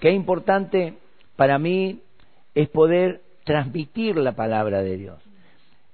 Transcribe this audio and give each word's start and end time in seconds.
qué 0.00 0.10
importante 0.10 0.94
para 1.36 1.58
mí 1.58 2.00
es 2.54 2.68
poder 2.68 3.22
transmitir 3.44 4.16
la 4.16 4.32
palabra 4.32 4.82
de 4.82 4.96
Dios. 4.96 5.22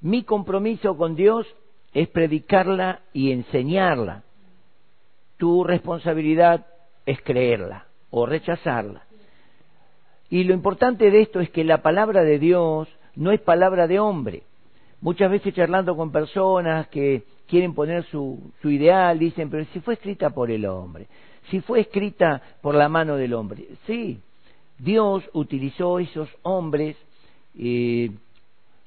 Mi 0.00 0.23
compromiso 0.25 0.96
con 0.96 1.17
Dios 1.17 1.46
es 1.92 2.09
predicarla 2.09 3.01
y 3.13 3.33
enseñarla. 3.33 4.23
Tu 5.37 5.65
responsabilidad 5.65 6.67
es 7.07 7.21
creerla 7.23 7.87
o 8.11 8.27
rechazarla. 8.27 9.03
Y 10.30 10.45
lo 10.45 10.55
importante 10.55 11.11
de 11.11 11.21
esto 11.21 11.41
es 11.41 11.50
que 11.50 11.64
la 11.64 11.82
palabra 11.82 12.23
de 12.23 12.39
Dios 12.39 12.89
no 13.14 13.30
es 13.30 13.41
palabra 13.41 13.86
de 13.86 14.00
hombre. 14.00 14.43
Muchas 15.00 15.30
veces 15.30 15.55
charlando 15.55 15.96
con 15.96 16.11
personas 16.11 16.89
que 16.89 17.25
quieren 17.46 17.75
poner 17.75 18.05
su, 18.07 18.52
su 18.62 18.71
ideal, 18.71 19.18
dicen, 19.18 19.50
pero 19.50 19.64
si 19.73 19.80
fue 19.80 19.95
escrita 19.95 20.30
por 20.30 20.50
el 20.50 20.66
hombre, 20.66 21.07
si 21.50 21.61
fue 21.61 21.80
escrita 21.80 22.42
por 22.60 22.74
la 22.74 22.88
mano 22.88 23.16
del 23.16 23.34
hombre. 23.34 23.66
Sí, 23.86 24.20
Dios 24.79 25.22
utilizó 25.32 25.98
esos 25.98 26.28
hombres 26.42 26.96
eh, 27.59 28.10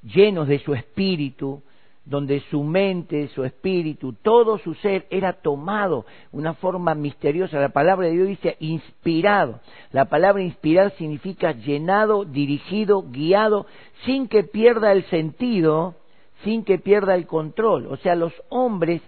llenos 0.02 0.48
de 0.48 0.58
su 0.58 0.74
espíritu, 0.74 1.62
donde 2.04 2.40
su 2.50 2.62
mente, 2.62 3.28
su 3.28 3.44
espíritu, 3.44 4.14
todo 4.14 4.58
su 4.58 4.74
ser 4.74 5.06
era 5.10 5.34
tomado 5.34 6.06
una 6.32 6.54
forma 6.54 6.94
misteriosa. 6.94 7.60
La 7.60 7.68
palabra 7.68 8.06
de 8.06 8.14
Dios 8.14 8.28
dice 8.28 8.56
inspirado. 8.60 9.60
La 9.92 10.06
palabra 10.06 10.42
inspirar 10.42 10.92
significa 10.96 11.52
llenado, 11.52 12.24
dirigido, 12.24 13.02
guiado, 13.02 13.66
sin 14.06 14.26
que 14.26 14.42
pierda 14.42 14.92
el 14.92 15.04
sentido, 15.04 15.96
sin 16.44 16.64
que 16.64 16.78
pierda 16.78 17.14
el 17.14 17.26
control. 17.26 17.86
O 17.86 17.96
sea, 17.98 18.14
los 18.14 18.32
hombres 18.48 19.02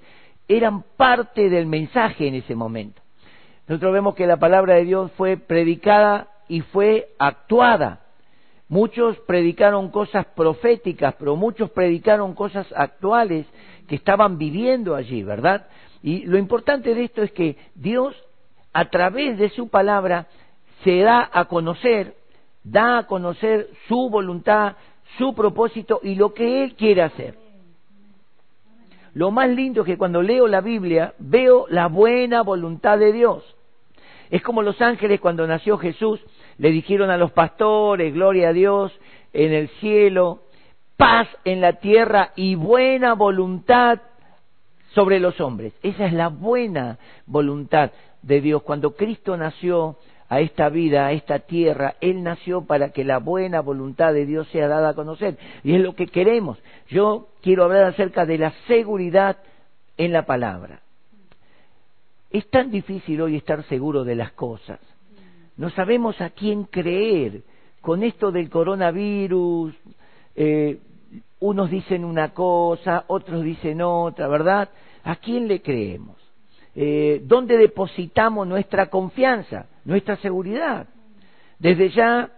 eran 0.47 0.83
parte 0.97 1.49
del 1.49 1.67
mensaje 1.67 2.27
en 2.27 2.35
ese 2.35 2.55
momento. 2.55 3.00
Nosotros 3.71 3.95
vemos 3.95 4.15
que 4.15 4.27
la 4.27 4.37
palabra 4.37 4.75
de 4.75 4.85
Dios 4.85 5.11
fue 5.13 5.39
predicada 5.39 6.29
y 6.49 6.61
fue 6.61 7.09
actuada 7.19 8.01
Muchos 8.71 9.19
predicaron 9.27 9.91
cosas 9.91 10.27
proféticas, 10.27 11.17
pero 11.19 11.35
muchos 11.35 11.71
predicaron 11.71 12.35
cosas 12.35 12.73
actuales 12.77 13.45
que 13.89 13.97
estaban 13.97 14.39
viviendo 14.39 14.95
allí, 14.95 15.25
¿verdad? 15.25 15.67
Y 16.05 16.25
lo 16.27 16.39
importante 16.39 16.95
de 16.95 17.03
esto 17.03 17.21
es 17.23 17.33
que 17.33 17.57
Dios, 17.75 18.15
a 18.73 18.85
través 18.85 19.39
de 19.39 19.49
su 19.49 19.69
palabra, 19.69 20.29
se 20.85 21.01
da 21.01 21.29
a 21.33 21.47
conocer, 21.47 22.15
da 22.63 22.99
a 22.99 23.07
conocer 23.09 23.71
su 23.89 24.09
voluntad, 24.09 24.77
su 25.19 25.35
propósito 25.35 25.99
y 26.05 26.15
lo 26.15 26.33
que 26.33 26.63
Él 26.63 26.77
quiere 26.77 27.03
hacer. 27.03 27.35
Lo 29.15 29.33
más 29.33 29.49
lindo 29.49 29.81
es 29.81 29.87
que 29.87 29.99
cuando 29.99 30.23
leo 30.23 30.47
la 30.47 30.61
Biblia 30.61 31.15
veo 31.19 31.67
la 31.71 31.89
buena 31.89 32.43
voluntad 32.43 32.99
de 32.99 33.13
Dios. 33.13 33.57
Es 34.31 34.43
como 34.43 34.63
los 34.63 34.81
ángeles 34.81 35.21
cuando 35.21 35.47
nació 35.47 35.77
Jesús, 35.77 36.21
le 36.59 36.71
dijeron 36.71 37.11
a 37.11 37.17
los 37.17 37.33
pastores, 37.33 38.15
gloria 38.15 38.51
a 38.51 38.53
Dios 38.53 38.93
en 39.33 39.53
el 39.53 39.69
cielo, 39.81 40.43
paz 40.97 41.29
en 41.45 41.61
la 41.61 41.75
tierra 41.75 42.33
y 42.37 42.55
buena 42.55 43.15
voluntad 43.15 44.01
sobre 44.95 45.19
los 45.21 45.41
hombres. 45.41 45.73
Esa 45.83 46.07
es 46.07 46.13
la 46.13 46.29
buena 46.29 46.99
voluntad 47.27 47.91
de 48.23 48.41
Dios. 48.41 48.63
Cuando 48.63 48.95
Cristo 48.95 49.37
nació 49.37 49.97
a 50.29 50.41
esta 50.41 50.69
vida, 50.69 51.07
a 51.07 51.13
esta 51.13 51.41
tierra, 51.41 51.97
Él 52.01 52.23
nació 52.23 52.63
para 52.63 52.91
que 52.91 53.05
la 53.05 53.19
buena 53.19 53.61
voluntad 53.61 54.13
de 54.13 54.27
Dios 54.27 54.47
sea 54.49 54.69
dada 54.69 54.91
a 54.91 54.95
conocer. 54.95 55.37
Y 55.65 55.75
es 55.75 55.81
lo 55.81 55.95
que 55.95 56.07
queremos. 56.07 56.59
Yo 56.89 57.29
quiero 57.43 57.65
hablar 57.65 57.85
acerca 57.85 58.27
de 58.27 58.39
la 58.39 58.53
seguridad 58.69 59.39
en 59.97 60.13
la 60.13 60.27
palabra. 60.27 60.83
Es 62.31 62.49
tan 62.51 62.71
difícil 62.71 63.21
hoy 63.21 63.37
estar 63.37 63.63
seguro 63.65 64.05
de 64.05 64.15
las 64.15 64.33
cosas 64.33 64.79
no 65.61 65.69
sabemos 65.69 66.19
a 66.23 66.31
quién 66.31 66.65
creer. 66.65 67.43
Con 67.83 68.03
esto 68.03 68.33
del 68.33 68.49
coronavirus, 68.49 69.75
eh, 70.35 70.79
unos 71.41 71.69
dicen 71.69 72.03
una 72.03 72.33
cosa, 72.33 73.05
otros 73.09 73.45
dicen 73.45 73.83
otra, 73.83 74.27
¿verdad? 74.27 74.71
¿A 75.05 75.17
quién 75.17 75.49
le 75.49 75.61
creemos? 75.61 76.17
Eh, 76.75 77.21
¿Dónde 77.25 77.59
depositamos 77.59 78.47
nuestra 78.47 78.87
confianza, 78.87 79.67
nuestra 79.85 80.17
seguridad? 80.17 80.87
Desde 81.59 81.91
ya, 81.91 82.31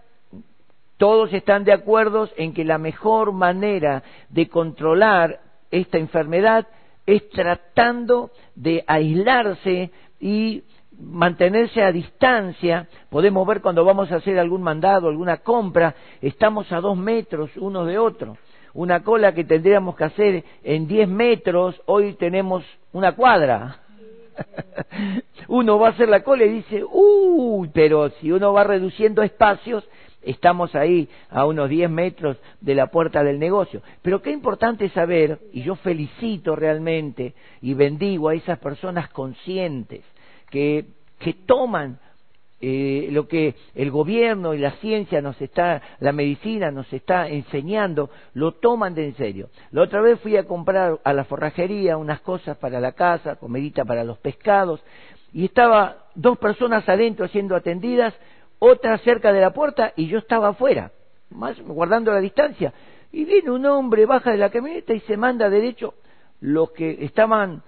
todos 0.96 1.32
están 1.32 1.62
de 1.62 1.74
acuerdo 1.74 2.28
en 2.36 2.52
que 2.52 2.64
la 2.64 2.78
mejor 2.78 3.30
manera 3.30 4.02
de 4.30 4.48
controlar 4.48 5.38
esta 5.70 5.98
enfermedad 5.98 6.66
es 7.14 7.28
tratando 7.30 8.30
de 8.54 8.84
aislarse 8.86 9.90
y 10.20 10.62
mantenerse 10.98 11.82
a 11.82 11.92
distancia, 11.92 12.86
podemos 13.10 13.46
ver 13.46 13.60
cuando 13.60 13.84
vamos 13.84 14.10
a 14.12 14.16
hacer 14.16 14.38
algún 14.38 14.62
mandado, 14.62 15.08
alguna 15.08 15.38
compra, 15.38 15.94
estamos 16.20 16.70
a 16.72 16.80
dos 16.80 16.96
metros 16.96 17.50
uno 17.56 17.84
de 17.84 17.98
otro. 17.98 18.36
Una 18.74 19.02
cola 19.02 19.34
que 19.34 19.44
tendríamos 19.44 19.96
que 19.96 20.04
hacer 20.04 20.44
en 20.62 20.86
diez 20.86 21.08
metros, 21.08 21.80
hoy 21.86 22.14
tenemos 22.14 22.64
una 22.92 23.12
cuadra. 23.12 23.80
uno 25.48 25.78
va 25.78 25.88
a 25.88 25.90
hacer 25.90 26.08
la 26.08 26.22
cola 26.22 26.44
y 26.44 26.52
dice, 26.52 26.82
uy, 26.90 27.70
pero 27.74 28.08
si 28.20 28.32
uno 28.32 28.52
va 28.52 28.64
reduciendo 28.64 29.22
espacios, 29.22 29.86
estamos 30.22 30.74
ahí 30.74 31.08
a 31.30 31.44
unos 31.46 31.68
diez 31.68 31.90
metros 31.90 32.36
de 32.60 32.74
la 32.74 32.88
puerta 32.88 33.22
del 33.22 33.38
negocio. 33.38 33.82
Pero 34.02 34.22
qué 34.22 34.30
importante 34.30 34.88
saber, 34.90 35.38
y 35.52 35.62
yo 35.62 35.76
felicito 35.76 36.56
realmente 36.56 37.34
y 37.60 37.74
bendigo 37.74 38.28
a 38.28 38.34
esas 38.34 38.58
personas 38.58 39.08
conscientes 39.10 40.04
que, 40.50 40.86
que 41.18 41.32
toman 41.32 41.98
eh, 42.64 43.08
lo 43.10 43.26
que 43.26 43.56
el 43.74 43.90
gobierno 43.90 44.54
y 44.54 44.58
la 44.58 44.70
ciencia 44.76 45.20
nos 45.20 45.40
está, 45.42 45.82
la 45.98 46.12
medicina 46.12 46.70
nos 46.70 46.90
está 46.92 47.28
enseñando, 47.28 48.08
lo 48.34 48.52
toman 48.52 48.94
de 48.94 49.06
en 49.06 49.16
serio. 49.16 49.50
La 49.72 49.82
otra 49.82 50.00
vez 50.00 50.20
fui 50.20 50.36
a 50.36 50.44
comprar 50.44 51.00
a 51.02 51.12
la 51.12 51.24
forrajería 51.24 51.96
unas 51.96 52.20
cosas 52.20 52.56
para 52.58 52.78
la 52.78 52.92
casa, 52.92 53.34
comedita 53.34 53.84
para 53.84 54.04
los 54.04 54.18
pescados, 54.18 54.80
y 55.32 55.46
estaba 55.46 56.06
dos 56.14 56.38
personas 56.38 56.88
adentro 56.88 57.26
siendo 57.26 57.56
atendidas, 57.56 58.14
otra 58.64 58.96
cerca 58.98 59.32
de 59.32 59.40
la 59.40 59.52
puerta 59.52 59.92
y 59.96 60.06
yo 60.06 60.18
estaba 60.18 60.50
afuera, 60.50 60.92
más 61.30 61.60
guardando 61.60 62.12
la 62.12 62.20
distancia. 62.20 62.72
Y 63.10 63.24
viene 63.24 63.50
un 63.50 63.66
hombre, 63.66 64.06
baja 64.06 64.30
de 64.30 64.36
la 64.36 64.50
camioneta 64.50 64.94
y 64.94 65.00
se 65.00 65.16
manda 65.16 65.50
derecho. 65.50 65.94
Los 66.40 66.70
que 66.70 67.04
estaban 67.04 67.62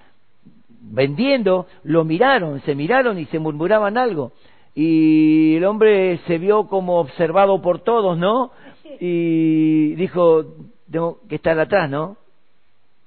vendiendo, 0.69 1.67
lo 1.83 2.05
miraron, 2.05 2.61
se 2.61 2.77
miraron 2.77 3.19
y 3.19 3.25
se 3.27 3.41
murmuraban 3.41 3.99
algo. 3.99 4.35
Y 4.73 5.57
el 5.57 5.65
hombre 5.65 6.19
se 6.29 6.39
vio 6.39 6.69
como 6.69 7.01
observado 7.01 7.61
por 7.61 7.81
todos, 7.81 8.17
¿no? 8.17 8.53
Y 9.01 9.97
dijo, 9.97 10.45
tengo 10.89 11.19
que 11.29 11.35
estar 11.35 11.59
atrás, 11.59 11.91
¿no? 11.91 12.17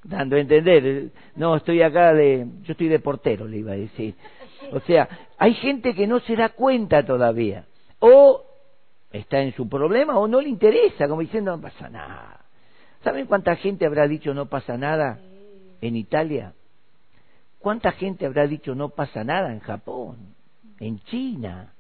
Dando 0.04 0.36
a 0.36 0.40
entender, 0.40 1.12
no, 1.38 1.56
estoy 1.56 1.82
acá 1.82 2.14
de, 2.14 2.46
yo 2.64 2.74
estoy 2.74 2.90
de 2.90 3.00
portero, 3.00 3.48
le 3.48 3.60
iba 3.60 3.72
a 3.72 3.78
decir. 3.78 4.14
O 4.74 4.82
sea, 4.82 5.08
hay 5.38 5.54
gente 5.54 5.96
que 5.96 6.06
no 6.06 6.20
se 6.20 6.36
da 6.36 6.50
cuenta 6.50 7.06
todavía. 7.06 7.64
O 8.00 8.44
está 9.12 9.40
en 9.42 9.54
su 9.54 9.68
problema 9.68 10.18
o 10.18 10.28
no 10.28 10.42
le 10.42 10.50
interesa, 10.50 11.08
como 11.08 11.22
diciendo, 11.22 11.56
no 11.56 11.62
pasa 11.62 11.90
nada. 11.90 12.46
¿Saben 13.04 13.26
cuánta 13.26 13.56
gente 13.56 13.86
habrá 13.86 14.08
dicho 14.08 14.34
no 14.34 14.48
pasa 14.48 14.78
nada 14.78 15.20
en 15.82 15.96
Italia? 15.96 16.54
¿Cuánta 17.60 17.92
gente 17.92 18.26
habrá 18.26 18.48
dicho 18.48 18.76
no 18.76 18.90
pasa 18.90 19.24
nada 19.24 19.52
en 19.52 19.60
Japón, 19.60 20.36
en 20.80 21.00
China? 21.02 21.74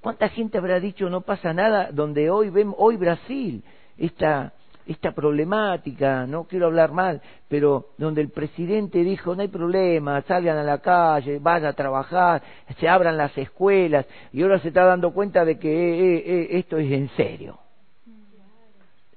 ¿Cuánta 0.00 0.28
gente 0.30 0.58
habrá 0.58 0.80
dicho 0.80 1.10
no 1.10 1.22
pasa 1.22 1.52
nada 1.52 1.90
donde 1.92 2.30
hoy 2.30 2.50
vemos, 2.50 2.74
hoy 2.78 2.96
Brasil, 2.96 3.62
esta, 3.98 4.52
esta 4.90 5.12
problemática, 5.12 6.26
no 6.26 6.44
quiero 6.44 6.66
hablar 6.66 6.90
mal, 6.90 7.22
pero 7.48 7.90
donde 7.96 8.22
el 8.22 8.30
presidente 8.30 9.04
dijo 9.04 9.36
no 9.36 9.42
hay 9.42 9.48
problema, 9.48 10.20
salgan 10.22 10.58
a 10.58 10.64
la 10.64 10.78
calle, 10.78 11.38
vayan 11.38 11.68
a 11.68 11.72
trabajar, 11.74 12.42
se 12.78 12.88
abran 12.88 13.16
las 13.16 13.36
escuelas, 13.38 14.04
y 14.32 14.42
ahora 14.42 14.58
se 14.58 14.68
está 14.68 14.84
dando 14.84 15.12
cuenta 15.12 15.44
de 15.44 15.60
que 15.60 15.70
eh, 15.70 16.16
eh, 16.16 16.22
eh, 16.26 16.48
esto 16.58 16.76
es 16.78 16.90
en 16.90 17.08
serio. 17.10 17.58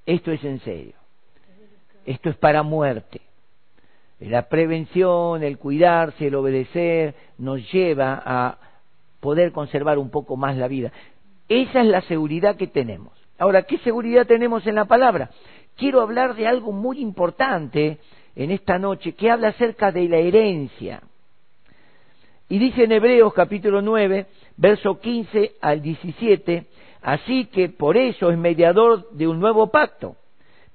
Esto 0.06 0.32
es 0.32 0.44
en 0.44 0.60
serio. 0.60 0.94
Esto 2.06 2.30
es 2.30 2.36
para 2.36 2.62
muerte. 2.62 3.22
La 4.20 4.48
prevención, 4.50 5.42
el 5.42 5.58
cuidarse, 5.58 6.28
el 6.28 6.36
obedecer, 6.36 7.16
nos 7.40 7.72
lleva 7.72 8.22
a 8.24 8.58
poder 9.20 9.52
conservar 9.52 9.98
un 9.98 10.12
poco 10.12 10.38
más 10.38 10.56
la 10.56 10.68
vida. 10.68 10.92
Esa 11.50 11.82
es 11.82 11.88
la 11.88 12.02
seguridad 12.02 12.58
que 12.58 12.68
tenemos. 12.68 13.24
Ahora, 13.40 13.64
¿qué 13.64 13.78
seguridad 13.80 14.28
tenemos 14.28 14.66
en 14.68 14.76
la 14.76 14.86
palabra? 14.86 15.32
Quiero 15.76 16.02
hablar 16.02 16.36
de 16.36 16.48
algo 16.48 16.72
muy 16.72 17.00
importante 17.00 18.00
en 18.36 18.52
esta 18.52 18.78
noche, 18.80 19.14
que 19.14 19.30
habla 19.30 19.50
acerca 19.50 19.92
de 19.92 20.08
la 20.08 20.18
herencia. 20.18 21.02
Y 22.50 22.60
dice 22.60 22.84
en 22.84 22.92
Hebreos 22.92 23.34
capítulo 23.34 23.82
9, 23.82 24.26
verso 24.58 25.00
15 25.00 25.54
al 25.62 25.82
17, 25.82 26.66
así 27.02 27.46
que 27.46 27.70
por 27.70 27.98
eso 27.98 28.32
es 28.32 28.38
mediador 28.38 29.10
de 29.12 29.28
un 29.28 29.40
nuevo 29.40 29.68
pacto 29.68 30.16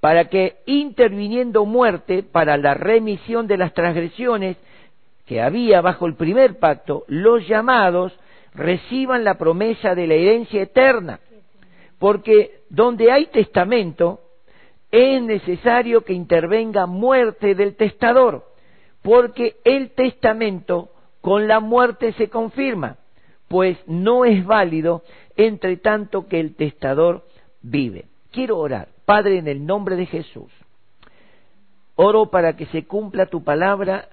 para 0.01 0.27
que 0.27 0.59
interviniendo 0.67 1.65
muerte 1.65 2.23
para 2.23 2.57
la 2.57 2.75
remisión 2.75 3.47
de 3.47 3.57
las 3.57 3.75
transgresiones 3.75 4.57
que 5.27 5.43
había 5.43 5.81
bajo 5.81 6.07
el 6.07 6.15
primer 6.15 6.59
pacto, 6.59 7.05
los 7.09 7.47
llamados 7.47 8.13
reciban 8.55 9.25
la 9.25 9.35
promesa 9.35 9.95
de 9.95 10.07
la 10.07 10.15
herencia 10.15 10.63
eterna. 10.63 11.21
Porque 11.99 12.61
donde 12.71 13.11
hay 13.11 13.27
testamento, 13.27 14.21
es 14.91 15.23
necesario 15.23 16.03
que 16.03 16.13
intervenga 16.13 16.87
muerte 16.87 17.55
del 17.55 17.77
testador, 17.77 18.47
porque 19.03 19.57
el 19.65 19.91
testamento 19.91 20.91
con 21.21 21.47
la 21.47 21.61
muerte 21.61 22.13
se 22.15 22.29
confirma, 22.29 22.97
pues 23.49 23.79
no 23.87 24.25
es 24.25 24.45
válido 24.45 25.03
entre 25.37 25.77
tanto 25.77 26.27
que 26.27 26.41
el 26.41 26.55
testador 26.55 27.25
vive. 27.63 28.07
Quiero 28.31 28.59
orar, 28.59 28.89
Padre, 29.05 29.39
en 29.39 29.49
el 29.49 29.65
nombre 29.65 29.97
de 29.97 30.07
Jesús. 30.07 30.51
Oro 31.97 32.27
para 32.27 32.57
que 32.57 32.67
se 32.67 32.85
cumpla 32.85 33.27
tu 33.27 33.43
palabra 33.43 34.09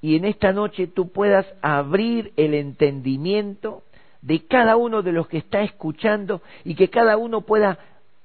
y 0.00 0.16
en 0.16 0.24
esta 0.24 0.52
noche 0.52 0.86
tú 0.86 1.10
puedas 1.10 1.46
abrir 1.62 2.32
el 2.36 2.54
entendimiento 2.54 3.82
de 4.22 4.46
cada 4.46 4.76
uno 4.76 5.02
de 5.02 5.12
los 5.12 5.28
que 5.28 5.38
está 5.38 5.62
escuchando 5.62 6.42
y 6.64 6.74
que 6.74 6.88
cada 6.88 7.16
uno 7.16 7.42
pueda 7.42 7.78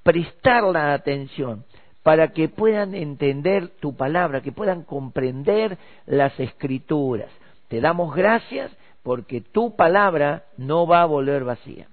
prestar 0.04 0.64
la 0.64 0.94
atención 0.94 1.66
para 2.04 2.30
que 2.30 2.50
puedan 2.50 2.96
entender 2.96 3.70
tu 3.80 3.96
palabra, 3.96 4.42
que 4.42 4.52
puedan 4.52 4.84
comprender 4.84 5.78
las 6.06 6.38
escrituras. 6.40 7.30
Te 7.68 7.80
damos 7.80 8.16
gracias 8.16 8.72
porque 9.04 9.42
tu 9.42 9.76
palabra 9.76 10.46
no 10.58 10.88
va 10.88 11.04
a 11.04 11.06
volver 11.06 11.44
vacía. 11.44 11.88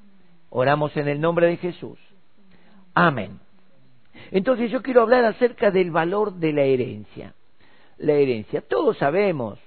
Oramos 0.51 0.97
en 0.97 1.09
el 1.09 1.21
nombre 1.21 1.47
de 1.47 1.57
Jesús. 1.59 1.99
Amén. 2.95 3.39
Entonces 4.31 4.71
yo 4.71 4.83
quiero 4.83 5.03
hablar 5.03 5.25
acerca 5.25 5.71
del 5.71 5.91
valor 5.91 6.35
de 6.35 6.53
la 6.53 6.63
herencia. 6.63 7.35
La 7.99 8.15
herencia. 8.15 8.63
Todos 8.63 8.97
sabemos 8.99 9.59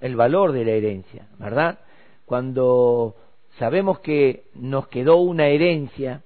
el 0.00 0.16
valor 0.16 0.52
de 0.52 0.64
la 0.64 0.72
herencia, 0.72 1.26
¿verdad? 1.38 1.78
Cuando 2.26 3.16
sabemos 3.58 4.00
que 4.00 4.44
nos 4.54 4.88
quedó 4.88 5.16
una 5.16 5.48
herencia, 5.48 6.22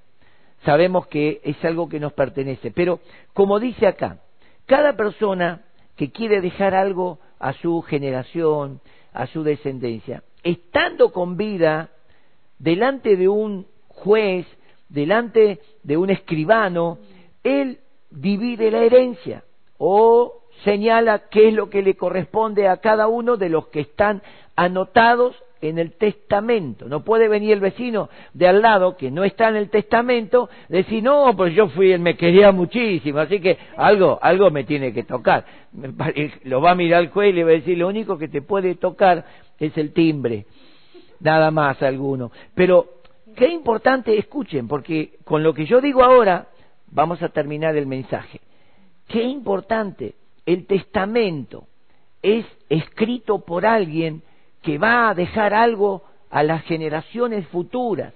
sabemos 0.65 1.07
que 1.07 1.41
es 1.45 1.63
algo 1.65 1.89
que 1.89 2.01
nos 2.01 2.13
pertenece. 2.13 2.71
Pero, 2.71 3.01
como 3.33 3.61
dice 3.61 3.87
acá, 3.87 4.19
cada 4.67 4.97
persona 4.97 5.63
que 5.97 6.11
quiere 6.11 6.41
dejar 6.41 6.75
algo 6.75 7.19
a 7.39 7.53
su 7.53 7.83
generación, 7.83 8.81
a 9.13 9.27
su 9.27 9.43
descendencia, 9.43 10.23
estando 10.43 11.13
con 11.13 11.37
vida, 11.37 11.91
delante 12.59 13.17
de 13.17 13.29
un 13.29 13.67
juez, 13.89 14.47
delante 14.89 15.61
de 15.83 15.97
un 15.97 16.11
escribano, 16.11 16.99
él 17.43 17.81
divide 18.11 18.71
la 18.71 18.81
herencia 18.81 19.45
o 19.79 20.45
señala 20.63 21.29
qué 21.31 21.49
es 21.49 21.55
lo 21.55 21.69
que 21.69 21.83
le 21.83 21.97
corresponde 21.97 22.69
a 22.69 22.79
cada 22.79 23.09
uno 23.09 23.37
de 23.37 23.49
los 23.49 23.69
que 23.69 23.81
están 23.81 24.23
anotados 24.57 25.37
en 25.69 25.79
el 25.79 25.93
testamento. 25.93 26.89
No 26.89 27.05
puede 27.05 27.29
venir 27.29 27.53
el 27.53 27.61
vecino 27.61 28.09
de 28.33 28.49
al 28.49 28.63
lado 28.63 28.97
que 28.97 29.11
no 29.11 29.25
está 29.25 29.49
en 29.49 29.57
el 29.57 29.71
testamento 29.71 30.49
decir, 30.69 31.03
no, 31.03 31.35
pues 31.37 31.55
yo 31.55 31.69
fui, 31.69 31.93
él 31.93 32.01
me 32.01 32.17
quería 32.17 32.53
muchísimo, 32.53 33.19
así 33.19 33.41
que 33.41 33.59
algo, 33.77 34.19
algo 34.21 34.51
me 34.51 34.65
tiene 34.65 34.93
que 34.93 35.05
tocar. 35.05 35.45
Lo 36.45 36.61
va 36.61 36.73
a 36.73 36.75
mirar 36.75 37.03
el 37.03 37.11
juez 37.11 37.31
y 37.31 37.33
le 37.33 37.45
va 37.45 37.51
a 37.51 37.55
decir, 37.55 37.79
lo 37.79 37.89
único 37.89 38.19
que 38.19 38.29
te 38.29 38.43
puede 38.43 38.75
tocar 38.75 39.25
es 39.59 39.77
el 39.77 39.93
timbre, 39.93 40.47
nada 41.21 41.51
más 41.51 41.83
alguno. 41.83 42.31
Pero 42.55 42.87
qué 43.37 43.49
importante, 43.49 44.17
escuchen, 44.19 44.69
porque 44.69 45.15
con 45.25 45.43
lo 45.43 45.55
que 45.55 45.67
yo 45.67 45.81
digo 45.81 46.03
ahora, 46.03 46.49
vamos 46.91 47.23
a 47.23 47.29
terminar 47.29 47.77
el 47.77 47.87
mensaje. 47.87 48.41
Qué 49.09 49.23
importante, 49.23 50.15
el 50.47 50.67
testamento 50.67 51.67
es 52.23 52.47
escrito 52.69 53.45
por 53.45 53.67
alguien 53.67 54.23
que 54.65 54.79
va 54.79 55.11
a 55.11 55.15
dejar 55.15 55.55
algo 55.55 56.03
a 56.31 56.43
las 56.43 56.65
generaciones 56.65 57.47
futuras. 57.49 58.15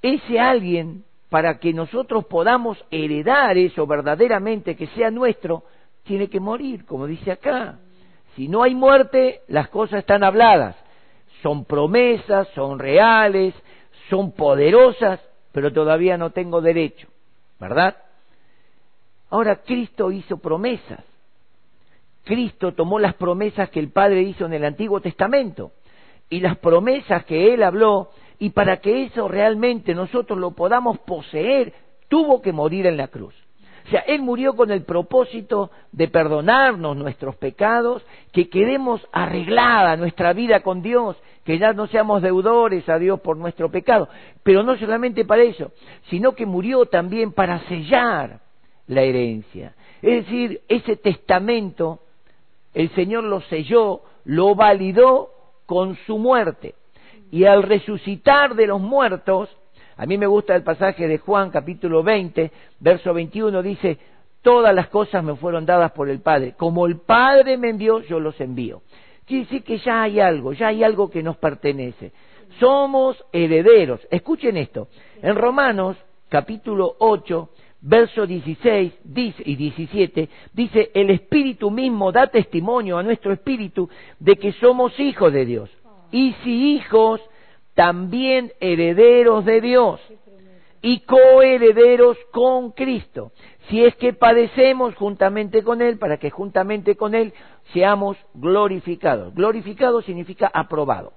Ese 0.00 0.40
alguien, 0.40 1.04
para 1.28 1.58
que 1.58 1.72
nosotros 1.72 2.24
podamos 2.26 2.82
heredar 2.90 3.58
eso 3.58 3.86
verdaderamente, 3.86 4.76
que 4.76 4.86
sea 4.88 5.10
nuestro, 5.10 5.64
tiene 6.04 6.28
que 6.28 6.40
morir, 6.40 6.84
como 6.86 7.06
dice 7.06 7.32
acá. 7.32 7.78
Si 8.36 8.48
no 8.48 8.62
hay 8.62 8.74
muerte, 8.74 9.42
las 9.48 9.68
cosas 9.68 10.00
están 10.00 10.24
habladas. 10.24 10.76
Son 11.42 11.64
promesas, 11.64 12.48
son 12.54 12.78
reales, 12.78 13.54
son 14.08 14.32
poderosas, 14.32 15.20
pero 15.52 15.72
todavía 15.72 16.16
no 16.16 16.30
tengo 16.30 16.60
derecho, 16.60 17.08
¿verdad? 17.58 17.96
Ahora 19.30 19.56
Cristo 19.56 20.12
hizo 20.12 20.38
promesas. 20.38 21.11
Cristo 22.24 22.72
tomó 22.72 22.98
las 22.98 23.14
promesas 23.14 23.70
que 23.70 23.80
el 23.80 23.90
Padre 23.90 24.22
hizo 24.22 24.46
en 24.46 24.52
el 24.52 24.64
Antiguo 24.64 25.00
Testamento 25.00 25.72
y 26.30 26.40
las 26.40 26.56
promesas 26.58 27.24
que 27.24 27.52
Él 27.52 27.62
habló, 27.62 28.10
y 28.38 28.50
para 28.50 28.78
que 28.78 29.04
eso 29.04 29.28
realmente 29.28 29.94
nosotros 29.94 30.38
lo 30.38 30.52
podamos 30.52 30.98
poseer, 31.00 31.74
tuvo 32.08 32.40
que 32.40 32.52
morir 32.52 32.86
en 32.86 32.96
la 32.96 33.08
cruz. 33.08 33.34
O 33.86 33.90
sea, 33.90 34.00
Él 34.00 34.22
murió 34.22 34.54
con 34.54 34.70
el 34.70 34.84
propósito 34.84 35.70
de 35.90 36.08
perdonarnos 36.08 36.96
nuestros 36.96 37.36
pecados, 37.36 38.02
que 38.32 38.48
quedemos 38.48 39.06
arreglada 39.12 39.96
nuestra 39.96 40.32
vida 40.32 40.60
con 40.60 40.82
Dios, 40.82 41.16
que 41.44 41.58
ya 41.58 41.72
no 41.72 41.86
seamos 41.88 42.22
deudores 42.22 42.88
a 42.88 42.98
Dios 42.98 43.20
por 43.20 43.36
nuestro 43.36 43.70
pecado. 43.70 44.08
Pero 44.42 44.62
no 44.62 44.76
solamente 44.78 45.24
para 45.24 45.42
eso, 45.42 45.72
sino 46.08 46.32
que 46.32 46.46
murió 46.46 46.86
también 46.86 47.32
para 47.32 47.58
sellar 47.68 48.40
la 48.86 49.02
herencia. 49.02 49.74
Es 50.00 50.24
decir, 50.24 50.62
ese 50.68 50.96
testamento 50.96 52.00
el 52.74 52.90
Señor 52.94 53.24
lo 53.24 53.40
selló, 53.42 54.02
lo 54.24 54.54
validó 54.54 55.30
con 55.66 55.96
su 56.06 56.18
muerte. 56.18 56.74
Y 57.30 57.44
al 57.44 57.62
resucitar 57.62 58.54
de 58.54 58.66
los 58.66 58.80
muertos, 58.80 59.48
a 59.96 60.06
mí 60.06 60.18
me 60.18 60.26
gusta 60.26 60.54
el 60.54 60.62
pasaje 60.62 61.08
de 61.08 61.18
Juan 61.18 61.50
capítulo 61.50 62.02
20, 62.02 62.50
verso 62.80 63.14
21, 63.14 63.62
dice, 63.62 63.98
todas 64.42 64.74
las 64.74 64.88
cosas 64.88 65.22
me 65.24 65.36
fueron 65.36 65.64
dadas 65.64 65.92
por 65.92 66.08
el 66.08 66.20
Padre. 66.20 66.54
Como 66.56 66.86
el 66.86 66.98
Padre 66.98 67.56
me 67.56 67.70
envió, 67.70 68.00
yo 68.00 68.20
los 68.20 68.40
envío. 68.40 68.82
Quiere 69.24 69.44
decir 69.44 69.62
que 69.62 69.78
ya 69.78 70.02
hay 70.02 70.20
algo, 70.20 70.52
ya 70.52 70.68
hay 70.68 70.82
algo 70.82 71.10
que 71.10 71.22
nos 71.22 71.36
pertenece. 71.36 72.12
Somos 72.58 73.24
herederos. 73.32 74.06
Escuchen 74.10 74.56
esto. 74.56 74.88
En 75.22 75.36
Romanos 75.36 75.96
capítulo 76.28 76.96
8, 76.98 77.48
verso 77.82 78.26
16 78.26 78.92
dice, 79.04 79.42
y 79.44 79.56
17, 79.56 80.28
dice, 80.52 80.90
el 80.94 81.10
Espíritu 81.10 81.70
mismo 81.70 82.12
da 82.12 82.28
testimonio 82.28 82.96
a 82.96 83.02
nuestro 83.02 83.32
Espíritu 83.32 83.90
de 84.18 84.36
que 84.36 84.52
somos 84.52 84.98
hijos 84.98 85.32
de 85.32 85.44
Dios. 85.44 85.70
Y 86.12 86.34
si 86.44 86.76
hijos, 86.76 87.20
también 87.74 88.52
herederos 88.60 89.44
de 89.44 89.60
Dios 89.60 90.00
y 90.80 91.00
coherederos 91.00 92.18
con 92.32 92.72
Cristo. 92.72 93.32
Si 93.68 93.84
es 93.84 93.94
que 93.96 94.12
padecemos 94.12 94.94
juntamente 94.96 95.62
con 95.62 95.80
Él, 95.80 95.98
para 95.98 96.18
que 96.18 96.30
juntamente 96.30 96.96
con 96.96 97.14
Él 97.14 97.32
seamos 97.72 98.16
glorificados. 98.34 99.34
Glorificado 99.34 100.02
significa 100.02 100.50
aprobado. 100.52 101.12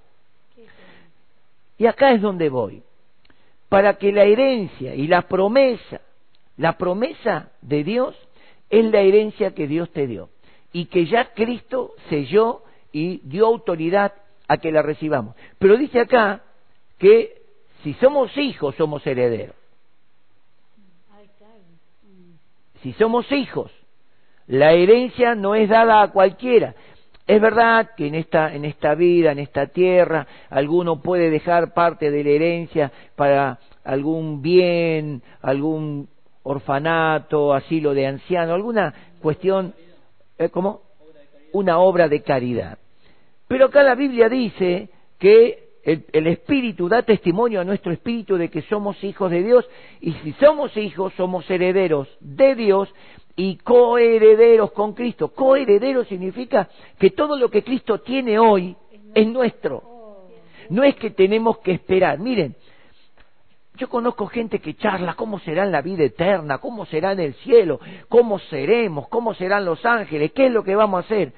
Y 1.77 1.87
acá 1.87 2.11
es 2.11 2.21
donde 2.21 2.49
voy. 2.49 2.83
Para 3.67 3.97
que 3.97 4.11
la 4.11 4.23
herencia 4.23 4.95
y 4.95 5.07
la 5.07 5.23
promesa 5.23 5.99
la 6.57 6.77
promesa 6.77 7.51
de 7.61 7.83
Dios 7.83 8.15
es 8.69 8.85
la 8.85 9.01
herencia 9.01 9.51
que 9.51 9.67
Dios 9.67 9.89
te 9.91 10.07
dio 10.07 10.29
y 10.71 10.85
que 10.85 11.05
ya 11.05 11.33
Cristo 11.33 11.93
selló 12.09 12.63
y 12.91 13.17
dio 13.23 13.45
autoridad 13.47 14.13
a 14.47 14.57
que 14.57 14.71
la 14.71 14.81
recibamos. 14.81 15.35
Pero 15.59 15.77
dice 15.77 15.99
acá 15.99 16.43
que 16.97 17.41
si 17.83 17.93
somos 17.95 18.35
hijos 18.37 18.75
somos 18.75 19.05
herederos. 19.05 19.55
Si 22.81 22.93
somos 22.93 23.31
hijos, 23.31 23.71
la 24.47 24.73
herencia 24.73 25.33
no 25.33 25.55
es 25.55 25.69
dada 25.69 26.03
a 26.03 26.11
cualquiera. 26.11 26.75
Es 27.25 27.41
verdad 27.41 27.91
que 27.97 28.05
en 28.05 28.13
esta, 28.13 28.53
en 28.53 28.63
esta 28.63 28.93
vida, 28.93 29.31
en 29.31 29.39
esta 29.39 29.67
tierra, 29.67 30.27
alguno 30.51 31.01
puede 31.01 31.31
dejar 31.31 31.73
parte 31.73 32.11
de 32.11 32.23
la 32.23 32.29
herencia 32.29 32.91
para 33.15 33.59
algún 33.83 34.43
bien, 34.43 35.23
algún 35.41 36.07
orfanato, 36.45 37.53
asilo 37.53 37.93
de 37.93 38.07
anciano, 38.07 38.53
alguna 38.53 38.93
cuestión, 39.19 39.73
¿eh, 40.37 40.49
¿cómo? 40.49 40.81
Una 41.51 41.79
obra 41.79 42.07
de 42.07 42.21
caridad. 42.21 42.77
Pero 43.47 43.65
acá 43.65 43.83
la 43.83 43.95
Biblia 43.95 44.29
dice 44.29 44.89
que 45.19 45.65
el, 45.83 46.05
el, 46.13 46.27
Espíritu 46.27 46.87
da 46.87 47.01
testimonio 47.01 47.61
a 47.61 47.63
nuestro 47.63 47.91
Espíritu 47.91 48.37
de 48.37 48.49
que 48.49 48.61
somos 48.63 49.03
hijos 49.03 49.29
de 49.31 49.43
Dios 49.43 49.67
y 50.01 50.13
si 50.13 50.33
somos 50.33 50.75
hijos 50.77 51.13
somos 51.15 51.49
herederos 51.49 52.07
de 52.19 52.55
Dios 52.55 52.93
y 53.35 53.57
coherederos 53.57 54.71
con 54.71 54.93
Cristo. 54.93 55.29
Coheredero 55.29 56.05
significa 56.05 56.69
que 56.99 57.11
todo 57.11 57.37
lo 57.37 57.49
que 57.49 57.63
Cristo 57.63 57.99
tiene 57.99 58.39
hoy 58.39 58.75
es 59.13 59.27
nuestro. 59.27 59.83
No 60.69 60.83
es 60.83 60.95
que 60.95 61.11
tenemos 61.11 61.59
que 61.59 61.71
esperar. 61.71 62.19
Miren, 62.19 62.55
yo 63.77 63.89
conozco 63.89 64.27
gente 64.27 64.59
que 64.59 64.75
charla 64.75 65.15
cómo 65.15 65.39
será 65.39 65.63
en 65.63 65.71
la 65.71 65.81
vida 65.81 66.03
eterna, 66.03 66.57
cómo 66.59 66.85
será 66.85 67.11
en 67.11 67.19
el 67.19 67.33
cielo, 67.35 67.79
cómo 68.09 68.39
seremos, 68.39 69.07
cómo 69.07 69.33
serán 69.33 69.65
los 69.65 69.85
ángeles, 69.85 70.31
qué 70.33 70.47
es 70.47 70.51
lo 70.51 70.63
que 70.63 70.75
vamos 70.75 71.03
a 71.03 71.05
hacer. 71.05 71.33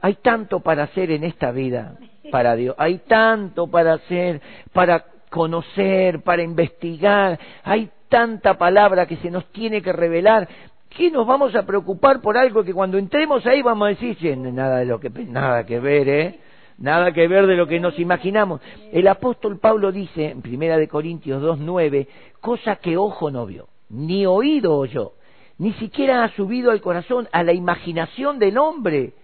Hay 0.00 0.14
tanto 0.16 0.60
para 0.60 0.84
hacer 0.84 1.10
en 1.10 1.24
esta 1.24 1.50
vida 1.50 1.96
para 2.30 2.54
Dios. 2.56 2.74
Hay 2.78 2.98
tanto 2.98 3.66
para 3.68 3.94
hacer, 3.94 4.40
para 4.72 5.04
conocer, 5.30 6.22
para 6.22 6.42
investigar. 6.42 7.38
Hay 7.64 7.90
tanta 8.08 8.58
palabra 8.58 9.06
que 9.06 9.16
se 9.16 9.30
nos 9.30 9.46
tiene 9.52 9.82
que 9.82 9.92
revelar. 9.92 10.48
¿Qué 10.88 11.10
nos 11.10 11.26
vamos 11.26 11.54
a 11.54 11.64
preocupar 11.64 12.20
por 12.20 12.38
algo 12.38 12.64
que 12.64 12.72
cuando 12.72 12.98
entremos 12.98 13.44
ahí 13.46 13.62
vamos 13.62 13.86
a 13.86 13.88
decir, 13.90 14.36
nada 14.36 14.78
de 14.78 14.86
lo 14.86 15.00
que 15.00 15.10
nada 15.10 15.66
que 15.66 15.80
ver, 15.80 16.08
¿eh? 16.08 16.40
Nada 16.78 17.12
que 17.12 17.26
ver 17.26 17.46
de 17.46 17.56
lo 17.56 17.66
que 17.66 17.80
nos 17.80 17.98
imaginamos. 17.98 18.60
El 18.92 19.08
apóstol 19.08 19.58
Pablo 19.58 19.92
dice 19.92 20.26
en 20.30 20.42
Primera 20.42 20.76
de 20.76 20.88
Corintios 20.88 21.42
2:9, 21.42 22.06
cosa 22.40 22.76
que 22.76 22.98
ojo 22.98 23.30
no 23.30 23.46
vio, 23.46 23.68
ni 23.88 24.26
oído 24.26 24.76
oyó, 24.76 25.12
ni 25.58 25.72
siquiera 25.74 26.22
ha 26.22 26.28
subido 26.36 26.70
al 26.70 26.82
corazón, 26.82 27.28
a 27.32 27.42
la 27.42 27.54
imaginación 27.54 28.38
del 28.38 28.58
hombre. 28.58 29.14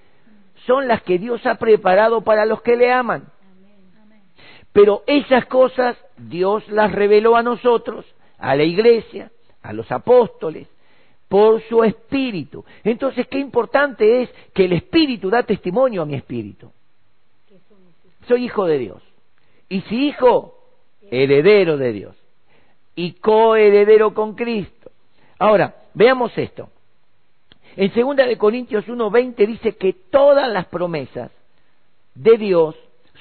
Son 0.66 0.88
las 0.88 1.02
que 1.02 1.18
Dios 1.18 1.44
ha 1.44 1.56
preparado 1.56 2.22
para 2.22 2.46
los 2.46 2.62
que 2.62 2.76
le 2.76 2.90
aman. 2.90 3.24
Pero 4.72 5.02
esas 5.06 5.44
cosas 5.46 5.98
Dios 6.16 6.66
las 6.68 6.90
reveló 6.92 7.36
a 7.36 7.42
nosotros, 7.42 8.06
a 8.38 8.56
la 8.56 8.64
iglesia, 8.64 9.30
a 9.60 9.74
los 9.74 9.92
apóstoles, 9.92 10.68
por 11.28 11.60
su 11.62 11.84
espíritu. 11.84 12.64
Entonces, 12.82 13.26
qué 13.26 13.38
importante 13.38 14.22
es 14.22 14.30
que 14.54 14.64
el 14.64 14.72
espíritu 14.72 15.28
da 15.28 15.42
testimonio 15.42 16.00
a 16.00 16.06
mi 16.06 16.14
espíritu 16.14 16.72
soy 18.28 18.44
hijo 18.44 18.66
de 18.66 18.78
Dios. 18.78 19.02
Y 19.68 19.80
si 19.82 20.08
hijo, 20.08 20.58
heredero 21.10 21.76
de 21.76 21.92
Dios. 21.92 22.16
Y 22.94 23.12
coheredero 23.12 24.14
con 24.14 24.34
Cristo. 24.34 24.90
Ahora, 25.38 25.74
veamos 25.94 26.36
esto. 26.36 26.68
En 27.76 27.90
2 27.94 28.16
de 28.16 28.36
Corintios 28.36 28.86
1:20 28.86 29.46
dice 29.46 29.76
que 29.76 29.94
todas 30.10 30.50
las 30.50 30.66
promesas 30.66 31.30
de 32.14 32.36
Dios 32.36 32.76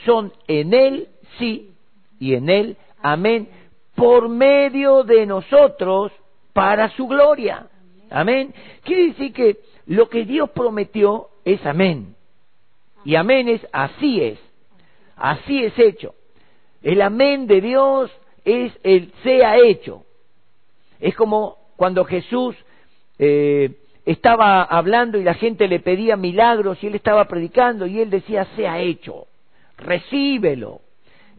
son 0.06 0.34
en 0.48 0.74
él 0.74 1.08
sí 1.40 1.74
y 2.20 2.34
en 2.36 2.50
él 2.50 2.78
amén 3.02 3.48
por 3.96 4.28
medio 4.28 5.04
de 5.04 5.26
nosotros 5.26 6.12
para 6.54 6.90
su 6.90 7.08
gloria. 7.08 7.68
Amén. 8.10 8.54
Quiere 8.84 9.08
decir 9.08 9.32
que 9.32 9.60
lo 9.86 10.10
que 10.10 10.26
Dios 10.26 10.50
prometió 10.50 11.30
es 11.46 11.66
amén. 11.66 12.16
Y 13.06 13.16
amén 13.16 13.48
es 13.48 13.66
así 13.72 14.22
es. 14.22 14.40
Así 15.22 15.64
es 15.64 15.78
hecho. 15.78 16.16
El 16.82 17.00
amén 17.04 17.46
de 17.46 17.62
Dios 17.62 18.12
es 18.44 18.74
el 18.82 19.14
sea 19.22 19.56
hecho. 19.60 20.04
Es 21.00 21.16
como 21.16 21.58
cuando 21.76 22.06
Jesús 22.06 22.56
eh, 23.20 23.70
estaba 24.04 24.64
hablando 24.64 25.20
y 25.20 25.24
la 25.24 25.36
gente 25.36 25.68
le 25.68 25.80
pedía 25.80 26.16
milagros 26.16 26.84
y 26.84 26.88
él 26.88 26.96
estaba 26.96 27.26
predicando 27.26 27.86
y 27.86 28.02
él 28.02 28.10
decía 28.10 28.46
sea 28.56 28.80
hecho, 28.80 29.28
recíbelo. 29.78 30.82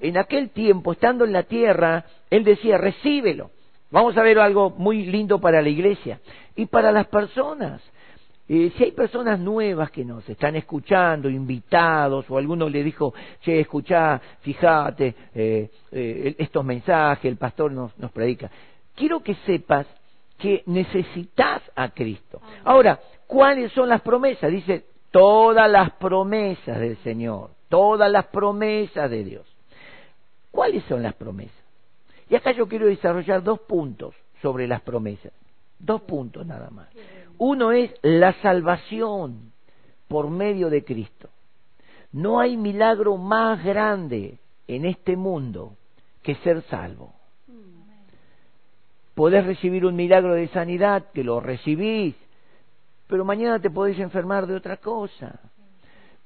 En 0.01 0.17
aquel 0.17 0.51
tiempo, 0.51 0.93
estando 0.93 1.25
en 1.25 1.33
la 1.33 1.43
tierra, 1.43 2.05
él 2.31 2.45
decía 2.45 2.79
recíbelo. 2.79 3.51
Vamos 3.91 4.17
a 4.17 4.23
ver 4.23 4.39
algo 4.39 4.71
muy 4.71 5.07
lindo 5.07 5.41
para 5.41 5.61
la 5.61 5.69
iglesia 5.69 6.21
y 6.55 6.67
para 6.67 6.93
las 6.93 7.09
personas. 7.09 7.83
Eh, 8.49 8.73
si 8.77 8.85
hay 8.85 8.93
personas 8.93 9.39
nuevas 9.39 9.91
que 9.91 10.05
nos 10.05 10.29
están 10.29 10.57
escuchando, 10.57 11.29
invitados, 11.29 12.29
o 12.29 12.37
alguno 12.37 12.69
le 12.69 12.83
dijo, 12.83 13.15
che, 13.41 13.61
escuchá, 13.61 14.21
fíjate, 14.41 15.15
eh, 15.35 15.71
eh, 15.93 16.35
estos 16.39 16.65
mensajes, 16.65 17.25
el 17.27 17.37
pastor 17.37 17.73
nos, 17.73 17.97
nos 17.99 18.11
predica. 18.11 18.51
Quiero 18.95 19.23
que 19.23 19.35
sepas 19.47 19.87
que 20.39 20.63
necesitas 20.67 21.63
a 21.77 21.91
Cristo. 21.91 22.43
Ahora, 22.65 22.99
¿cuáles 23.27 23.71
son 23.73 23.89
las 23.89 24.01
promesas? 24.01 24.51
Dice, 24.51 24.87
todas 25.13 25.71
las 25.71 25.93
promesas 25.93 26.81
del 26.81 26.97
Señor, 26.99 27.51
todas 27.69 28.11
las 28.11 28.27
promesas 28.27 29.09
de 29.09 29.23
Dios. 29.23 29.47
¿Cuáles 30.51 30.83
son 30.85 31.03
las 31.03 31.15
promesas? 31.15 31.57
Y 32.29 32.35
acá 32.35 32.51
yo 32.53 32.67
quiero 32.67 32.87
desarrollar 32.87 33.43
dos 33.43 33.61
puntos 33.61 34.15
sobre 34.43 34.67
las 34.67 34.81
promesas. 34.81 35.33
Dos 35.83 36.03
puntos 36.03 36.47
nada 36.47 36.71
más. 36.71 36.89
Uno 37.39 37.73
es 37.73 37.93
la 38.03 38.33
salvación 38.41 39.53
por 40.07 40.31
medio 40.31 40.71
de 40.71 40.85
Cristo. 40.85 41.29
No 42.13 42.39
hay 42.39 42.57
milagro 42.57 43.17
más 43.17 43.63
grande 43.65 44.39
en 44.69 44.85
este 44.85 45.17
mundo 45.17 45.75
que 46.23 46.37
ser 46.37 46.63
salvo. 46.63 47.13
Podés 49.15 49.45
recibir 49.45 49.85
un 49.85 49.97
milagro 49.97 50.35
de 50.35 50.49
sanidad, 50.49 51.11
que 51.13 51.25
lo 51.25 51.41
recibís, 51.41 52.15
pero 53.09 53.25
mañana 53.25 53.59
te 53.59 53.69
podés 53.69 53.99
enfermar 53.99 54.47
de 54.47 54.55
otra 54.55 54.77
cosa. 54.77 55.41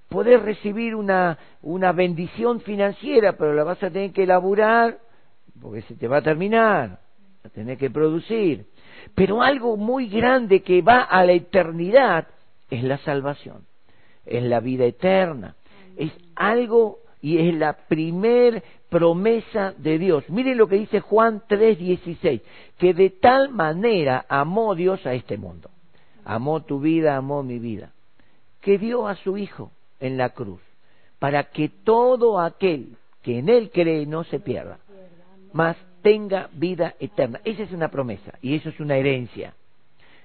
Podés 0.08 0.40
recibir 0.42 0.94
una, 0.94 1.38
una 1.62 1.92
bendición 1.92 2.60
financiera, 2.60 3.32
pero 3.32 3.54
la 3.54 3.64
vas 3.64 3.82
a 3.82 3.90
tener 3.90 4.12
que 4.12 4.24
elaborar 4.24 4.98
porque 5.60 5.82
se 5.82 5.94
te 5.94 6.06
va 6.06 6.18
a 6.18 6.22
terminar, 6.22 7.00
a 7.42 7.48
tener 7.48 7.78
que 7.78 7.90
producir. 7.90 8.66
Pero 9.14 9.42
algo 9.42 9.76
muy 9.76 10.08
grande 10.08 10.62
que 10.62 10.82
va 10.82 11.02
a 11.02 11.24
la 11.24 11.32
eternidad 11.32 12.26
es 12.70 12.82
la 12.82 12.98
salvación, 12.98 13.64
es 14.24 14.42
la 14.42 14.60
vida 14.60 14.84
eterna, 14.84 15.54
es 15.96 16.12
algo 16.34 16.98
y 17.20 17.38
es 17.38 17.54
la 17.54 17.72
primer 17.72 18.62
promesa 18.88 19.74
de 19.78 19.98
Dios. 19.98 20.28
Miren 20.28 20.58
lo 20.58 20.68
que 20.68 20.76
dice 20.76 21.00
Juan 21.00 21.42
3:16, 21.48 22.40
que 22.78 22.94
de 22.94 23.10
tal 23.10 23.48
manera 23.48 24.26
amó 24.28 24.74
Dios 24.74 25.04
a 25.06 25.14
este 25.14 25.36
mundo. 25.36 25.70
Amó 26.24 26.62
tu 26.62 26.80
vida, 26.80 27.16
amó 27.16 27.42
mi 27.42 27.58
vida, 27.58 27.92
que 28.60 28.78
dio 28.78 29.06
a 29.06 29.14
su 29.14 29.38
Hijo 29.38 29.70
en 30.00 30.16
la 30.16 30.30
cruz, 30.30 30.60
para 31.18 31.44
que 31.44 31.68
todo 31.68 32.40
aquel 32.40 32.96
que 33.22 33.38
en 33.38 33.48
Él 33.48 33.70
cree 33.72 34.06
no 34.06 34.24
se 34.24 34.40
pierda, 34.40 34.78
mas 35.52 35.76
tenga 36.06 36.48
vida 36.52 36.94
eterna. 37.00 37.40
Esa 37.44 37.64
es 37.64 37.72
una 37.72 37.88
promesa 37.88 38.38
y 38.40 38.54
eso 38.54 38.68
es 38.68 38.78
una 38.78 38.94
herencia. 38.94 39.54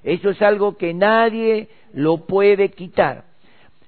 Eso 0.03 0.29
es 0.29 0.39
algo 0.43 0.77
que 0.77 0.93
nadie 0.93 1.69
lo 1.93 2.27
puede 2.27 2.69
quitar. 2.69 3.23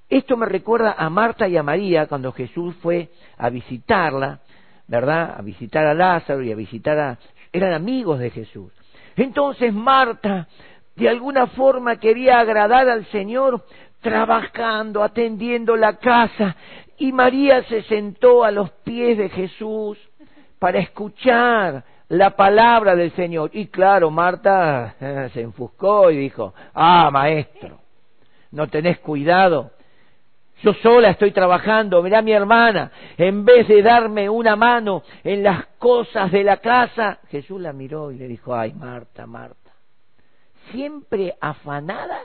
Esto 0.09 0.35
me 0.35 0.47
recuerda 0.47 0.95
a 0.97 1.07
Marta 1.11 1.47
y 1.47 1.55
a 1.55 1.61
María 1.61 2.07
cuando 2.07 2.31
Jesús 2.31 2.73
fue 2.81 3.09
a 3.37 3.51
visitarla, 3.51 4.39
¿verdad? 4.87 5.35
A 5.37 5.43
visitar 5.43 5.85
a 5.85 5.93
Lázaro 5.93 6.41
y 6.41 6.51
a 6.51 6.55
visitar 6.55 6.97
a... 6.97 7.19
eran 7.51 7.73
amigos 7.73 8.17
de 8.17 8.31
Jesús. 8.31 8.73
Entonces 9.15 9.71
Marta, 9.71 10.47
de 10.95 11.09
alguna 11.09 11.45
forma, 11.45 11.97
quería 11.97 12.39
agradar 12.39 12.89
al 12.89 13.05
Señor 13.11 13.67
trabajando, 14.01 15.03
atendiendo 15.03 15.75
la 15.75 15.97
casa, 15.97 16.55
y 16.97 17.11
María 17.11 17.61
se 17.65 17.83
sentó 17.83 18.43
a 18.43 18.49
los 18.49 18.71
pies 18.83 19.19
de 19.19 19.29
Jesús 19.29 19.99
para 20.63 20.79
escuchar 20.79 21.83
la 22.07 22.37
palabra 22.37 22.95
del 22.95 23.11
Señor. 23.17 23.49
Y 23.51 23.67
claro, 23.67 24.09
Marta 24.09 24.95
se 25.33 25.41
enfuscó 25.41 26.09
y 26.09 26.15
dijo, 26.15 26.53
ah, 26.73 27.09
maestro, 27.11 27.79
no 28.51 28.69
tenés 28.69 28.99
cuidado. 28.99 29.71
Yo 30.61 30.73
sola 30.75 31.09
estoy 31.09 31.31
trabajando, 31.31 32.01
mirá 32.01 32.21
mi 32.21 32.31
hermana, 32.31 32.93
en 33.17 33.43
vez 33.43 33.67
de 33.67 33.81
darme 33.81 34.29
una 34.29 34.55
mano 34.55 35.03
en 35.25 35.43
las 35.43 35.65
cosas 35.79 36.31
de 36.31 36.45
la 36.45 36.55
casa, 36.55 37.19
Jesús 37.29 37.59
la 37.59 37.73
miró 37.73 38.13
y 38.13 38.17
le 38.17 38.29
dijo, 38.29 38.55
ay, 38.55 38.71
Marta, 38.71 39.27
Marta, 39.27 39.71
siempre 40.71 41.35
afanada 41.41 42.19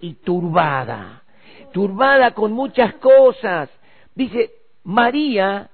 y 0.00 0.14
turbada, 0.14 1.24
turbada 1.72 2.34
con 2.34 2.52
muchas 2.52 2.94
cosas. 2.94 3.68
Dice, 4.14 4.52
María 4.84 5.71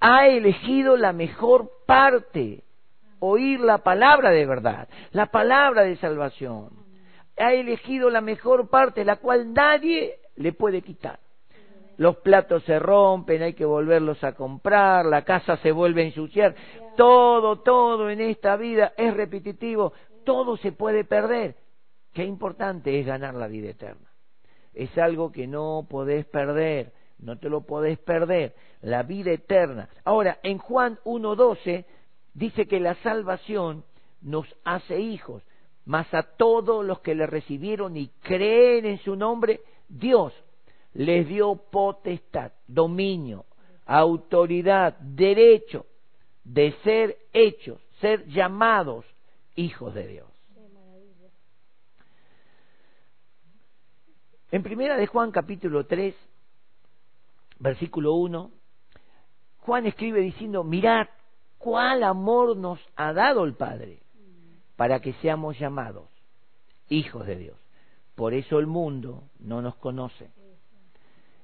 ha 0.00 0.26
elegido 0.26 0.96
la 0.96 1.12
mejor 1.12 1.70
parte, 1.86 2.64
oír 3.18 3.60
la 3.60 3.78
palabra 3.78 4.30
de 4.30 4.46
verdad, 4.46 4.88
la 5.12 5.26
palabra 5.26 5.82
de 5.82 5.96
salvación. 5.96 6.70
Ha 7.36 7.52
elegido 7.52 8.10
la 8.10 8.22
mejor 8.22 8.68
parte, 8.68 9.04
la 9.04 9.16
cual 9.16 9.52
nadie 9.52 10.16
le 10.36 10.52
puede 10.52 10.82
quitar. 10.82 11.20
Los 11.98 12.16
platos 12.16 12.64
se 12.64 12.78
rompen, 12.78 13.42
hay 13.42 13.52
que 13.52 13.66
volverlos 13.66 14.24
a 14.24 14.32
comprar, 14.32 15.04
la 15.04 15.22
casa 15.22 15.58
se 15.58 15.70
vuelve 15.70 16.02
a 16.02 16.06
ensuciar. 16.06 16.54
Todo, 16.96 17.60
todo 17.60 18.08
en 18.08 18.22
esta 18.22 18.56
vida 18.56 18.94
es 18.96 19.14
repetitivo, 19.14 19.92
todo 20.24 20.56
se 20.56 20.72
puede 20.72 21.04
perder. 21.04 21.56
Qué 22.14 22.24
importante 22.24 22.98
es 22.98 23.06
ganar 23.06 23.34
la 23.34 23.48
vida 23.48 23.68
eterna. 23.70 24.08
Es 24.72 24.96
algo 24.96 25.30
que 25.30 25.46
no 25.46 25.86
podés 25.88 26.24
perder 26.24 26.92
no 27.22 27.38
te 27.38 27.48
lo 27.48 27.62
podés 27.62 27.98
perder, 27.98 28.54
la 28.82 29.02
vida 29.02 29.32
eterna. 29.32 29.88
Ahora, 30.04 30.38
en 30.42 30.58
Juan 30.58 30.98
1.12 31.04 31.84
dice 32.34 32.66
que 32.66 32.80
la 32.80 32.94
salvación 32.96 33.84
nos 34.22 34.46
hace 34.64 35.00
hijos, 35.00 35.42
mas 35.84 36.12
a 36.14 36.22
todos 36.22 36.84
los 36.84 37.00
que 37.00 37.14
le 37.14 37.26
recibieron 37.26 37.96
y 37.96 38.08
creen 38.22 38.86
en 38.86 38.98
su 38.98 39.16
nombre, 39.16 39.60
Dios 39.88 40.32
les 40.94 41.26
dio 41.28 41.54
potestad, 41.54 42.52
dominio, 42.66 43.44
autoridad, 43.86 44.96
derecho 44.98 45.86
de 46.44 46.72
ser 46.84 47.18
hechos, 47.32 47.80
ser 48.00 48.26
llamados 48.26 49.04
hijos 49.56 49.94
de 49.94 50.06
Dios. 50.06 50.26
En 54.52 54.64
primera 54.64 54.96
de 54.96 55.06
Juan 55.06 55.30
capítulo 55.30 55.86
3, 55.86 56.14
versículo 57.60 58.14
1, 58.14 58.50
Juan 59.58 59.86
escribe 59.86 60.20
diciendo, 60.20 60.64
mirad 60.64 61.06
cuál 61.58 62.02
amor 62.02 62.56
nos 62.56 62.80
ha 62.96 63.12
dado 63.12 63.44
el 63.44 63.54
Padre 63.54 64.00
para 64.76 65.00
que 65.00 65.12
seamos 65.14 65.58
llamados 65.58 66.08
hijos 66.88 67.26
de 67.26 67.36
Dios. 67.36 67.56
Por 68.14 68.34
eso 68.34 68.58
el 68.58 68.66
mundo 68.66 69.24
no 69.38 69.62
nos 69.62 69.76
conoce. 69.76 70.30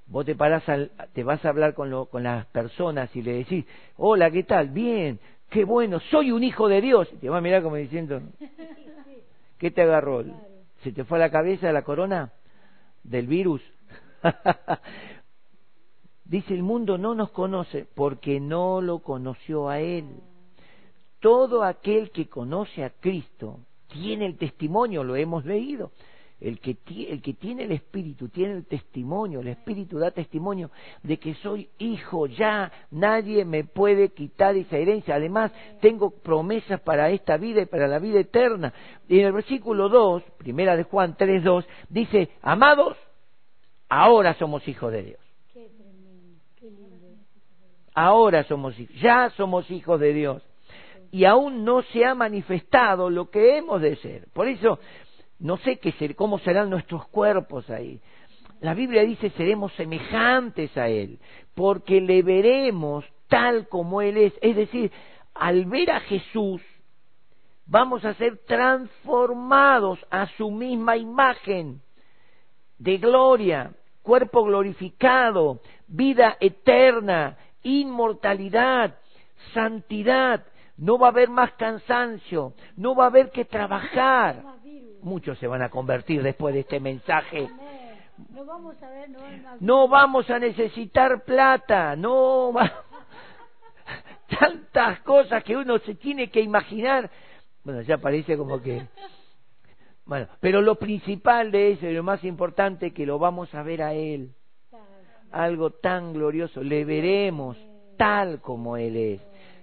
Vos 0.07 0.25
te 0.25 0.35
parás 0.35 0.69
al, 0.69 0.91
te 1.13 1.25
vas 1.25 1.45
a 1.45 1.49
hablar 1.49 1.75
con, 1.75 2.07
con 2.07 2.23
las 2.23 2.47
personas 2.47 3.15
y 3.15 3.23
le 3.23 3.33
decís, 3.33 3.65
hola, 3.97 4.31
¿qué 4.31 4.45
tal? 4.45 4.69
Bien, 4.69 5.19
qué 5.51 5.65
bueno, 5.65 6.01
soy 6.11 6.31
un 6.33 6.45
hijo 6.45 6.69
de 6.69 6.81
Dios. 6.81 7.09
Y 7.13 7.17
te 7.17 7.29
va 7.29 7.39
a 7.39 7.41
mirar 7.41 7.63
como 7.63 7.77
diciendo, 7.77 8.21
¿qué 9.59 9.71
te 9.71 9.83
agarró? 9.83 10.25
¿Se 10.83 10.93
te 10.93 11.05
fue 11.05 11.19
a 11.19 11.23
la 11.23 11.31
cabeza 11.31 11.73
la 11.73 11.83
corona 11.83 12.33
del 13.03 13.27
virus? 13.27 13.63
Dice, 16.29 16.55
el 16.55 16.63
mundo 16.63 16.99
no 16.99 17.15
nos 17.15 17.31
conoce 17.31 17.87
porque 17.95 18.41
no 18.41 18.81
lo 18.81 18.99
conoció 18.99 19.69
a 19.69 19.81
Él. 19.81 20.07
Todo 21.21 21.63
aquel 21.63 22.11
que 22.11 22.29
conoce 22.29 22.85
a 22.85 22.91
Cristo 22.91 23.61
tiene 23.89 24.27
el 24.27 24.37
testimonio, 24.37 25.05
lo 25.05 25.15
hemos 25.15 25.45
leído. 25.45 25.93
El 26.39 26.61
que, 26.61 26.75
tiene 26.75 27.63
el 27.63 27.73
Espíritu 27.73 28.29
tiene 28.29 28.55
el 28.55 28.67
testimonio, 28.67 29.41
el 29.41 29.49
Espíritu 29.49 29.99
da 29.99 30.11
testimonio 30.11 30.71
de 31.03 31.17
que 31.17 31.33
soy 31.37 31.71
hijo 31.79 32.27
ya, 32.27 32.71
nadie 32.91 33.47
me 33.47 33.65
puede 33.65 34.11
quitar 34.11 34.55
esa 34.55 34.77
herencia. 34.77 35.15
Además, 35.15 35.51
tengo 35.81 36.11
promesas 36.11 36.81
para 36.81 37.09
esta 37.11 37.39
vida 37.39 37.63
y 37.63 37.67
para 37.67 37.89
la 37.89 37.99
vida 37.99 38.21
eterna. 38.21 38.75
Y 39.09 39.21
en 39.21 39.27
el 39.27 39.33
versículo 39.33 39.89
2, 39.89 40.25
primera 40.37 40.77
de 40.77 40.83
Juan 40.83 41.17
3.2, 41.17 41.65
dice, 41.89 42.29
amados, 42.43 42.99
ahora 43.89 44.35
somos 44.35 44.67
hijos 44.69 44.93
de 44.93 45.03
Dios. 45.05 45.26
Ahora 47.99 48.45
somos 48.45 48.79
hijos, 48.79 48.95
ya 49.01 49.31
somos 49.39 49.71
hijos 49.71 49.99
de 49.99 50.13
Dios. 50.13 50.43
Y 51.11 51.25
aún 51.25 51.65
no 51.65 51.81
se 51.81 52.05
ha 52.05 52.15
manifestado 52.15 53.09
lo 53.09 53.31
que 53.31 53.57
hemos 53.57 53.81
de 53.81 53.97
ser. 53.97 54.29
Por 54.35 54.49
eso 54.49 54.79
no 55.39 55.57
sé 55.57 55.79
qué 55.79 55.93
ser, 55.93 56.15
cómo 56.15 56.39
serán 56.41 56.69
nuestros 56.69 57.09
cuerpos 57.09 57.71
ahí. 57.71 57.99
La 58.61 58.75
Biblia 58.75 59.03
dice 59.03 59.31
seremos 59.31 59.73
semejantes 59.77 60.77
a 60.77 60.89
Él, 60.89 61.19
porque 61.55 62.03
le 62.03 62.23
veremos 62.23 63.07
tal 63.29 63.67
como 63.67 64.03
Él 64.03 64.19
es. 64.19 64.35
Es 64.43 64.57
decir, 64.57 64.93
al 65.33 65.65
ver 65.65 65.91
a 65.91 66.01
Jesús, 66.01 66.61
vamos 67.65 68.05
a 68.05 68.13
ser 68.13 68.45
transformados 68.47 69.99
a 70.11 70.27
su 70.37 70.51
misma 70.51 70.99
imagen 70.99 71.81
de 72.77 72.99
gloria, 72.99 73.73
cuerpo 74.03 74.45
glorificado, 74.45 75.61
vida 75.87 76.37
eterna, 76.41 77.39
inmortalidad, 77.67 78.99
santidad. 79.53 80.45
No 80.77 80.99
va 80.99 81.09
a 81.09 81.11
haber 81.11 81.31
más 81.31 81.53
cansancio, 81.53 82.53
no 82.77 82.95
va 82.95 83.05
a 83.05 83.07
haber 83.09 83.31
que 83.31 83.47
trabajar 83.47 84.43
muchos 85.07 85.39
se 85.39 85.47
van 85.47 85.63
a 85.63 85.71
convertir 85.71 86.23
después 86.23 86.53
de 86.53 86.61
este 86.61 86.81
mensaje. 86.81 87.49
No 89.61 89.89
vamos 89.89 90.29
a, 90.31 90.39
necesitar 90.39 91.23
plata, 91.25 91.97
no 91.97 92.53
tantas 94.41 95.01
cosas 95.01 95.45
que 95.45 95.57
uno 95.57 95.79
se 95.79 95.95
tiene 95.95 96.29
que 96.31 96.41
imaginar. 96.41 97.11
Bueno, 97.63 97.83
ya 97.83 97.99
parece 97.99 98.37
como 98.37 98.61
que 98.61 98.87
bueno, 100.05 100.29
pero 100.41 100.61
lo 100.61 100.75
principal 100.75 101.51
de 101.51 101.73
eso 101.73 101.87
y 101.87 101.95
lo 101.95 102.03
más 102.03 102.25
importante 102.25 102.93
que 102.93 103.07
lo 103.07 103.19
vamos 103.19 103.55
a 103.55 103.63
ver 103.63 103.83
a 103.83 103.95
él. 103.95 104.35
Algo 105.45 105.71
tan 105.71 106.13
glorioso, 106.13 106.63
le 106.63 106.85
veremos 106.85 107.57
tal 107.97 108.41
como 108.41 108.77
él 108.77 108.97
es. 108.97 109.21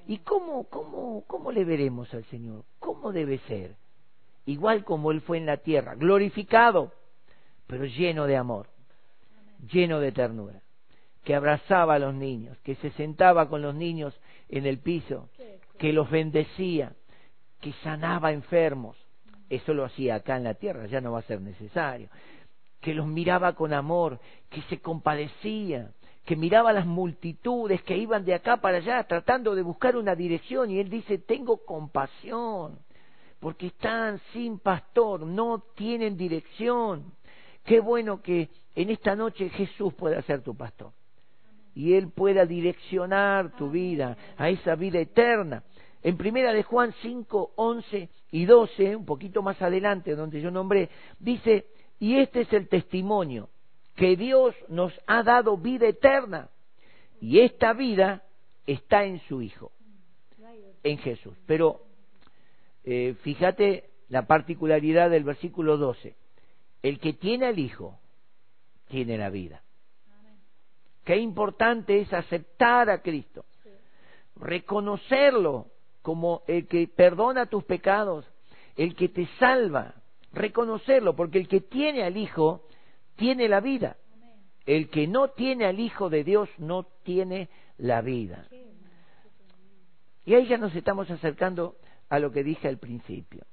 ¿Y 0.07 0.17
cómo 0.19 0.65
cómo 0.65 1.23
cómo 1.27 1.51
le 1.51 1.63
veremos 1.65 2.13
al 2.13 2.25
Señor? 2.25 2.63
¿Cómo 2.79 3.11
debe 3.11 3.37
ser? 3.47 3.75
igual 4.45 4.83
como 4.83 5.11
Él 5.11 5.21
fue 5.21 5.37
en 5.37 5.45
la 5.45 5.57
tierra, 5.57 5.95
glorificado, 5.95 6.91
pero 7.67 7.85
lleno 7.85 8.25
de 8.27 8.37
amor, 8.37 8.67
lleno 9.71 9.99
de 9.99 10.11
ternura, 10.11 10.61
que 11.23 11.35
abrazaba 11.35 11.95
a 11.95 11.99
los 11.99 12.13
niños, 12.13 12.57
que 12.59 12.75
se 12.75 12.91
sentaba 12.91 13.47
con 13.47 13.61
los 13.61 13.75
niños 13.75 14.19
en 14.49 14.65
el 14.65 14.79
piso, 14.79 15.29
que 15.77 15.93
los 15.93 16.09
bendecía, 16.09 16.93
que 17.61 17.71
sanaba 17.83 18.33
enfermos. 18.33 18.97
Eso 19.49 19.73
lo 19.73 19.85
hacía 19.85 20.15
acá 20.15 20.37
en 20.37 20.43
la 20.43 20.55
tierra, 20.55 20.87
ya 20.87 20.99
no 20.99 21.11
va 21.13 21.19
a 21.19 21.23
ser 21.23 21.39
necesario. 21.39 22.09
Que 22.83 22.93
los 22.93 23.07
miraba 23.07 23.53
con 23.53 23.73
amor, 23.73 24.19
que 24.51 24.61
se 24.63 24.79
compadecía, 24.79 25.91
que 26.25 26.35
miraba 26.35 26.71
las 26.71 26.85
multitudes 26.85 27.81
que 27.81 27.97
iban 27.97 28.23
de 28.25 28.35
acá 28.35 28.57
para 28.57 28.77
allá 28.77 29.03
tratando 29.05 29.55
de 29.55 29.63
buscar 29.63 29.97
una 29.97 30.13
dirección 30.15 30.69
y 30.69 30.79
él 30.79 30.89
dice, 30.89 31.17
tengo 31.17 31.65
compasión 31.65 32.77
porque 33.39 33.67
están 33.67 34.21
sin 34.31 34.59
pastor, 34.59 35.21
no 35.21 35.63
tienen 35.75 36.15
dirección. 36.15 37.13
Qué 37.65 37.81
bueno 37.81 38.21
que 38.21 38.49
en 38.75 38.89
esta 38.89 39.15
noche 39.15 39.49
Jesús 39.49 39.93
pueda 39.95 40.21
ser 40.21 40.41
tu 40.41 40.55
pastor 40.55 40.91
y 41.75 41.93
Él 41.93 42.09
pueda 42.09 42.45
direccionar 42.45 43.55
tu 43.57 43.69
vida 43.69 44.15
a 44.37 44.49
esa 44.49 44.75
vida 44.75 44.99
eterna. 44.99 45.63
En 46.01 46.17
primera 46.17 46.53
de 46.53 46.63
Juan 46.63 46.93
5, 47.01 47.53
11 47.55 48.09
y 48.31 48.45
12, 48.45 48.95
un 48.95 49.05
poquito 49.05 49.41
más 49.41 49.61
adelante, 49.61 50.15
donde 50.15 50.41
yo 50.41 50.51
nombré, 50.51 50.89
dice, 51.19 51.65
y 51.99 52.17
este 52.17 52.41
es 52.41 52.53
el 52.53 52.67
testimonio, 52.67 53.49
que 53.95 54.15
Dios 54.15 54.55
nos 54.67 54.93
ha 55.07 55.23
dado 55.23 55.57
vida 55.57 55.87
eterna, 55.87 56.49
y 57.21 57.39
esta 57.39 57.73
vida 57.73 58.23
está 58.67 59.05
en 59.05 59.19
su 59.27 59.41
Hijo, 59.41 59.71
en 60.83 60.97
Jesús. 60.97 61.37
Pero 61.45 61.81
eh, 62.83 63.15
fíjate 63.21 63.89
la 64.09 64.27
particularidad 64.27 65.09
del 65.09 65.23
versículo 65.23 65.77
12. 65.77 66.15
El 66.81 66.99
que 66.99 67.13
tiene 67.13 67.45
al 67.45 67.59
Hijo, 67.59 67.97
tiene 68.89 69.17
la 69.17 69.29
vida. 69.29 69.63
Qué 71.03 71.17
importante 71.17 71.99
es 71.99 72.13
aceptar 72.13 72.89
a 72.89 73.01
Cristo, 73.01 73.45
reconocerlo 74.35 75.67
como 76.01 76.43
el 76.47 76.67
que 76.67 76.87
perdona 76.87 77.45
tus 77.45 77.63
pecados, 77.63 78.25
el 78.77 78.95
que 78.95 79.09
te 79.09 79.27
salva, 79.39 79.95
reconocerlo, 80.33 81.15
porque 81.15 81.37
el 81.37 81.47
que 81.47 81.61
tiene 81.61 82.03
al 82.03 82.17
Hijo, 82.17 82.65
tiene 83.15 83.47
la 83.47 83.61
vida. 83.61 83.97
El 84.65 84.89
que 84.89 85.07
no 85.07 85.29
tiene 85.29 85.65
al 85.65 85.79
Hijo 85.79 86.09
de 86.09 86.23
Dios 86.23 86.49
no 86.57 86.83
tiene 87.03 87.49
la 87.77 88.01
vida. 88.01 88.47
Y 90.25 90.33
ahí 90.33 90.47
ya 90.47 90.57
nos 90.57 90.75
estamos 90.75 91.09
acercando 91.09 91.75
a 92.09 92.19
lo 92.19 92.31
que 92.31 92.43
dije 92.43 92.67
al 92.67 92.77
principio. 92.77 93.45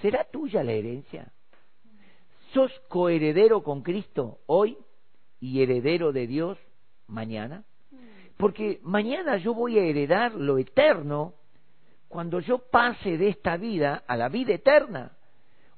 ¿Será 0.00 0.24
tuya 0.24 0.64
la 0.64 0.72
herencia? 0.72 1.32
¿Sos 2.54 2.72
coheredero 2.88 3.62
con 3.62 3.82
Cristo 3.82 4.40
hoy 4.46 4.76
y 5.38 5.62
heredero 5.62 6.12
de 6.12 6.26
Dios 6.26 6.58
mañana? 7.06 7.64
Porque 8.38 8.80
mañana 8.82 9.36
yo 9.36 9.52
voy 9.52 9.78
a 9.78 9.84
heredar 9.84 10.34
lo 10.34 10.56
eterno 10.56 11.34
cuando 12.08 12.40
yo 12.40 12.58
pase 12.58 13.18
de 13.18 13.28
esta 13.28 13.56
vida 13.58 14.02
a 14.06 14.16
la 14.16 14.30
vida 14.30 14.54
eterna. 14.54 15.12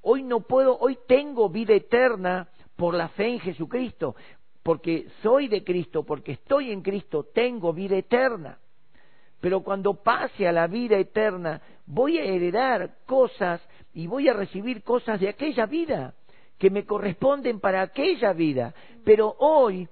Hoy 0.03 0.25
no 0.25 0.41
puedo, 0.41 0.77
hoy 0.79 0.99
tengo 1.07 1.49
vida 1.49 1.75
eterna 1.75 2.49
por 2.77 2.95
la 2.95 3.09
fe 3.09 3.29
en 3.29 3.41
Jesucristo, 3.41 4.17
porque 4.63 5.07
soy 5.23 5.49
de 5.49 5.63
Cristo, 5.63 6.05
porque 6.05 6.33
estoy 6.33 6.73
en 6.73 6.83
Cristo, 6.83 7.27
tengo 7.33 7.73
vida 7.73 7.97
eterna. 7.97 8.59
Pero 9.41 9.63
cuando 9.63 9.95
pase 9.95 10.47
a 10.47 10.53
la 10.53 10.67
vida 10.67 10.97
eterna, 10.97 11.61
voy 11.87 12.19
a 12.19 12.25
heredar 12.25 12.99
cosas 13.07 13.61
y 13.93 14.07
voy 14.07 14.29
a 14.29 14.33
recibir 14.33 14.83
cosas 14.83 15.21
de 15.21 15.29
aquella 15.29 15.67
vida 15.67 16.15
que 16.59 16.71
me 16.71 16.85
corresponden 16.85 17.61
para 17.61 17.83
aquella 17.83 18.33
vida. 18.33 18.75
Pero 19.05 19.35
hoy 19.39 19.89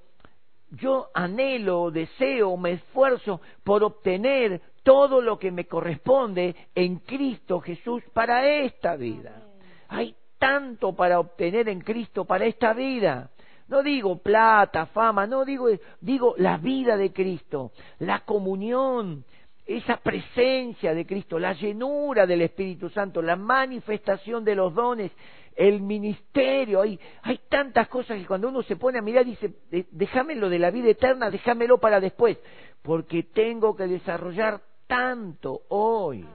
yo 0.70 1.08
anhelo, 1.14 1.90
deseo, 1.90 2.56
me 2.56 2.72
esfuerzo 2.72 3.40
por 3.64 3.82
obtener 3.82 4.60
todo 4.82 5.20
lo 5.20 5.38
que 5.38 5.50
me 5.50 5.66
corresponde 5.66 6.54
en 6.74 6.98
Cristo 6.98 7.60
Jesús 7.60 8.02
para 8.12 8.46
esta 8.46 8.96
vida. 8.96 9.49
Hay 9.90 10.14
tanto 10.38 10.94
para 10.94 11.20
obtener 11.20 11.68
en 11.68 11.80
Cristo 11.80 12.24
para 12.24 12.46
esta 12.46 12.72
vida. 12.72 13.30
No 13.68 13.82
digo 13.82 14.18
plata, 14.18 14.86
fama, 14.86 15.26
no 15.26 15.44
digo, 15.44 15.68
digo 16.00 16.34
la 16.38 16.56
vida 16.56 16.96
de 16.96 17.12
Cristo, 17.12 17.72
la 18.00 18.20
comunión, 18.20 19.24
esa 19.64 19.98
presencia 19.98 20.92
de 20.92 21.06
Cristo, 21.06 21.38
la 21.38 21.52
llenura 21.52 22.26
del 22.26 22.42
Espíritu 22.42 22.88
Santo, 22.88 23.22
la 23.22 23.36
manifestación 23.36 24.44
de 24.44 24.56
los 24.56 24.74
dones, 24.74 25.12
el 25.54 25.82
ministerio, 25.82 26.80
hay, 26.80 26.98
hay 27.22 27.40
tantas 27.48 27.86
cosas 27.86 28.18
que 28.18 28.26
cuando 28.26 28.48
uno 28.48 28.62
se 28.62 28.76
pone 28.76 28.98
a 28.98 29.02
mirar 29.02 29.24
dice, 29.24 29.54
déjamelo 29.90 30.48
de 30.48 30.58
la 30.58 30.70
vida 30.70 30.88
eterna, 30.88 31.30
déjamelo 31.30 31.78
para 31.78 32.00
después, 32.00 32.38
porque 32.82 33.24
tengo 33.24 33.76
que 33.76 33.86
desarrollar 33.86 34.60
tanto 34.88 35.62
hoy. 35.68 36.26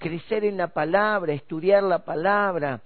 Crecer 0.00 0.44
en 0.44 0.56
la 0.56 0.68
palabra, 0.68 1.34
estudiar 1.34 1.82
la 1.82 2.04
palabra, 2.04 2.80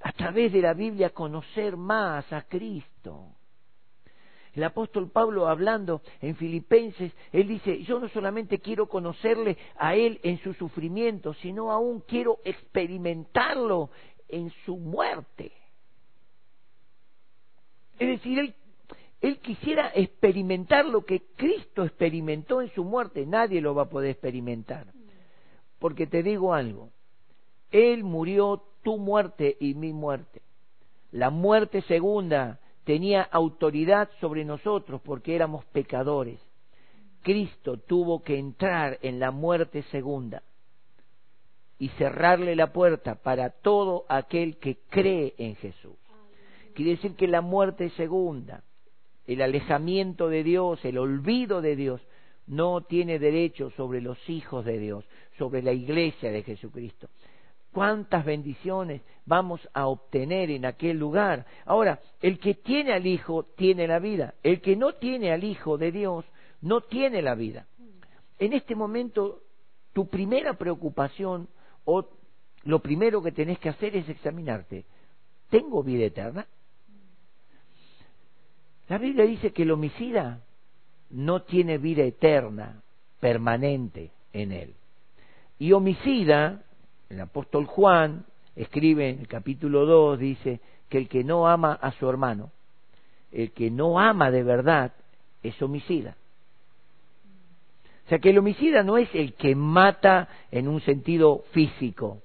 a 0.00 0.12
través 0.12 0.52
de 0.52 0.60
la 0.60 0.74
Biblia 0.74 1.10
conocer 1.10 1.76
más 1.76 2.30
a 2.32 2.42
Cristo. 2.42 3.34
El 4.52 4.64
apóstol 4.64 5.10
Pablo 5.10 5.48
hablando 5.48 6.02
en 6.20 6.36
Filipenses, 6.36 7.12
él 7.32 7.48
dice, 7.48 7.82
yo 7.84 7.98
no 7.98 8.10
solamente 8.10 8.58
quiero 8.58 8.88
conocerle 8.88 9.56
a 9.78 9.94
él 9.94 10.20
en 10.22 10.38
su 10.42 10.52
sufrimiento, 10.52 11.32
sino 11.34 11.72
aún 11.72 12.00
quiero 12.00 12.40
experimentarlo 12.44 13.88
en 14.28 14.50
su 14.66 14.76
muerte. 14.76 15.52
Es 17.98 18.08
decir, 18.08 18.38
él, 18.38 18.54
él 19.22 19.38
quisiera 19.38 19.92
experimentar 19.94 20.84
lo 20.84 21.06
que 21.06 21.22
Cristo 21.36 21.84
experimentó 21.84 22.60
en 22.60 22.70
su 22.74 22.84
muerte. 22.84 23.24
Nadie 23.24 23.62
lo 23.62 23.74
va 23.74 23.84
a 23.84 23.88
poder 23.88 24.10
experimentar. 24.10 24.92
Porque 25.80 26.06
te 26.06 26.22
digo 26.22 26.54
algo, 26.54 26.90
Él 27.72 28.04
murió 28.04 28.62
tu 28.84 28.98
muerte 28.98 29.56
y 29.58 29.74
mi 29.74 29.92
muerte. 29.92 30.42
La 31.10 31.30
muerte 31.30 31.82
segunda 31.82 32.60
tenía 32.84 33.22
autoridad 33.22 34.08
sobre 34.20 34.44
nosotros 34.44 35.00
porque 35.04 35.34
éramos 35.34 35.64
pecadores. 35.66 36.38
Cristo 37.22 37.78
tuvo 37.78 38.22
que 38.22 38.38
entrar 38.38 38.98
en 39.02 39.18
la 39.18 39.30
muerte 39.30 39.82
segunda 39.84 40.42
y 41.78 41.88
cerrarle 41.90 42.54
la 42.56 42.72
puerta 42.72 43.16
para 43.16 43.50
todo 43.50 44.04
aquel 44.08 44.58
que 44.58 44.78
cree 44.90 45.34
en 45.38 45.56
Jesús. 45.56 45.96
Quiere 46.74 46.92
decir 46.92 47.16
que 47.16 47.26
la 47.26 47.40
muerte 47.40 47.90
segunda, 47.90 48.62
el 49.26 49.42
alejamiento 49.42 50.28
de 50.28 50.44
Dios, 50.44 50.84
el 50.84 50.98
olvido 50.98 51.60
de 51.60 51.76
Dios, 51.76 52.00
no 52.46 52.80
tiene 52.82 53.18
derecho 53.18 53.70
sobre 53.70 54.00
los 54.00 54.18
hijos 54.28 54.64
de 54.64 54.78
Dios, 54.78 55.04
sobre 55.40 55.62
la 55.62 55.72
iglesia 55.72 56.30
de 56.30 56.42
Jesucristo 56.42 57.08
cuántas 57.72 58.24
bendiciones 58.24 59.02
vamos 59.26 59.60
a 59.72 59.86
obtener 59.86 60.50
en 60.50 60.64
aquel 60.64 60.98
lugar. 60.98 61.46
Ahora, 61.64 62.00
el 62.20 62.38
que 62.38 62.54
tiene 62.54 62.92
al 62.92 63.06
Hijo 63.06 63.44
tiene 63.56 63.86
la 63.86 63.98
vida, 63.98 64.34
el 64.42 64.60
que 64.60 64.76
no 64.76 64.94
tiene 64.94 65.32
al 65.32 65.44
Hijo 65.44 65.78
de 65.78 65.92
Dios 65.92 66.24
no 66.60 66.80
tiene 66.82 67.22
la 67.22 67.34
vida. 67.34 67.66
En 68.38 68.52
este 68.52 68.74
momento, 68.74 69.42
tu 69.92 70.08
primera 70.08 70.54
preocupación 70.54 71.48
o 71.84 72.08
lo 72.64 72.80
primero 72.80 73.22
que 73.22 73.32
tenés 73.32 73.58
que 73.58 73.68
hacer 73.68 73.96
es 73.96 74.08
examinarte. 74.08 74.84
¿Tengo 75.48 75.82
vida 75.82 76.04
eterna? 76.04 76.46
La 78.88 78.98
Biblia 78.98 79.24
dice 79.24 79.52
que 79.52 79.62
el 79.62 79.70
homicida 79.70 80.40
no 81.10 81.42
tiene 81.42 81.78
vida 81.78 82.02
eterna, 82.02 82.82
permanente 83.20 84.10
en 84.32 84.52
él. 84.52 84.74
Y 85.60 85.72
homicida 85.72 86.62
el 87.10 87.20
apóstol 87.20 87.66
Juan 87.66 88.24
escribe 88.56 89.10
en 89.10 89.20
el 89.20 89.28
capítulo 89.28 89.84
2, 89.84 90.18
dice 90.18 90.58
que 90.88 90.96
el 90.96 91.06
que 91.06 91.22
no 91.22 91.46
ama 91.46 91.74
a 91.74 91.92
su 91.92 92.08
hermano, 92.08 92.50
el 93.30 93.52
que 93.52 93.70
no 93.70 94.00
ama 94.00 94.30
de 94.30 94.42
verdad, 94.42 94.92
es 95.42 95.60
homicida. 95.60 96.16
O 98.06 98.08
sea 98.08 98.18
que 98.20 98.30
el 98.30 98.38
homicida 98.38 98.82
no 98.82 98.96
es 98.96 99.14
el 99.14 99.34
que 99.34 99.54
mata 99.54 100.28
en 100.50 100.66
un 100.66 100.80
sentido 100.80 101.44
físico, 101.52 102.22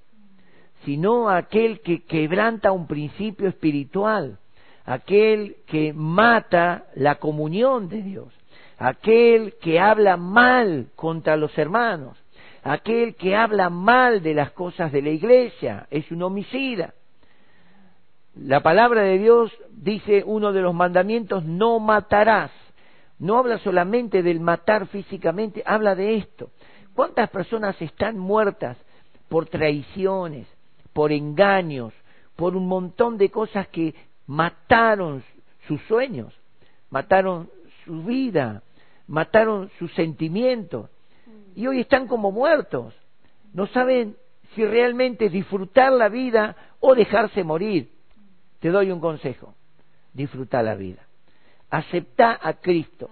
sino 0.86 1.30
aquel 1.30 1.82
que 1.82 2.04
quebranta 2.04 2.72
un 2.72 2.88
principio 2.88 3.50
espiritual, 3.50 4.40
aquel 4.86 5.58
que 5.68 5.92
mata 5.92 6.86
la 6.96 7.16
comunión 7.16 7.90
de 7.90 8.02
Dios, 8.02 8.34
aquel 8.78 9.56
que 9.60 9.78
habla 9.82 10.16
mal 10.16 10.88
contra 10.96 11.36
los 11.36 11.56
hermanos, 11.58 12.18
Aquel 12.66 13.14
que 13.14 13.36
habla 13.36 13.70
mal 13.70 14.24
de 14.24 14.34
las 14.34 14.50
cosas 14.50 14.92
de 14.92 15.04
la 15.04 15.12
iglesia 15.12 15.86
es 15.92 16.10
un 16.10 16.24
homicida. 16.24 16.96
La 18.34 18.64
palabra 18.64 19.04
de 19.04 19.20
Dios 19.20 19.52
dice 19.70 20.24
uno 20.26 20.52
de 20.52 20.64
los 20.64 20.74
mandamientos, 20.74 21.46
no 21.46 21.80
matarás. 21.80 22.50
No 23.20 23.38
habla 23.38 23.60
solamente 23.60 24.24
del 24.24 24.40
matar 24.40 24.88
físicamente, 24.88 25.62
habla 25.64 25.94
de 25.94 26.16
esto. 26.16 26.50
¿Cuántas 26.96 27.30
personas 27.30 27.80
están 27.84 28.18
muertas 28.18 28.78
por 29.30 29.46
traiciones, 29.46 30.48
por 30.92 31.12
engaños, 31.12 31.94
por 32.36 32.56
un 32.56 32.68
montón 32.68 33.20
de 33.20 33.30
cosas 33.30 33.68
que 33.68 33.94
mataron 34.26 35.24
sus 35.68 35.80
sueños, 35.84 36.34
mataron 36.90 37.48
su 37.86 38.02
vida, 38.02 38.64
mataron 39.06 39.70
sus 39.78 39.94
sentimientos? 39.94 40.90
Y 41.56 41.68
hoy 41.68 41.80
están 41.80 42.08
como 42.08 42.32
muertos. 42.32 42.94
No 43.54 43.66
saben 43.68 44.18
si 44.54 44.66
realmente 44.66 45.30
disfrutar 45.30 45.92
la 45.94 46.10
vida 46.10 46.56
o 46.82 46.94
dejarse 46.94 47.44
morir. 47.44 47.92
Te 48.60 48.70
doy 48.70 48.92
un 48.92 49.00
consejo, 49.00 49.56
disfruta 50.14 50.62
la 50.62 50.76
vida. 50.76 51.02
Acepta 51.70 52.38
a 52.42 52.54
Cristo. 52.54 53.10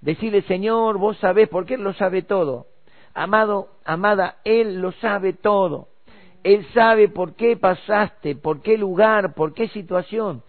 Decirle, 0.00 0.42
Señor, 0.42 0.98
vos 0.98 1.16
sabés, 1.18 1.48
porque 1.48 1.74
Él 1.74 1.82
lo 1.82 1.94
sabe 1.94 2.22
todo. 2.22 2.66
Amado, 3.14 3.70
amada, 3.84 4.36
Él 4.44 4.80
lo 4.80 4.92
sabe 4.92 5.32
todo. 5.32 5.88
Él 6.42 6.66
sabe 6.74 7.08
por 7.08 7.34
qué 7.34 7.56
pasaste, 7.56 8.36
por 8.36 8.60
qué 8.60 8.76
lugar, 8.76 9.34
por 9.34 9.54
qué 9.54 9.68
situación. 9.68 10.42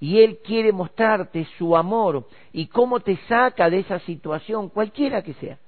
Y 0.00 0.20
Él 0.20 0.38
quiere 0.42 0.72
mostrarte 0.72 1.46
su 1.58 1.76
amor 1.76 2.26
y 2.52 2.68
cómo 2.68 3.00
te 3.00 3.18
saca 3.28 3.68
de 3.68 3.80
esa 3.80 3.98
situación, 4.00 4.70
cualquiera 4.70 5.22
que 5.22 5.34
sea 5.34 5.58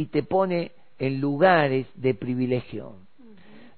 y 0.00 0.06
te 0.06 0.22
pone 0.22 0.72
en 0.98 1.20
lugares 1.20 1.86
de 1.94 2.14
privilegio. 2.14 2.94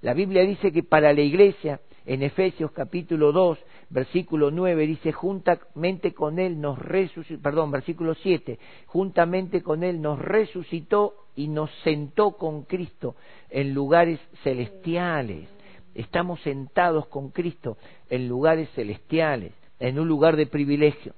La 0.03 0.15
Biblia 0.15 0.43
dice 0.43 0.71
que 0.71 0.85
para 0.85 1.13
la 1.13 1.21
iglesia, 1.21 1.81
en 2.07 2.23
Efesios 2.23 2.71
capítulo 2.71 3.33
2, 3.33 3.59
versículo 3.91 4.53
9, 4.53 4.87
dice, 4.87 5.11
juntamente 5.11 6.15
con 6.15 6.39
Él 6.39 6.61
nos 6.61 6.79
resucitó, 6.79 7.43
perdón, 7.43 7.73
versículo 7.73 8.15
7, 8.15 8.57
juntamente 8.87 9.65
con 9.65 9.83
Él 9.83 10.01
nos 10.01 10.21
resucitó 10.21 11.15
y 11.35 11.49
nos 11.49 11.73
sentó 11.83 12.37
con 12.37 12.63
Cristo 12.67 13.17
en 13.51 13.75
lugares 13.75 14.21
celestiales. 14.45 15.49
Estamos 15.97 16.41
sentados 16.43 17.09
con 17.09 17.31
Cristo 17.31 17.79
en 18.11 18.29
lugares 18.29 18.71
celestiales, 18.77 19.55
en 19.81 19.99
un 19.99 20.07
lugar 20.07 20.37
de 20.37 20.47
privilegio. 20.47 21.15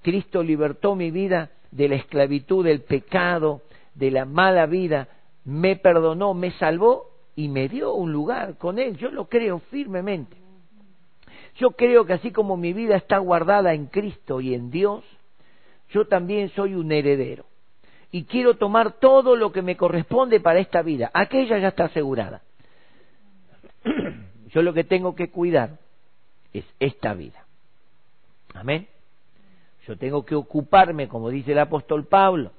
Cristo 0.00 0.42
libertó 0.42 0.94
mi 0.94 1.10
vida 1.10 1.50
de 1.70 1.90
la 1.90 1.96
esclavitud 1.96 2.64
del 2.64 2.80
pecado, 2.80 3.60
de 3.96 4.10
la 4.10 4.24
mala 4.24 4.66
vida, 4.66 5.08
me 5.44 5.76
perdonó, 5.76 6.34
me 6.34 6.52
salvó 6.52 7.10
y 7.34 7.48
me 7.48 7.68
dio 7.68 7.94
un 7.94 8.12
lugar 8.12 8.56
con 8.58 8.78
Él. 8.78 8.96
Yo 8.96 9.10
lo 9.10 9.28
creo 9.28 9.58
firmemente. 9.70 10.36
Yo 11.56 11.70
creo 11.70 12.04
que 12.04 12.12
así 12.12 12.32
como 12.32 12.56
mi 12.56 12.72
vida 12.72 12.96
está 12.96 13.18
guardada 13.18 13.72
en 13.72 13.86
Cristo 13.86 14.40
y 14.40 14.54
en 14.54 14.70
Dios, 14.70 15.04
yo 15.90 16.06
también 16.06 16.50
soy 16.50 16.74
un 16.74 16.92
heredero. 16.92 17.46
Y 18.10 18.24
quiero 18.24 18.56
tomar 18.56 18.92
todo 18.92 19.36
lo 19.36 19.52
que 19.52 19.62
me 19.62 19.76
corresponde 19.76 20.40
para 20.40 20.58
esta 20.58 20.82
vida. 20.82 21.10
Aquella 21.14 21.58
ya 21.58 21.68
está 21.68 21.84
asegurada. 21.84 22.42
Yo 24.48 24.62
lo 24.62 24.72
que 24.72 24.84
tengo 24.84 25.14
que 25.14 25.28
cuidar 25.30 25.78
es 26.52 26.64
esta 26.80 27.12
vida. 27.14 27.44
Amén. 28.54 28.86
Yo 29.86 29.96
tengo 29.96 30.24
que 30.24 30.34
ocuparme, 30.34 31.08
como 31.08 31.28
dice 31.30 31.52
el 31.52 31.58
apóstol 31.58 32.06
Pablo, 32.06 32.52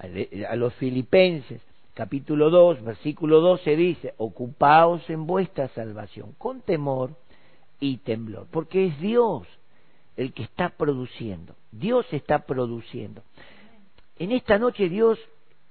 a 0.00 0.56
los 0.56 0.74
filipenses, 0.74 1.60
capítulo 1.94 2.48
2, 2.50 2.82
versículo 2.82 3.40
12 3.40 3.76
dice, 3.76 4.14
ocupaos 4.16 5.08
en 5.10 5.26
vuestra 5.26 5.68
salvación 5.68 6.34
con 6.38 6.62
temor 6.62 7.16
y 7.78 7.98
temblor, 7.98 8.46
porque 8.50 8.86
es 8.86 8.98
Dios 9.00 9.46
el 10.16 10.32
que 10.32 10.42
está 10.42 10.70
produciendo, 10.70 11.54
Dios 11.70 12.06
está 12.12 12.46
produciendo. 12.46 13.22
En 14.18 14.32
esta 14.32 14.58
noche 14.58 14.88
Dios 14.88 15.18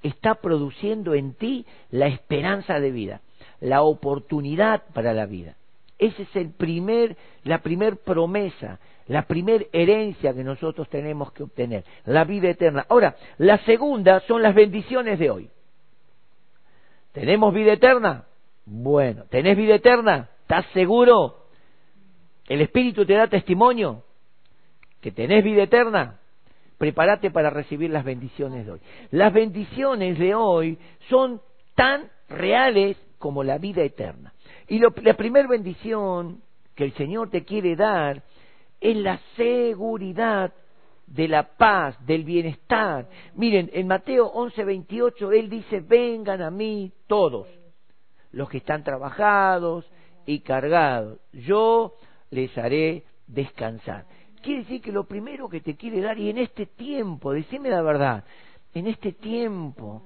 está 0.03 0.35
produciendo 0.35 1.13
en 1.13 1.33
ti 1.33 1.65
la 1.89 2.07
esperanza 2.07 2.79
de 2.79 2.91
vida, 2.91 3.21
la 3.59 3.81
oportunidad 3.81 4.83
para 4.93 5.13
la 5.13 5.25
vida. 5.25 5.55
Esa 5.97 6.21
es 6.21 6.35
el 6.35 6.51
primer, 6.51 7.17
la 7.43 7.61
primer 7.61 7.97
promesa, 7.97 8.79
la 9.09 9.23
primer 9.23 9.67
herencia 9.73 10.33
que 10.35 10.43
nosotros 10.43 10.87
tenemos 10.87 11.31
que 11.33 11.43
obtener, 11.43 11.83
la 12.05 12.23
vida 12.25 12.49
eterna. 12.49 12.85
Ahora, 12.87 13.15
la 13.39 13.57
segunda 13.65 14.19
son 14.21 14.43
las 14.43 14.53
bendiciones 14.53 15.17
de 15.17 15.31
hoy. 15.31 15.49
¿Tenemos 17.11 17.51
vida 17.51 17.73
eterna? 17.73 18.25
Bueno, 18.65 19.23
¿tenés 19.29 19.57
vida 19.57 19.75
eterna? 19.75 20.29
¿Estás 20.41 20.63
seguro? 20.73 21.47
¿El 22.47 22.61
Espíritu 22.61 23.03
te 23.03 23.15
da 23.15 23.27
testimonio 23.27 24.03
que 25.01 25.11
tenés 25.11 25.43
vida 25.43 25.63
eterna? 25.63 26.19
Prepárate 26.77 27.31
para 27.31 27.49
recibir 27.49 27.89
las 27.89 28.05
bendiciones 28.05 28.67
de 28.67 28.73
hoy. 28.73 28.79
Las 29.09 29.33
bendiciones 29.33 30.19
de 30.19 30.35
hoy 30.35 30.77
son 31.09 31.41
tan 31.73 32.11
reales 32.29 32.95
como 33.17 33.43
la 33.43 33.57
vida 33.57 33.81
eterna. 33.81 34.33
Y 34.67 34.79
la 34.79 35.13
primera 35.15 35.47
bendición 35.47 36.43
que 36.75 36.83
el 36.83 36.93
Señor 36.93 37.31
te 37.31 37.43
quiere 37.43 37.75
dar 37.75 38.21
es 38.79 38.95
la 38.97 39.19
seguridad 39.35 40.53
de 41.07 41.27
la 41.27 41.43
paz, 41.57 41.97
del 42.05 42.23
bienestar. 42.23 43.09
Miren, 43.35 43.69
en 43.73 43.87
Mateo 43.87 44.31
11:28 44.31 45.31
Él 45.37 45.49
dice, 45.49 45.79
vengan 45.79 46.41
a 46.41 46.51
mí 46.51 46.91
todos, 47.07 47.47
los 48.31 48.49
que 48.49 48.57
están 48.57 48.83
trabajados 48.83 49.89
y 50.25 50.41
cargados, 50.41 51.19
yo 51.33 51.95
les 52.29 52.55
haré 52.57 53.03
descansar. 53.25 54.05
Quiere 54.41 54.61
decir 54.61 54.81
que 54.81 54.91
lo 54.91 55.05
primero 55.05 55.49
que 55.49 55.61
te 55.61 55.75
quiere 55.75 56.01
dar, 56.01 56.17
y 56.17 56.29
en 56.29 56.37
este 56.37 56.65
tiempo, 56.67 57.33
decime 57.33 57.69
la 57.69 57.81
verdad, 57.81 58.23
en 58.73 58.87
este 58.87 59.13
tiempo, 59.13 60.03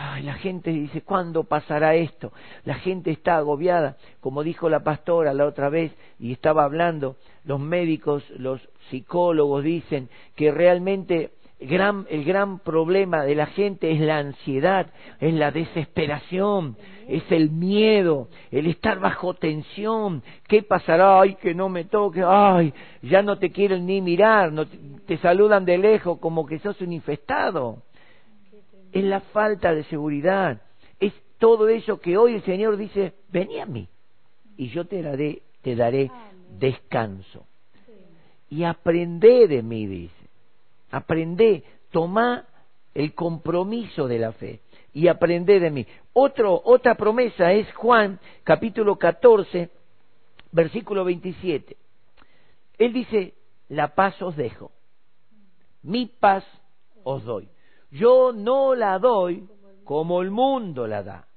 ay, 0.00 0.22
la 0.22 0.34
gente 0.34 0.70
dice, 0.70 1.02
¿cuándo 1.02 1.44
pasará 1.44 1.94
esto? 1.94 2.32
La 2.64 2.74
gente 2.76 3.10
está 3.10 3.36
agobiada, 3.36 3.96
como 4.20 4.42
dijo 4.42 4.70
la 4.70 4.82
pastora 4.82 5.34
la 5.34 5.44
otra 5.44 5.68
vez, 5.68 5.92
y 6.18 6.32
estaba 6.32 6.64
hablando, 6.64 7.16
los 7.44 7.60
médicos, 7.60 8.24
los 8.38 8.66
psicólogos 8.88 9.62
dicen 9.62 10.08
que 10.36 10.50
realmente 10.52 11.32
gran, 11.60 12.06
el 12.08 12.24
gran 12.24 12.60
problema 12.60 13.24
de 13.24 13.34
la 13.34 13.46
gente 13.46 13.90
es 13.90 14.00
la 14.00 14.16
ansiedad, 14.16 14.86
es 15.20 15.34
la 15.34 15.50
desesperación, 15.50 16.78
es 17.06 17.30
el 17.30 17.50
miedo, 17.50 18.28
el 18.50 18.68
estar 18.68 19.00
bajo 19.00 19.34
tensión. 19.34 20.22
¿Qué 20.48 20.62
pasará? 20.62 21.20
Ay, 21.20 21.34
que 21.34 21.54
no 21.54 21.68
me 21.68 21.84
toque, 21.84 22.22
ay, 22.26 22.72
ya 23.02 23.20
no 23.20 23.36
te 23.36 23.50
quieren 23.50 23.84
ni 23.84 24.00
mirar, 24.00 24.50
no 24.50 24.66
te, 24.66 24.78
te 25.06 25.18
saludan 25.18 25.66
de 25.66 25.76
lejos 25.76 26.18
como 26.20 26.46
que 26.46 26.58
sos 26.58 26.80
un 26.80 26.94
infestado. 26.94 27.82
Es 28.92 29.04
la 29.04 29.20
falta 29.20 29.74
de 29.74 29.84
seguridad, 29.84 30.62
es 30.98 31.12
todo 31.38 31.68
eso 31.68 32.00
que 32.00 32.16
hoy 32.16 32.34
el 32.34 32.42
Señor 32.42 32.76
dice, 32.76 33.14
vení 33.28 33.60
a 33.60 33.66
mí 33.66 33.88
y 34.56 34.68
yo 34.68 34.84
te 34.84 35.02
daré, 35.02 35.42
te 35.62 35.76
daré 35.76 36.10
descanso. 36.58 37.46
Y 38.48 38.64
aprendé 38.64 39.46
de 39.46 39.62
mí, 39.62 39.86
dice 39.86 40.20
Aprendé, 40.90 41.62
tomá 41.90 42.46
el 42.94 43.14
compromiso 43.14 44.08
de 44.08 44.18
la 44.18 44.32
fe 44.32 44.60
y 44.92 45.08
aprendé 45.08 45.60
de 45.60 45.70
mí. 45.70 45.86
Otro, 46.12 46.60
otra 46.64 46.96
promesa 46.96 47.52
es 47.52 47.72
Juan 47.74 48.18
capítulo 48.42 48.96
14, 48.96 49.70
versículo 50.50 51.04
27. 51.04 51.76
Él 52.78 52.92
dice, 52.92 53.34
la 53.68 53.94
paz 53.94 54.20
os 54.20 54.36
dejo, 54.36 54.72
mi 55.82 56.06
paz 56.06 56.44
os 57.04 57.24
doy. 57.24 57.48
Yo 57.90 58.32
no 58.32 58.74
la 58.74 58.98
doy 58.98 59.48
como 59.84 60.22
el 60.22 60.30
mundo 60.30 60.86
la 60.86 61.02
da. 61.02 61.28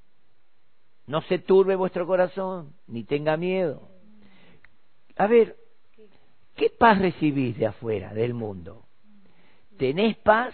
No 1.08 1.22
se 1.24 1.40
turbe 1.40 1.76
vuestro 1.76 2.06
corazón, 2.08 2.74
ni 2.88 3.04
tenga 3.04 3.36
miedo. 3.36 3.90
A 5.18 5.28
ver, 5.28 5.58
¿qué 6.56 6.70
paz 6.70 7.00
recibís 7.00 7.58
de 7.58 7.66
afuera, 7.66 8.14
del 8.14 8.34
mundo? 8.34 8.86
¿Tenés 9.78 10.18
paz? 10.18 10.54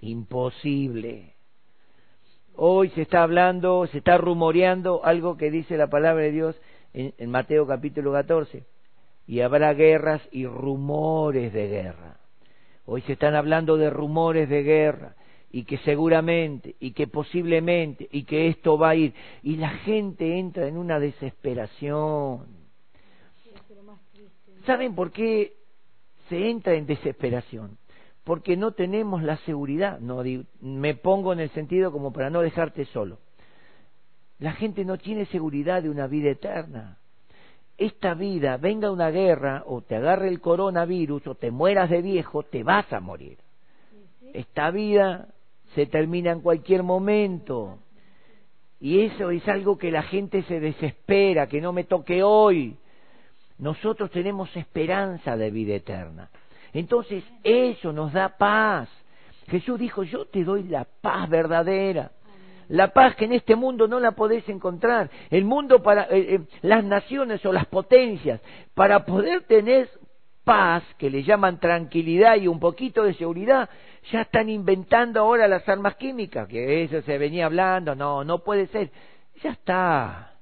Imposible. 0.00 1.34
Hoy 2.54 2.90
se 2.90 3.02
está 3.02 3.22
hablando, 3.22 3.86
se 3.88 3.98
está 3.98 4.16
rumoreando 4.18 5.04
algo 5.04 5.36
que 5.36 5.50
dice 5.50 5.76
la 5.76 5.88
palabra 5.88 6.24
de 6.24 6.32
Dios 6.32 6.60
en, 6.92 7.30
Mateo 7.30 7.66
capítulo 7.66 8.12
14. 8.12 8.64
Y 9.26 9.40
habrá 9.40 9.74
guerras 9.74 10.22
y 10.30 10.46
rumores 10.46 11.52
de 11.52 11.68
guerra. 11.68 12.19
Hoy 12.90 13.02
se 13.02 13.12
están 13.12 13.36
hablando 13.36 13.76
de 13.76 13.88
rumores 13.88 14.48
de 14.48 14.62
guerra 14.64 15.14
y 15.52 15.62
que 15.62 15.78
seguramente 15.78 16.74
y 16.80 16.90
que 16.90 17.06
posiblemente 17.06 18.08
y 18.10 18.24
que 18.24 18.48
esto 18.48 18.76
va 18.76 18.90
a 18.90 18.94
ir. 18.96 19.14
Y 19.42 19.56
la 19.56 19.70
gente 19.70 20.38
entra 20.38 20.66
en 20.66 20.76
una 20.76 20.98
desesperación. 20.98 22.46
¿Saben 24.66 24.94
por 24.94 25.12
qué 25.12 25.54
se 26.28 26.50
entra 26.50 26.74
en 26.74 26.86
desesperación? 26.86 27.78
porque 28.24 28.56
no 28.56 28.72
tenemos 28.72 29.22
la 29.22 29.38
seguridad. 29.38 29.98
No, 29.98 30.22
me 30.60 30.94
pongo 30.94 31.32
en 31.32 31.40
el 31.40 31.50
sentido 31.50 31.90
como 31.90 32.12
para 32.12 32.30
no 32.30 32.42
dejarte 32.42 32.84
solo. 32.86 33.18
La 34.38 34.52
gente 34.52 34.84
no 34.84 34.98
tiene 34.98 35.26
seguridad 35.26 35.82
de 35.82 35.90
una 35.90 36.06
vida 36.06 36.30
eterna. 36.30 36.98
Esta 37.80 38.12
vida, 38.12 38.58
venga 38.58 38.90
una 38.90 39.10
guerra, 39.10 39.62
o 39.64 39.80
te 39.80 39.96
agarre 39.96 40.28
el 40.28 40.42
coronavirus, 40.42 41.26
o 41.28 41.34
te 41.34 41.50
mueras 41.50 41.88
de 41.88 42.02
viejo, 42.02 42.42
te 42.42 42.62
vas 42.62 42.92
a 42.92 43.00
morir. 43.00 43.38
Esta 44.34 44.70
vida 44.70 45.28
se 45.74 45.86
termina 45.86 46.30
en 46.30 46.42
cualquier 46.42 46.82
momento. 46.82 47.78
Y 48.80 49.00
eso 49.00 49.30
es 49.30 49.48
algo 49.48 49.78
que 49.78 49.90
la 49.90 50.02
gente 50.02 50.42
se 50.42 50.60
desespera, 50.60 51.46
que 51.46 51.62
no 51.62 51.72
me 51.72 51.84
toque 51.84 52.22
hoy. 52.22 52.76
Nosotros 53.56 54.10
tenemos 54.10 54.54
esperanza 54.54 55.38
de 55.38 55.50
vida 55.50 55.74
eterna. 55.74 56.28
Entonces 56.74 57.24
eso 57.42 57.94
nos 57.94 58.12
da 58.12 58.36
paz. 58.36 58.90
Jesús 59.48 59.78
dijo, 59.78 60.02
yo 60.02 60.26
te 60.26 60.44
doy 60.44 60.64
la 60.64 60.84
paz 60.84 61.30
verdadera. 61.30 62.10
La 62.70 62.92
paz 62.92 63.16
que 63.16 63.24
en 63.24 63.32
este 63.32 63.56
mundo 63.56 63.88
no 63.88 63.98
la 63.98 64.12
podés 64.12 64.48
encontrar. 64.48 65.10
El 65.30 65.44
mundo 65.44 65.82
para 65.82 66.04
eh, 66.04 66.36
eh, 66.36 66.40
las 66.62 66.84
naciones 66.84 67.44
o 67.44 67.52
las 67.52 67.66
potencias, 67.66 68.40
para 68.74 69.04
poder 69.04 69.42
tener 69.42 69.90
paz, 70.44 70.84
que 70.96 71.10
le 71.10 71.24
llaman 71.24 71.58
tranquilidad 71.58 72.36
y 72.36 72.46
un 72.46 72.60
poquito 72.60 73.02
de 73.02 73.14
seguridad, 73.14 73.68
ya 74.12 74.20
están 74.20 74.48
inventando 74.48 75.18
ahora 75.18 75.48
las 75.48 75.68
armas 75.68 75.96
químicas, 75.96 76.46
que 76.46 76.84
eso 76.84 77.02
se 77.02 77.18
venía 77.18 77.46
hablando, 77.46 77.96
no, 77.96 78.22
no 78.22 78.38
puede 78.38 78.68
ser. 78.68 78.92
Ya 79.42 79.50
está. 79.50 80.34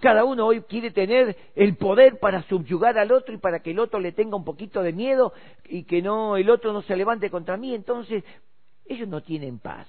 Cada 0.00 0.24
uno 0.24 0.46
hoy 0.46 0.62
quiere 0.62 0.90
tener 0.90 1.36
el 1.54 1.76
poder 1.76 2.18
para 2.18 2.42
subyugar 2.44 2.96
al 2.96 3.12
otro 3.12 3.34
y 3.34 3.38
para 3.38 3.60
que 3.60 3.72
el 3.72 3.80
otro 3.80 4.00
le 4.00 4.12
tenga 4.12 4.34
un 4.34 4.46
poquito 4.46 4.82
de 4.82 4.94
miedo 4.94 5.34
y 5.68 5.82
que 5.82 6.00
no 6.00 6.38
el 6.38 6.48
otro 6.48 6.72
no 6.72 6.80
se 6.80 6.96
levante 6.96 7.28
contra 7.28 7.58
mí. 7.58 7.74
Entonces, 7.74 8.24
ellos 8.86 9.08
no 9.08 9.20
tienen 9.20 9.58
paz. 9.58 9.86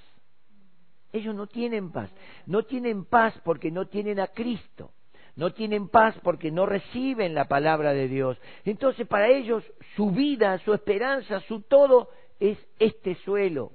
Ellos 1.12 1.34
no 1.34 1.46
tienen 1.46 1.92
paz. 1.92 2.10
No 2.46 2.62
tienen 2.64 3.04
paz 3.04 3.34
porque 3.44 3.70
no 3.70 3.86
tienen 3.86 4.18
a 4.20 4.28
Cristo. 4.28 4.92
No 5.34 5.52
tienen 5.52 5.88
paz 5.88 6.14
porque 6.22 6.50
no 6.50 6.66
reciben 6.66 7.34
la 7.34 7.46
palabra 7.46 7.92
de 7.92 8.08
Dios. 8.08 8.38
Entonces, 8.64 9.06
para 9.06 9.28
ellos, 9.28 9.64
su 9.96 10.10
vida, 10.10 10.58
su 10.58 10.74
esperanza, 10.74 11.40
su 11.40 11.62
todo 11.62 12.08
es 12.38 12.58
este 12.78 13.14
suelo 13.16 13.72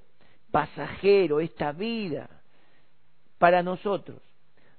pasajero, 0.51 1.39
esta 1.39 1.71
vida. 1.71 2.29
Para 3.37 3.61
nosotros, 3.63 4.21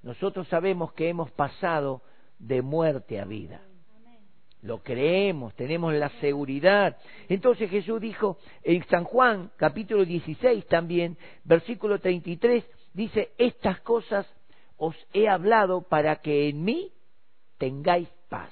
nosotros 0.03 0.49
sabemos 0.49 0.92
que 0.92 1.09
hemos 1.09 1.31
pasado 1.31 2.03
de 2.38 2.62
muerte 2.62 3.21
a 3.21 3.25
vida. 3.25 3.61
Lo 4.62 4.83
creemos, 4.83 5.55
tenemos 5.55 5.94
la 5.94 6.09
seguridad. 6.21 6.97
Entonces 7.29 7.71
Jesús 7.71 8.01
dijo 8.01 8.38
en 8.62 8.85
San 8.88 9.05
Juan 9.05 9.51
capítulo 9.57 10.05
16 10.05 10.66
también, 10.66 11.16
versículo 11.44 12.01
33, 12.01 12.64
dice, 12.92 13.33
estas 13.38 13.81
cosas 13.81 14.27
os 14.77 14.97
he 15.12 15.29
hablado 15.29 15.83
para 15.83 16.16
que 16.16 16.49
en 16.49 16.64
mí 16.64 16.92
tengáis 17.57 18.09
paz. 18.29 18.51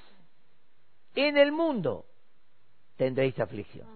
En 1.14 1.37
el 1.37 1.51
mundo 1.51 2.07
tendréis 2.97 3.38
aflicción. 3.40 3.88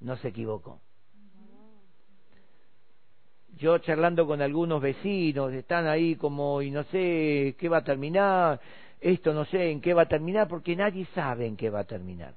No 0.00 0.16
se 0.16 0.28
equivocó 0.28 0.80
yo 3.56 3.78
charlando 3.78 4.26
con 4.26 4.42
algunos 4.42 4.80
vecinos, 4.80 5.52
están 5.52 5.86
ahí 5.86 6.16
como, 6.16 6.62
y 6.62 6.70
no 6.70 6.82
sé 6.84 7.54
qué 7.58 7.68
va 7.68 7.78
a 7.78 7.84
terminar, 7.84 8.60
esto 9.00 9.32
no 9.32 9.44
sé 9.44 9.70
en 9.70 9.80
qué 9.80 9.94
va 9.94 10.02
a 10.02 10.08
terminar, 10.08 10.48
porque 10.48 10.76
nadie 10.76 11.06
sabe 11.14 11.46
en 11.46 11.56
qué 11.56 11.70
va 11.70 11.80
a 11.80 11.84
terminar. 11.84 12.34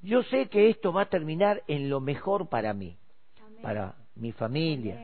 Yo 0.00 0.22
sé 0.24 0.46
que 0.46 0.68
esto 0.68 0.92
va 0.92 1.02
a 1.02 1.08
terminar 1.08 1.62
en 1.66 1.88
lo 1.88 2.00
mejor 2.00 2.48
para 2.48 2.74
mí, 2.74 2.96
para 3.62 3.94
mi 4.16 4.32
familia, 4.32 4.98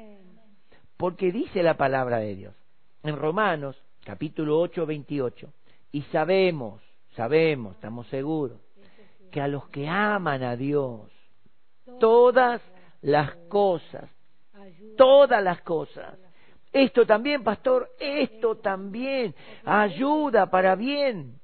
porque 0.97 1.33
dice 1.33 1.63
la 1.63 1.77
palabra 1.77 2.19
de 2.19 2.35
Dios 2.35 2.55
en 3.03 3.17
Romanos 3.17 3.83
capítulo 4.05 4.59
8, 4.61 4.87
28, 4.87 5.53
y 5.93 6.03
sabemos, 6.03 6.83
sabemos, 7.15 7.75
estamos 7.75 8.07
seguros, 8.09 8.59
que 9.31 9.41
a 9.41 9.49
los 9.49 9.69
que 9.69 9.89
aman 9.89 10.43
a 10.43 10.57
Dios, 10.57 11.11
todas 11.99 12.61
las 13.01 13.35
cosas 13.49 14.11
todas 14.97 15.43
las 15.43 15.61
cosas. 15.63 16.19
Esto 16.73 17.05
también, 17.05 17.43
pastor, 17.43 17.89
esto 17.99 18.57
también 18.57 19.35
ayuda 19.65 20.49
para 20.49 20.77
bien. 20.77 21.41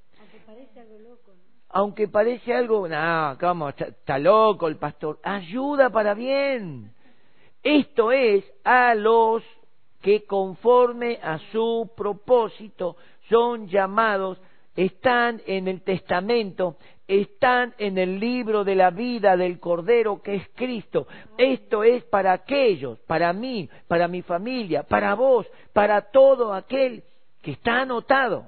Aunque 1.71 2.09
parece 2.09 2.55
algo, 2.55 2.89
no, 2.89 3.37
¿cómo? 3.41 3.69
Está, 3.69 4.19
loco 4.19 4.69
el 4.69 4.77
pastor. 4.77 5.19
Ayuda 5.23 5.91
para 5.91 6.15
bien. 6.15 6.93
Esto 7.63 8.13
es 8.13 8.45
a 8.65 8.95
los 8.95 9.43
que 10.01 10.25
conforme 10.25 11.19
a 11.21 11.39
su 11.51 11.91
propósito 11.97 12.97
son 13.29 13.67
llamados, 13.67 14.41
están 14.77 15.43
en 15.47 15.67
el 15.67 15.83
testamento, 15.83 16.77
están 17.09 17.75
en 17.79 17.99
el 17.99 18.19
libro 18.19 18.65
de 18.65 18.75
la 18.75 18.91
vida 18.91 19.37
del 19.37 19.61
Cordero 19.61 20.21
que 20.23 20.37
es 20.37 20.49
Cristo. 20.55 21.07
Esto 21.39 21.85
es 21.85 22.05
para 22.05 22.33
aquellos, 22.33 22.99
para 23.01 23.33
mí, 23.33 23.69
para 23.87 24.09
mi 24.09 24.23
familia, 24.23 24.83
para 24.83 25.15
vos, 25.15 25.47
para 25.73 26.11
todo 26.11 26.53
aquel 26.53 27.05
que 27.43 27.53
está 27.53 27.83
anotado, 27.83 28.47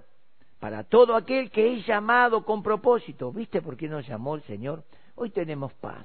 para 0.58 0.84
todo 0.84 1.14
aquel 1.14 1.50
que 1.50 1.74
es 1.74 1.86
llamado 1.86 2.44
con 2.44 2.62
propósito. 2.62 3.32
¿Viste 3.32 3.62
por 3.62 3.76
qué 3.76 3.88
nos 3.88 4.06
llamó 4.06 4.34
el 4.34 4.42
Señor? 4.42 4.82
Hoy 5.14 5.30
tenemos 5.30 5.72
paz. 5.74 6.04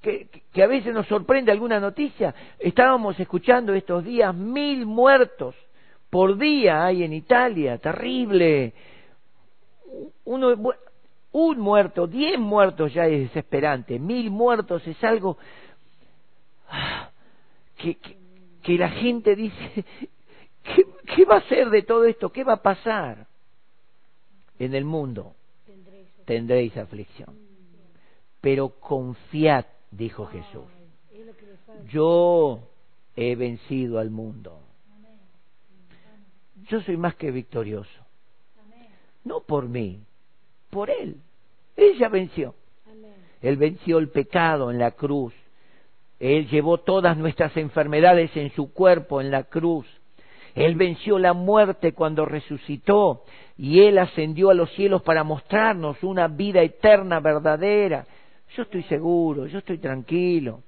Que, 0.00 0.28
que, 0.52 0.62
a 0.62 0.68
veces 0.68 0.94
nos 0.94 1.06
sorprende 1.08 1.50
alguna 1.50 1.80
noticia. 1.80 2.32
Estábamos 2.60 3.18
escuchando 3.18 3.74
estos 3.74 4.04
días 4.04 4.32
mil 4.32 4.86
muertos 4.86 5.56
por 6.10 6.38
día 6.38 6.84
hay 6.84 7.02
en 7.02 7.12
Italia, 7.12 7.78
terrible. 7.78 8.72
Uno, 10.24 10.54
un 11.38 11.60
muerto, 11.60 12.06
diez 12.06 12.38
muertos 12.38 12.94
ya 12.94 13.06
es 13.06 13.28
desesperante, 13.28 13.98
mil 13.98 14.30
muertos 14.30 14.86
es 14.86 15.04
algo 15.04 15.36
ah, 16.70 17.10
que, 17.76 18.78
la 18.78 18.88
gente 18.88 19.36
dice, 19.36 19.84
¿qué, 20.62 20.86
¿qué 21.14 21.24
va 21.26 21.36
a 21.36 21.42
ser 21.42 21.68
de 21.68 21.82
todo 21.82 22.06
esto? 22.06 22.30
¿Qué 22.30 22.42
va 22.42 22.54
a 22.54 22.62
pasar 22.62 23.26
en 24.58 24.74
el 24.74 24.86
mundo? 24.86 25.34
Tendréis 26.24 26.74
aflicción. 26.78 27.36
Pero 28.40 28.70
confiad, 28.70 29.66
dijo 29.90 30.24
Jesús, 30.26 30.64
yo 31.90 32.60
he 33.14 33.36
vencido 33.36 33.98
al 33.98 34.08
mundo. 34.08 34.58
Yo 36.68 36.80
soy 36.80 36.96
más 36.96 37.14
que 37.14 37.30
victorioso. 37.30 38.06
No 39.22 39.40
por 39.40 39.68
mí, 39.68 40.00
por 40.70 40.88
Él. 40.88 41.20
Ella 41.76 42.08
venció. 42.08 42.54
Él 43.42 43.56
venció 43.56 43.98
el 43.98 44.08
pecado 44.08 44.70
en 44.70 44.78
la 44.78 44.92
cruz. 44.92 45.34
Él 46.18 46.48
llevó 46.48 46.78
todas 46.78 47.16
nuestras 47.16 47.56
enfermedades 47.56 48.34
en 48.36 48.50
su 48.52 48.72
cuerpo 48.72 49.20
en 49.20 49.30
la 49.30 49.44
cruz. 49.44 49.86
Él 50.54 50.74
venció 50.74 51.18
la 51.18 51.34
muerte 51.34 51.92
cuando 51.92 52.24
resucitó 52.24 53.24
y 53.58 53.80
Él 53.80 53.98
ascendió 53.98 54.48
a 54.48 54.54
los 54.54 54.70
cielos 54.72 55.02
para 55.02 55.22
mostrarnos 55.22 56.02
una 56.02 56.28
vida 56.28 56.62
eterna 56.62 57.20
verdadera. 57.20 58.06
Yo 58.56 58.62
estoy 58.62 58.82
seguro, 58.84 59.46
yo 59.46 59.58
estoy 59.58 59.78
tranquilo. 59.78 60.62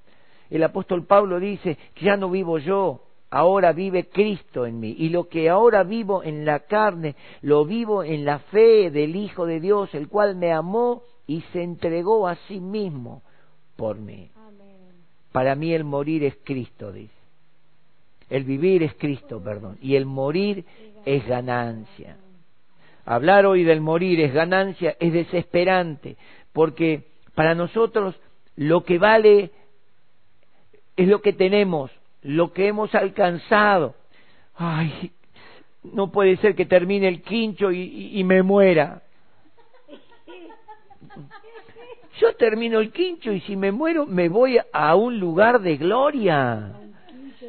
El 0.49 0.63
apóstol 0.63 1.05
Pablo 1.05 1.39
dice 1.39 1.77
que 1.95 2.05
ya 2.05 2.17
no 2.17 2.29
vivo 2.29 2.59
yo, 2.59 3.01
ahora 3.29 3.73
vive 3.73 4.09
Cristo 4.09 4.65
en 4.65 4.79
mí. 4.79 4.95
Y 4.97 5.09
lo 5.09 5.27
que 5.27 5.49
ahora 5.49 5.83
vivo 5.83 6.23
en 6.23 6.45
la 6.45 6.59
carne, 6.59 7.15
lo 7.41 7.65
vivo 7.65 8.03
en 8.03 8.25
la 8.25 8.39
fe 8.39 8.91
del 8.91 9.15
Hijo 9.15 9.45
de 9.45 9.59
Dios, 9.59 9.93
el 9.93 10.07
cual 10.07 10.35
me 10.35 10.51
amó 10.51 11.03
y 11.27 11.41
se 11.53 11.61
entregó 11.61 12.27
a 12.27 12.35
sí 12.47 12.59
mismo 12.59 13.21
por 13.75 13.97
mí. 13.97 14.29
Para 15.31 15.55
mí 15.55 15.73
el 15.73 15.83
morir 15.83 16.23
es 16.23 16.35
Cristo, 16.43 16.91
dice. 16.91 17.13
El 18.29 18.43
vivir 18.43 18.83
es 18.83 18.93
Cristo, 18.95 19.41
perdón. 19.41 19.77
Y 19.81 19.95
el 19.95 20.05
morir 20.05 20.65
es 21.05 21.25
ganancia. 21.27 22.17
Hablar 23.05 23.45
hoy 23.45 23.63
del 23.63 23.81
morir 23.81 24.19
es 24.19 24.33
ganancia, 24.33 24.95
es 24.99 25.13
desesperante, 25.13 26.15
porque 26.53 27.07
para 27.33 27.55
nosotros 27.55 28.15
lo 28.55 28.83
que 28.83 28.99
vale 28.99 29.51
es 30.95 31.07
lo 31.07 31.21
que 31.21 31.33
tenemos, 31.33 31.91
lo 32.21 32.51
que 32.53 32.67
hemos 32.67 32.93
alcanzado. 32.95 33.95
Ay, 34.55 35.11
no 35.83 36.11
puede 36.11 36.37
ser 36.37 36.55
que 36.55 36.65
termine 36.65 37.07
el 37.07 37.21
quincho 37.21 37.71
y, 37.71 38.21
me 38.23 38.43
muera. 38.43 39.01
Yo 42.19 42.35
termino 42.35 42.79
el 42.79 42.91
quincho 42.91 43.31
y 43.31 43.39
si 43.41 43.55
me 43.55 43.71
muero 43.71 44.05
me 44.05 44.27
voy 44.27 44.59
a 44.73 44.95
un 44.95 45.19
lugar 45.19 45.61
de 45.61 45.77
gloria. 45.77 46.73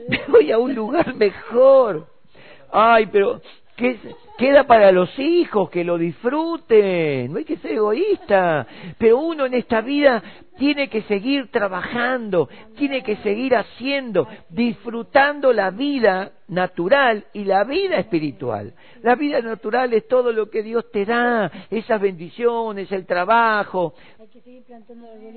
Me 0.08 0.22
voy 0.28 0.52
a 0.52 0.58
un 0.58 0.74
lugar 0.74 1.14
mejor. 1.14 2.06
Ay, 2.72 3.06
pero 3.06 3.40
¿qué, 3.76 3.98
queda 4.40 4.64
para 4.64 4.90
los 4.90 5.18
hijos 5.18 5.68
que 5.68 5.84
lo 5.84 5.98
disfruten, 5.98 7.30
no 7.30 7.38
hay 7.38 7.44
que 7.44 7.58
ser 7.58 7.72
egoísta, 7.72 8.66
pero 8.96 9.18
uno 9.18 9.44
en 9.44 9.52
esta 9.52 9.82
vida 9.82 10.22
tiene 10.56 10.88
que 10.88 11.02
seguir 11.02 11.50
trabajando, 11.50 12.48
tiene 12.78 13.02
que 13.02 13.16
seguir 13.16 13.54
haciendo, 13.54 14.26
disfrutando 14.48 15.52
la 15.52 15.68
vida 15.70 16.32
natural 16.48 17.26
y 17.34 17.44
la 17.44 17.64
vida 17.64 17.98
espiritual. 17.98 18.72
La 19.02 19.14
vida 19.14 19.42
natural 19.42 19.92
es 19.92 20.08
todo 20.08 20.32
lo 20.32 20.48
que 20.48 20.62
Dios 20.62 20.90
te 20.90 21.04
da, 21.04 21.52
esas 21.68 22.00
bendiciones, 22.00 22.90
el 22.92 23.04
trabajo. 23.04 23.92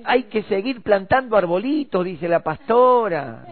Hay 0.05 0.23
que 0.23 0.43
seguir 0.43 0.81
plantando 0.81 1.35
arbolitos, 1.35 2.05
dice 2.05 2.29
la 2.29 2.41
pastora. 2.41 3.47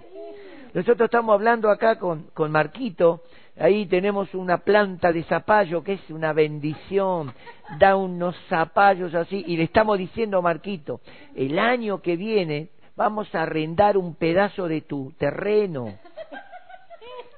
Nosotros 0.73 1.07
estamos 1.07 1.33
hablando 1.33 1.69
acá 1.69 1.99
con, 1.99 2.27
con 2.33 2.53
Marquito 2.53 3.23
Ahí 3.62 3.86
tenemos 3.86 4.34
una 4.34 4.58
planta 4.58 5.13
de 5.13 5.21
zapallo 5.24 5.84
que 5.84 5.93
es 5.93 6.10
una 6.10 6.34
bendición, 6.34 7.32
da 7.78 7.95
unos 7.95 8.36
zapallos 8.50 9.13
así, 9.13 9.43
y 9.47 9.56
le 9.56 9.63
estamos 9.63 10.00
diciendo 10.00 10.39
a 10.39 10.41
Marquito, 10.41 11.02
el 11.36 11.60
año 11.60 12.02
que 12.02 12.15
viene 12.15 12.69
vamos 12.95 13.34
a 13.36 13.43
arrendar 13.43 13.97
un 13.97 14.15
pedazo 14.15 14.67
de 14.67 14.82
tu 14.82 15.12
terreno 15.17 15.93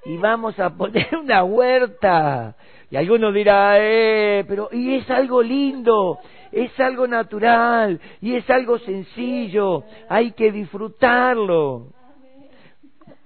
y 0.06 0.18
vamos 0.18 0.58
a 0.60 0.70
poner 0.70 1.14
una 1.22 1.44
huerta. 1.44 2.56
Y 2.90 2.96
alguno 2.96 3.32
dirá, 3.32 3.76
eh, 3.80 4.46
pero 4.48 4.70
y 4.72 4.96
es 4.96 5.10
algo 5.10 5.42
lindo, 5.42 6.20
es 6.54 6.80
algo 6.80 7.06
natural 7.06 8.00
y 8.22 8.36
es 8.36 8.50
algo 8.50 8.80
sencillo, 8.80 9.84
hay 10.08 10.32
que 10.32 10.54
disfrutarlo. 10.54 11.88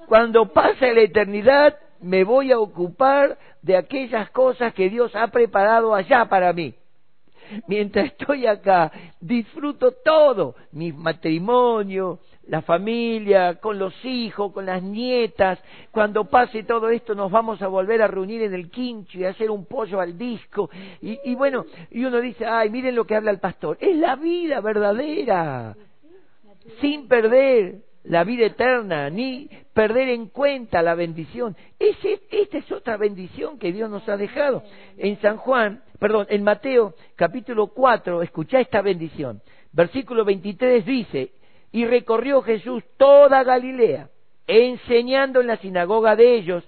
Cuando 0.07 0.51
pasa 0.51 0.87
la 0.87 1.01
eternidad, 1.01 1.77
me 2.01 2.23
voy 2.23 2.51
a 2.51 2.59
ocupar 2.59 3.37
de 3.61 3.77
aquellas 3.77 4.29
cosas 4.31 4.73
que 4.73 4.89
Dios 4.89 5.15
ha 5.15 5.27
preparado 5.27 5.93
allá 5.93 6.25
para 6.25 6.53
mí. 6.53 6.73
Mientras 7.67 8.05
estoy 8.17 8.45
acá, 8.45 8.91
disfruto 9.19 9.91
todo, 9.91 10.55
mi 10.71 10.91
matrimonio, 10.91 12.19
la 12.47 12.61
familia, 12.61 13.55
con 13.55 13.77
los 13.77 13.93
hijos, 14.05 14.51
con 14.53 14.65
las 14.65 14.81
nietas. 14.81 15.59
Cuando 15.91 16.25
pase 16.25 16.63
todo 16.63 16.89
esto 16.89 17.13
nos 17.15 17.31
vamos 17.31 17.61
a 17.61 17.67
volver 17.67 18.01
a 18.01 18.07
reunir 18.07 18.41
en 18.41 18.53
el 18.53 18.69
quincho 18.69 19.19
y 19.19 19.25
hacer 19.25 19.51
un 19.51 19.65
pollo 19.65 19.99
al 19.99 20.17
disco. 20.17 20.69
Y, 21.01 21.19
y 21.25 21.35
bueno, 21.35 21.65
y 21.91 22.03
uno 22.05 22.19
dice, 22.21 22.45
ay, 22.45 22.69
miren 22.69 22.95
lo 22.95 23.05
que 23.05 23.15
habla 23.15 23.31
el 23.31 23.39
pastor. 23.39 23.77
Es 23.79 23.95
la 23.97 24.15
vida 24.15 24.61
verdadera, 24.61 25.75
sin 26.79 27.07
perder 27.07 27.86
la 28.07 28.23
vida 28.23 28.45
eterna, 28.45 29.09
ni 29.09 29.49
perder 29.73 30.09
en 30.09 30.27
cuenta 30.27 30.81
la 30.81 30.95
bendición. 30.95 31.55
esta 31.77 32.57
es 32.57 32.71
otra 32.71 32.97
bendición 32.97 33.59
que 33.59 33.71
Dios 33.71 33.89
nos 33.89 34.07
ha 34.07 34.17
dejado. 34.17 34.63
En 34.97 35.19
San 35.21 35.37
Juan, 35.37 35.83
perdón, 35.99 36.25
en 36.29 36.43
Mateo 36.43 36.95
capítulo 37.15 37.67
4, 37.67 38.23
escucha 38.23 38.59
esta 38.59 38.81
bendición. 38.81 39.41
Versículo 39.73 40.23
23 40.23 40.85
dice, 40.85 41.31
y 41.71 41.85
recorrió 41.85 42.41
Jesús 42.41 42.83
toda 42.97 43.43
Galilea, 43.43 44.09
enseñando 44.47 45.41
en 45.41 45.47
la 45.47 45.57
sinagoga 45.57 46.15
de 46.15 46.35
ellos 46.35 46.63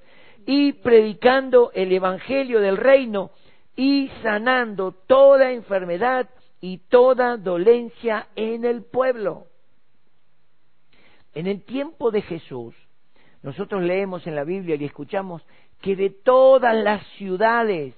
y 0.45 0.73
predicando 0.73 1.71
el 1.73 1.91
Evangelio 1.93 2.59
del 2.59 2.75
reino 2.75 3.31
y 3.77 4.11
sanando 4.21 4.91
toda 5.07 5.53
enfermedad 5.53 6.29
y 6.59 6.79
toda 6.89 7.37
dolencia 7.37 8.27
en 8.35 8.65
el 8.65 8.83
pueblo. 8.83 9.45
En 11.33 11.47
el 11.47 11.63
tiempo 11.63 12.11
de 12.11 12.21
Jesús, 12.21 12.75
nosotros 13.41 13.81
leemos 13.83 14.25
en 14.27 14.35
la 14.35 14.43
Biblia 14.43 14.75
y 14.75 14.85
escuchamos 14.85 15.41
que 15.81 15.95
de 15.95 16.09
todas 16.09 16.75
las 16.75 17.05
ciudades 17.17 17.93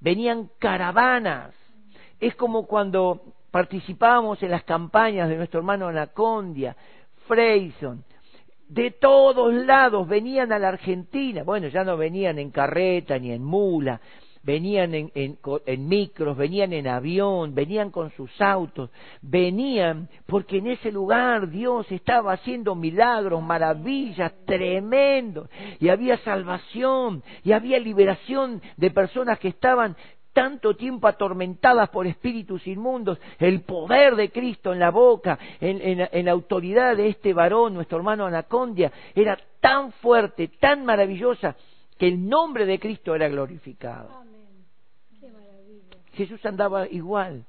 venían 0.00 0.50
caravanas. 0.58 1.54
Es 2.20 2.34
como 2.36 2.66
cuando 2.66 3.22
participábamos 3.50 4.42
en 4.42 4.50
las 4.50 4.64
campañas 4.64 5.28
de 5.28 5.36
nuestro 5.36 5.60
hermano 5.60 5.88
Anacondia, 5.88 6.76
Freyson. 7.26 8.04
De 8.68 8.92
todos 8.92 9.52
lados 9.52 10.06
venían 10.06 10.52
a 10.52 10.58
la 10.58 10.68
Argentina. 10.68 11.42
Bueno, 11.42 11.66
ya 11.68 11.82
no 11.82 11.96
venían 11.96 12.38
en 12.38 12.50
carreta 12.50 13.18
ni 13.18 13.32
en 13.32 13.42
mula, 13.42 14.00
venían 14.42 14.94
en, 14.94 15.10
en, 15.14 15.88
micros, 15.88 16.36
venían 16.36 16.72
en 16.72 16.88
avión, 16.88 17.54
venían 17.54 17.90
con 17.90 18.10
sus 18.12 18.30
autos, 18.40 18.90
venían 19.20 20.08
porque 20.26 20.58
en 20.58 20.68
ese 20.68 20.90
lugar 20.90 21.50
Dios 21.50 21.90
estaba 21.90 22.32
haciendo 22.32 22.74
milagros, 22.74 23.42
maravillas, 23.42 24.32
tremendos, 24.46 25.48
y 25.78 25.88
había 25.88 26.16
salvación, 26.18 27.22
y 27.44 27.52
había 27.52 27.78
liberación 27.78 28.62
de 28.76 28.90
personas 28.90 29.38
que 29.38 29.48
estaban 29.48 29.96
tanto 30.32 30.76
tiempo 30.76 31.08
atormentadas 31.08 31.88
por 31.90 32.06
espíritus 32.06 32.66
inmundos, 32.66 33.18
el 33.38 33.62
poder 33.62 34.14
de 34.14 34.30
Cristo 34.30 34.72
en 34.72 34.78
la 34.78 34.90
boca, 34.90 35.38
en, 35.60 36.08
en, 36.10 36.24
la 36.24 36.32
autoridad 36.32 36.96
de 36.96 37.08
este 37.08 37.34
varón, 37.34 37.74
nuestro 37.74 37.98
hermano 37.98 38.26
Anacondia, 38.26 38.92
era 39.14 39.36
tan 39.60 39.92
fuerte, 39.92 40.48
tan 40.60 40.84
maravillosa, 40.84 41.56
que 41.98 42.08
el 42.08 42.28
nombre 42.28 42.64
de 42.64 42.78
Cristo 42.78 43.14
era 43.14 43.28
glorificado. 43.28 44.08
Jesús 46.14 46.44
andaba 46.44 46.88
igual, 46.88 47.44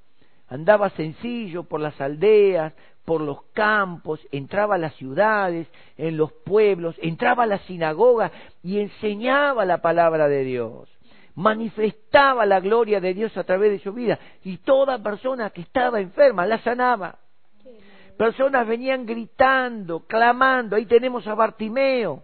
andaba 0.48 0.90
sencillo 0.92 1.64
por 1.64 1.80
las 1.80 2.00
aldeas, 2.00 2.74
por 3.06 3.22
los 3.22 3.44
campos, 3.54 4.20
entraba 4.32 4.76
a 4.76 4.78
las 4.78 4.96
ciudades, 4.96 5.68
en 5.98 6.18
los 6.18 6.32
pueblos, 6.32 6.96
entraba 7.02 7.44
a 7.44 7.48
la 7.48 7.58
sinagoga 7.60 8.32
y 8.64 8.80
enseñaba 8.80 9.66
la 9.66 9.82
palabra 9.82 10.28
de 10.28 10.44
Dios. 10.44 10.90
Manifestaba 11.34 12.46
la 12.46 12.60
gloria 12.60 13.00
de 13.00 13.14
Dios 13.14 13.36
a 13.38 13.44
través 13.44 13.72
de 13.72 13.80
su 13.80 13.94
vida 13.94 14.20
y 14.44 14.58
toda 14.58 15.02
persona 15.02 15.50
que 15.50 15.62
estaba 15.62 16.00
enferma 16.00 16.46
la 16.46 16.60
sanaba. 16.60 17.18
Personas 18.18 18.68
venían 18.68 19.06
gritando, 19.06 20.02
clamando. 20.02 20.76
Ahí 20.76 20.86
tenemos 20.86 21.26
a 21.26 21.34
Bartimeo 21.34 22.24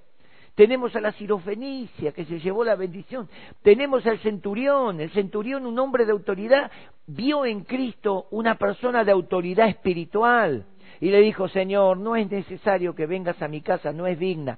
tenemos 0.58 0.96
a 0.96 1.02
la 1.02 1.12
sirofenicia 1.12 2.14
que 2.14 2.26
se 2.26 2.40
llevó 2.40 2.64
la 2.64 2.74
bendición, 2.74 3.30
tenemos 3.62 4.04
al 4.08 4.18
centurión, 4.18 5.00
el 5.00 5.12
centurión, 5.12 5.68
un 5.68 5.78
hombre 5.78 6.04
de 6.04 6.14
autoridad, 6.14 6.72
vio 7.06 7.46
en 7.46 7.62
Cristo 7.64 8.26
una 8.32 8.56
persona 8.58 9.04
de 9.04 9.12
autoridad 9.12 9.68
espiritual 9.70 10.66
y 11.00 11.12
le 11.12 11.22
dijo, 11.22 11.48
Señor, 11.48 12.00
no 12.00 12.16
es 12.16 12.32
necesario 12.32 12.96
que 12.96 13.06
vengas 13.06 13.40
a 13.44 13.48
mi 13.48 13.62
casa, 13.62 13.94
no 13.94 14.08
es 14.08 14.18
digna, 14.18 14.58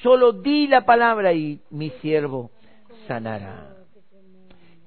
solo 0.00 0.32
di 0.32 0.68
la 0.68 0.86
palabra 0.86 1.34
y 1.34 1.60
mi 1.68 1.90
siervo 2.00 2.50
sanará. 3.06 3.76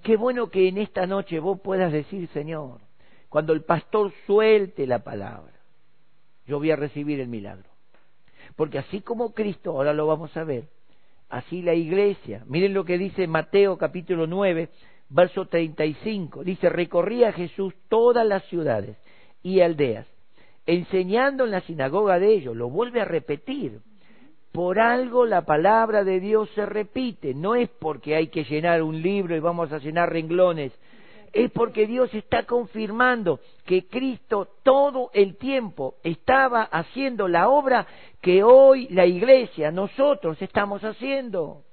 Qué 0.02 0.18
bueno 0.18 0.50
que 0.50 0.68
en 0.68 0.80
esta 0.80 1.06
noche 1.06 1.38
vos 1.38 1.62
puedas 1.62 1.92
decir, 1.92 2.28
Señor, 2.30 2.80
cuando 3.30 3.54
el 3.54 3.62
pastor 3.62 4.12
suelte 4.26 4.88
la 4.88 5.04
palabra, 5.04 5.54
yo 6.48 6.58
voy 6.58 6.72
a 6.72 6.76
recibir 6.76 7.20
el 7.20 7.28
milagro. 7.28 7.69
Porque 8.60 8.78
así 8.78 9.00
como 9.00 9.34
Cristo, 9.34 9.72
ahora 9.72 9.94
lo 9.94 10.06
vamos 10.06 10.36
a 10.36 10.44
ver, 10.44 10.66
así 11.30 11.62
la 11.62 11.76
iglesia, 11.76 12.44
miren 12.46 12.74
lo 12.74 12.84
que 12.84 12.98
dice 12.98 13.26
Mateo 13.26 13.78
capítulo 13.78 14.28
9, 14.28 14.68
verso 15.08 15.46
35, 15.46 16.44
dice, 16.44 16.68
recorría 16.68 17.32
Jesús 17.32 17.74
todas 17.88 18.28
las 18.28 18.44
ciudades 18.50 18.98
y 19.42 19.62
aldeas, 19.62 20.08
enseñando 20.66 21.46
en 21.46 21.52
la 21.52 21.62
sinagoga 21.62 22.20
de 22.20 22.34
ellos, 22.34 22.54
lo 22.54 22.70
vuelve 22.70 23.00
a 23.00 23.06
repetir, 23.06 23.80
por 24.52 24.78
algo 24.82 25.26
la 25.26 25.46
palabra 25.46 26.04
de 26.04 26.20
Dios 26.20 26.50
se 26.54 26.66
repite, 26.66 27.34
no 27.34 27.56
es 27.56 27.70
porque 27.70 28.18
hay 28.18 28.28
que 28.28 28.44
llenar 28.44 28.84
un 28.84 29.02
libro 29.02 29.38
y 29.38 29.40
vamos 29.40 29.72
a 29.72 29.78
llenar 29.78 30.12
renglones, 30.12 30.78
es 31.34 31.52
porque 31.52 31.88
Dios 31.88 32.14
está 32.14 32.44
confirmando 32.44 33.40
que 33.66 33.88
Cristo 33.88 34.48
todo 34.64 35.10
el 35.14 35.38
tiempo 35.38 35.96
estaba 36.04 36.64
haciendo 36.64 37.28
la 37.28 37.50
obra 37.50 37.88
que 38.22 38.44
hoy 38.44 38.88
la 38.90 39.06
iglesia, 39.06 39.72
nosotros 39.72 40.42
estamos 40.42 40.84
haciendo. 40.84 41.64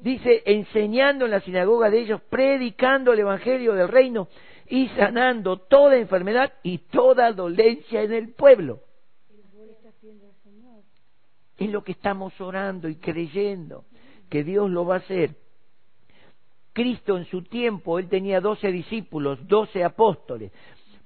Dice, 0.00 0.42
enseñando 0.46 1.24
en 1.24 1.30
la 1.30 1.40
sinagoga 1.40 1.88
de 1.90 2.00
ellos, 2.00 2.20
predicando 2.28 3.12
el 3.12 3.20
Evangelio 3.20 3.74
del 3.74 3.88
reino 3.88 4.28
y 4.68 4.88
sanando 4.88 5.58
toda 5.58 5.96
enfermedad 5.96 6.52
y 6.62 6.78
toda 6.78 7.32
dolencia 7.32 8.02
en 8.02 8.12
el 8.12 8.32
pueblo 8.34 8.80
es 11.64 11.70
lo 11.70 11.82
que 11.84 11.92
estamos 11.92 12.38
orando 12.40 12.88
y 12.88 12.96
creyendo 12.96 13.84
que 14.28 14.44
Dios 14.44 14.70
lo 14.70 14.84
va 14.84 14.96
a 14.96 14.98
hacer. 14.98 15.36
Cristo 16.72 17.16
en 17.16 17.26
su 17.26 17.42
tiempo, 17.42 17.98
él 17.98 18.08
tenía 18.08 18.40
doce 18.40 18.72
discípulos, 18.72 19.46
doce 19.46 19.84
apóstoles, 19.84 20.52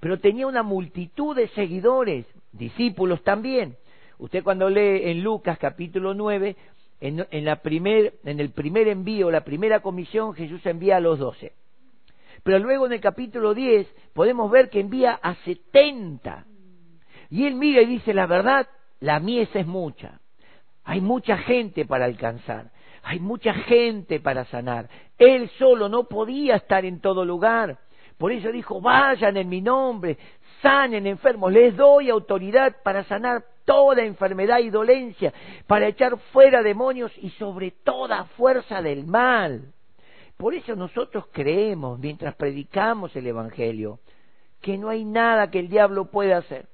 pero 0.00 0.18
tenía 0.18 0.46
una 0.46 0.62
multitud 0.62 1.34
de 1.34 1.48
seguidores, 1.48 2.26
discípulos 2.52 3.22
también. 3.22 3.76
Usted 4.18 4.44
cuando 4.44 4.70
lee 4.70 5.10
en 5.10 5.22
Lucas 5.22 5.58
capítulo 5.58 6.14
9, 6.14 6.56
en, 7.00 7.44
la 7.44 7.56
primer, 7.56 8.14
en 8.24 8.40
el 8.40 8.50
primer 8.50 8.88
envío, 8.88 9.30
la 9.30 9.44
primera 9.44 9.80
comisión, 9.80 10.34
Jesús 10.34 10.64
envía 10.64 10.96
a 10.96 11.00
los 11.00 11.18
doce. 11.18 11.52
Pero 12.42 12.58
luego 12.58 12.86
en 12.86 12.92
el 12.92 13.00
capítulo 13.00 13.54
10 13.54 13.86
podemos 14.14 14.50
ver 14.50 14.70
que 14.70 14.80
envía 14.80 15.18
a 15.20 15.34
setenta. 15.44 16.46
Y 17.28 17.44
él 17.46 17.54
mira 17.54 17.82
y 17.82 17.86
dice, 17.86 18.14
la 18.14 18.26
verdad, 18.26 18.68
la 19.00 19.20
mies 19.20 19.54
es 19.54 19.66
mucha, 19.66 20.20
hay 20.84 21.00
mucha 21.00 21.36
gente 21.38 21.84
para 21.84 22.04
alcanzar, 22.04 22.70
hay 23.08 23.20
mucha 23.20 23.54
gente 23.54 24.18
para 24.18 24.44
sanar. 24.46 24.88
Él 25.16 25.48
solo 25.60 25.88
no 25.88 26.08
podía 26.08 26.56
estar 26.56 26.84
en 26.84 27.00
todo 27.00 27.24
lugar. 27.24 27.78
Por 28.18 28.32
eso 28.32 28.50
dijo, 28.50 28.80
vayan 28.80 29.36
en 29.36 29.48
mi 29.48 29.60
nombre, 29.60 30.18
sanen 30.60 31.06
enfermos, 31.06 31.52
les 31.52 31.76
doy 31.76 32.10
autoridad 32.10 32.74
para 32.82 33.04
sanar 33.04 33.44
toda 33.64 34.02
enfermedad 34.02 34.58
y 34.58 34.70
dolencia, 34.70 35.32
para 35.68 35.86
echar 35.86 36.18
fuera 36.32 36.64
demonios 36.64 37.12
y 37.18 37.30
sobre 37.30 37.70
toda 37.70 38.24
fuerza 38.36 38.82
del 38.82 39.06
mal. 39.06 39.72
Por 40.36 40.54
eso 40.54 40.74
nosotros 40.74 41.26
creemos, 41.30 42.00
mientras 42.00 42.34
predicamos 42.34 43.14
el 43.14 43.28
Evangelio, 43.28 44.00
que 44.60 44.76
no 44.78 44.88
hay 44.88 45.04
nada 45.04 45.48
que 45.48 45.60
el 45.60 45.68
diablo 45.68 46.06
pueda 46.10 46.38
hacer. 46.38 46.66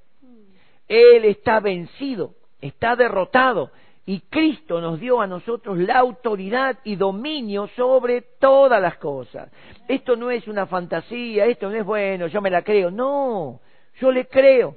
Él 0.87 1.25
está 1.25 1.59
vencido, 1.59 2.33
está 2.59 2.95
derrotado, 2.95 3.69
y 4.05 4.19
Cristo 4.21 4.81
nos 4.81 4.99
dio 4.99 5.21
a 5.21 5.27
nosotros 5.27 5.77
la 5.77 5.99
autoridad 5.99 6.79
y 6.83 6.95
dominio 6.95 7.67
sobre 7.75 8.21
todas 8.21 8.81
las 8.81 8.97
cosas. 8.97 9.49
Esto 9.87 10.15
no 10.17 10.29
es 10.29 10.47
una 10.47 10.65
fantasía, 10.65 11.45
esto 11.45 11.69
no 11.69 11.75
es 11.75 11.85
bueno, 11.85 12.27
yo 12.27 12.41
me 12.41 12.49
la 12.49 12.63
creo. 12.63 12.91
No, 12.91 13.61
yo 13.99 14.11
le 14.11 14.27
creo. 14.27 14.75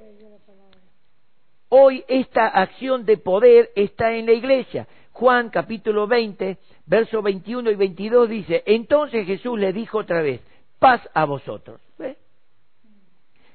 Hoy 1.69 2.05
esta 2.07 2.47
acción 2.47 3.05
de 3.05 3.17
poder 3.17 3.71
está 3.75 4.13
en 4.13 4.27
la 4.27 4.31
iglesia. 4.31 4.87
Juan 5.11 5.49
capítulo 5.49 6.07
20, 6.07 6.57
versos 6.85 7.21
21 7.21 7.71
y 7.71 7.75
22 7.75 8.29
dice, 8.29 8.63
entonces 8.65 9.25
Jesús 9.25 9.59
le 9.59 9.73
dijo 9.73 9.97
otra 9.97 10.21
vez, 10.21 10.39
paz 10.79 11.01
a 11.13 11.25
vosotros. 11.25 11.81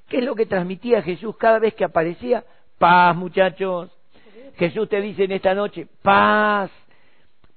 ¿Qué 0.09 0.19
es 0.19 0.25
lo 0.25 0.35
que 0.35 0.45
transmitía 0.45 1.01
Jesús 1.01 1.35
cada 1.39 1.59
vez 1.59 1.73
que 1.73 1.85
aparecía? 1.85 2.45
Paz, 2.77 3.17
muchachos 3.17 3.91
Jesús 4.57 4.89
te 4.89 5.01
dice 5.01 5.25
en 5.25 5.33
esta 5.33 5.55
noche, 5.55 5.87
paz, 6.03 6.71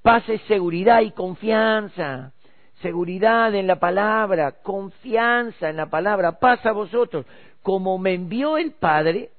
paz 0.01 0.27
es 0.29 0.41
seguridad 0.43 1.01
y 1.01 1.11
confianza, 1.11 2.33
seguridad 2.81 3.53
en 3.55 3.67
la 3.67 3.79
palabra, 3.79 4.53
confianza 4.63 5.69
en 5.69 5.77
la 5.77 5.87
palabra, 5.87 6.39
paz 6.39 6.65
a 6.65 6.71
vosotros. 6.71 7.25
Como 7.61 7.97
me 7.97 8.13
envió 8.13 8.57
el 8.57 8.73
Padre, 8.73 9.31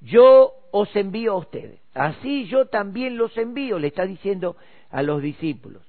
yo 0.00 0.52
os 0.72 0.94
envío 0.96 1.32
a 1.32 1.38
ustedes. 1.38 1.80
Así 1.94 2.46
yo 2.46 2.66
también 2.66 3.16
los 3.16 3.36
envío, 3.36 3.78
le 3.78 3.88
está 3.88 4.04
diciendo 4.04 4.56
a 4.90 5.02
los 5.02 5.22
discípulos. 5.22 5.82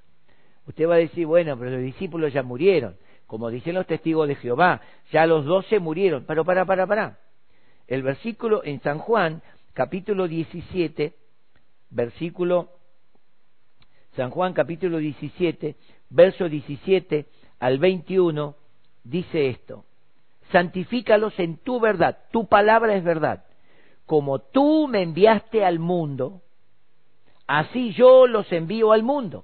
Usted 0.67 0.87
va 0.87 0.95
a 0.95 0.99
decir, 0.99 1.25
bueno, 1.25 1.57
pero 1.57 1.71
los 1.71 1.81
discípulos 1.81 2.33
ya 2.33 2.43
murieron, 2.43 2.95
como 3.27 3.49
dicen 3.49 3.75
los 3.75 3.85
testigos 3.87 4.27
de 4.27 4.35
Jehová, 4.35 4.81
ya 5.11 5.25
los 5.25 5.45
doce 5.45 5.79
murieron. 5.79 6.25
Pero 6.25 6.43
para, 6.43 6.65
para, 6.65 6.87
para. 6.87 7.17
El 7.87 8.03
versículo 8.03 8.63
en 8.63 8.81
San 8.81 8.97
Juan 8.99 9.41
capítulo 9.75 10.29
17, 10.29 11.13
versículo, 11.89 12.69
San 14.15 14.29
Juan 14.29 14.53
capítulo 14.53 14.99
17, 14.99 15.75
verso 16.09 16.47
17 16.47 17.25
al 17.59 17.77
21, 17.77 18.55
dice 19.03 19.49
esto, 19.49 19.83
santifícalos 20.53 21.37
en 21.39 21.57
tu 21.57 21.81
verdad, 21.81 22.19
tu 22.31 22.47
palabra 22.47 22.95
es 22.95 23.03
verdad, 23.03 23.43
como 24.05 24.39
tú 24.39 24.87
me 24.87 25.01
enviaste 25.01 25.65
al 25.65 25.79
mundo, 25.79 26.41
así 27.45 27.91
yo 27.91 28.27
los 28.27 28.49
envío 28.53 28.93
al 28.93 29.03
mundo, 29.03 29.43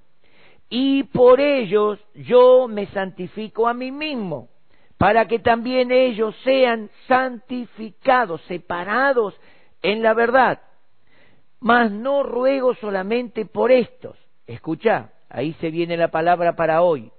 y 0.69 1.03
por 1.03 1.41
ellos 1.41 1.99
yo 2.15 2.69
me 2.69 2.85
santifico 2.87 3.67
a 3.67 3.73
mí 3.73 3.91
mismo, 3.91 4.47
para 4.97 5.27
que 5.27 5.39
también 5.39 5.91
ellos 5.91 6.33
sean 6.45 6.89
santificados, 7.09 8.39
separados 8.43 9.35
en 9.81 10.01
la 10.01 10.13
verdad. 10.13 10.61
Mas 11.59 11.91
no 11.91 12.23
ruego 12.23 12.73
solamente 12.75 13.45
por 13.45 13.71
estos, 13.71 14.17
escucha, 14.47 15.11
ahí 15.29 15.53
se 15.61 15.69
viene 15.69 15.95
la 15.97 16.09
palabra 16.09 16.55
para 16.55 16.81
hoy, 16.81 17.11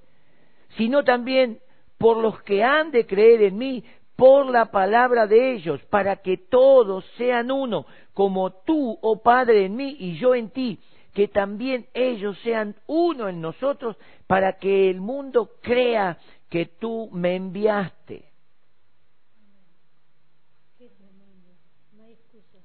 sino 0.76 1.04
también 1.04 1.60
por 1.98 2.16
los 2.16 2.42
que 2.42 2.64
han 2.64 2.90
de 2.90 3.06
creer 3.06 3.42
en 3.42 3.58
mí 3.58 3.84
por 4.16 4.46
la 4.46 4.66
palabra 4.66 5.26
de 5.26 5.52
ellos, 5.52 5.80
para 5.90 6.16
que 6.16 6.36
todos 6.36 7.04
sean 7.16 7.50
uno, 7.50 7.86
como 8.14 8.52
tú, 8.64 8.98
oh 9.00 9.22
Padre, 9.22 9.64
en 9.64 9.76
mí 9.76 9.96
y 9.98 10.16
yo 10.16 10.34
en 10.34 10.50
ti, 10.50 10.78
que 11.14 11.28
también 11.28 11.86
ellos 11.94 12.38
sean 12.42 12.76
uno 12.86 13.28
en 13.28 13.40
nosotros, 13.40 13.96
para 14.26 14.58
que 14.58 14.90
el 14.90 15.00
mundo 15.00 15.50
crea 15.60 16.18
que 16.48 16.66
tú 16.66 17.08
me 17.12 17.36
enviaste. 17.36 18.31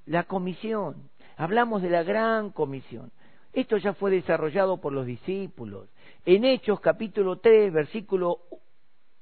La 0.07 0.23
comisión. 0.23 1.09
Hablamos 1.37 1.81
de 1.83 1.89
la 1.89 2.03
gran 2.03 2.49
comisión. 2.49 3.11
Esto 3.53 3.77
ya 3.77 3.93
fue 3.93 4.11
desarrollado 4.11 4.77
por 4.77 4.93
los 4.93 5.05
discípulos. 5.05 5.87
En 6.25 6.45
Hechos 6.45 6.79
capítulo 6.79 7.37
3, 7.37 7.71
versículo 7.71 8.39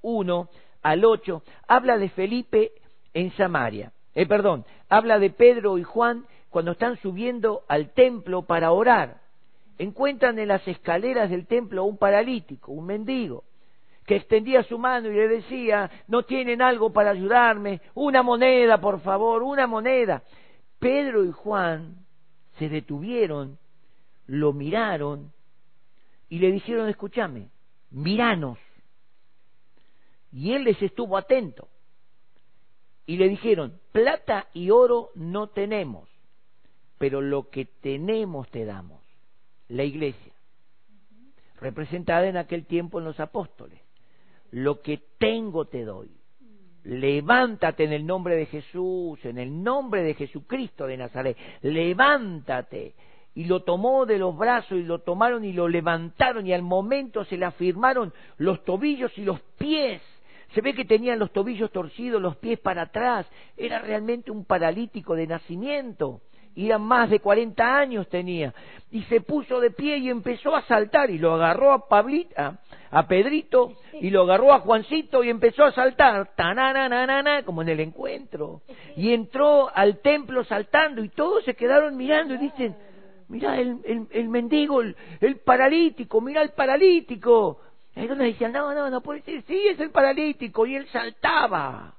1 0.01 0.49
al 0.81 1.05
8, 1.05 1.43
habla 1.67 1.97
de 1.97 2.09
Felipe 2.09 2.71
en 3.13 3.31
Samaria. 3.31 3.91
Eh, 4.13 4.25
perdón, 4.25 4.65
habla 4.87 5.19
de 5.19 5.29
Pedro 5.29 5.77
y 5.77 5.83
Juan 5.83 6.25
cuando 6.49 6.71
están 6.71 6.97
subiendo 6.97 7.63
al 7.67 7.89
templo 7.89 8.43
para 8.43 8.71
orar. 8.71 9.21
Encuentran 9.77 10.39
en 10.39 10.47
las 10.47 10.65
escaleras 10.67 11.29
del 11.29 11.47
templo 11.47 11.83
un 11.83 11.97
paralítico, 11.97 12.71
un 12.71 12.85
mendigo, 12.85 13.43
que 14.05 14.15
extendía 14.15 14.63
su 14.63 14.77
mano 14.77 15.09
y 15.09 15.15
le 15.15 15.27
decía, 15.27 15.89
no 16.07 16.23
tienen 16.23 16.61
algo 16.61 16.93
para 16.93 17.11
ayudarme, 17.11 17.81
una 17.93 18.23
moneda, 18.23 18.79
por 18.79 19.01
favor, 19.01 19.43
una 19.43 19.67
moneda. 19.67 20.23
Pedro 20.79 21.23
y 21.25 21.31
Juan 21.31 22.05
se 22.59 22.69
detuvieron, 22.69 23.57
lo 24.27 24.53
miraron 24.53 25.33
y 26.29 26.39
le 26.39 26.51
dijeron, 26.51 26.89
escúchame, 26.89 27.49
miranos. 27.91 28.57
Y 30.31 30.53
él 30.53 30.63
les 30.63 30.81
estuvo 30.81 31.17
atento. 31.17 31.67
Y 33.05 33.17
le 33.17 33.29
dijeron, 33.29 33.79
plata 33.91 34.47
y 34.53 34.71
oro 34.71 35.11
no 35.15 35.47
tenemos, 35.47 36.09
pero 36.97 37.21
lo 37.21 37.49
que 37.49 37.65
tenemos 37.65 38.49
te 38.49 38.65
damos. 38.65 39.01
la 39.67 39.83
iglesia, 39.83 40.31
representada 41.59 42.27
en 42.27 42.37
aquel 42.37 42.65
tiempo 42.65 42.99
en 42.99 43.05
los 43.05 43.19
apóstoles. 43.19 43.79
Lo 44.51 44.81
que 44.81 45.01
tengo 45.17 45.65
te 45.65 45.83
doy. 45.83 46.11
Levántate 46.85 47.83
en 47.83 47.93
el 47.93 48.05
nombre 48.05 48.35
de 48.35 48.45
Jesús, 48.45 49.23
en 49.25 49.37
el 49.37 49.63
nombre 49.63 50.03
de 50.03 50.13
Jesucristo 50.13 50.85
de 50.85 50.97
Nazaret. 50.97 51.37
Levántate. 51.61 52.93
Y 53.33 53.45
lo 53.45 53.63
tomó 53.63 54.05
de 54.05 54.17
los 54.17 54.37
brazos 54.37 54.77
y 54.77 54.83
lo 54.83 54.99
tomaron 54.99 55.43
y 55.43 55.51
lo 55.51 55.67
levantaron 55.67 56.47
y 56.47 56.53
al 56.53 56.61
momento 56.61 57.25
se 57.25 57.37
le 57.37 57.45
afirmaron 57.45 58.13
los 58.37 58.63
tobillos 58.63 59.17
y 59.17 59.25
los 59.25 59.41
pies. 59.57 60.01
Se 60.53 60.61
ve 60.61 60.73
que 60.73 60.85
tenían 60.85 61.19
los 61.19 61.33
tobillos 61.33 61.71
torcidos, 61.71 62.21
los 62.21 62.37
pies 62.37 62.59
para 62.59 62.83
atrás. 62.83 63.25
Era 63.57 63.79
realmente 63.79 64.31
un 64.31 64.45
paralítico 64.45 65.15
de 65.15 65.27
nacimiento 65.27 66.21
y 66.55 66.69
más 66.79 67.09
de 67.09 67.19
40 67.19 67.77
años 67.77 68.07
tenía, 68.07 68.53
y 68.91 69.03
se 69.03 69.21
puso 69.21 69.59
de 69.59 69.71
pie 69.71 69.97
y 69.97 70.09
empezó 70.09 70.55
a 70.55 70.61
saltar, 70.63 71.09
y 71.09 71.17
lo 71.17 71.33
agarró 71.33 71.73
a 71.73 71.87
Pablita, 71.87 72.59
a 72.91 73.07
Pedrito, 73.07 73.73
y 73.99 74.09
lo 74.09 74.23
agarró 74.23 74.53
a 74.53 74.59
Juancito 74.59 75.23
y 75.23 75.29
empezó 75.29 75.65
a 75.65 75.73
saltar, 75.73 76.33
tananana, 76.35 77.43
como 77.43 77.61
en 77.61 77.69
el 77.69 77.81
encuentro, 77.81 78.61
y 78.95 79.13
entró 79.13 79.69
al 79.75 79.99
templo 79.99 80.45
saltando, 80.45 81.03
y 81.03 81.09
todos 81.09 81.43
se 81.43 81.55
quedaron 81.55 81.97
mirando 81.97 82.35
y 82.35 82.37
dicen, 82.37 82.75
mira 83.27 83.59
el, 83.59 84.07
el, 84.11 84.29
mendigo, 84.29 84.81
el, 84.81 84.95
paralítico, 85.43 86.21
mira 86.21 86.41
el 86.41 86.51
paralítico. 86.51 87.59
Y 87.95 88.01
algunos 88.01 88.25
decían, 88.25 88.51
no, 88.51 88.73
no, 88.73 88.89
no 88.89 89.01
puede 89.01 89.21
ser, 89.21 89.43
sí, 89.43 89.67
es 89.67 89.79
el 89.79 89.91
paralítico, 89.91 90.65
y 90.65 90.75
él 90.75 90.87
saltaba. 90.87 91.95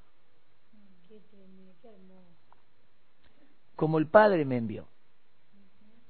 Como 3.77 3.99
el 3.99 4.09
Padre 4.09 4.45
me 4.45 4.57
envió. 4.57 4.89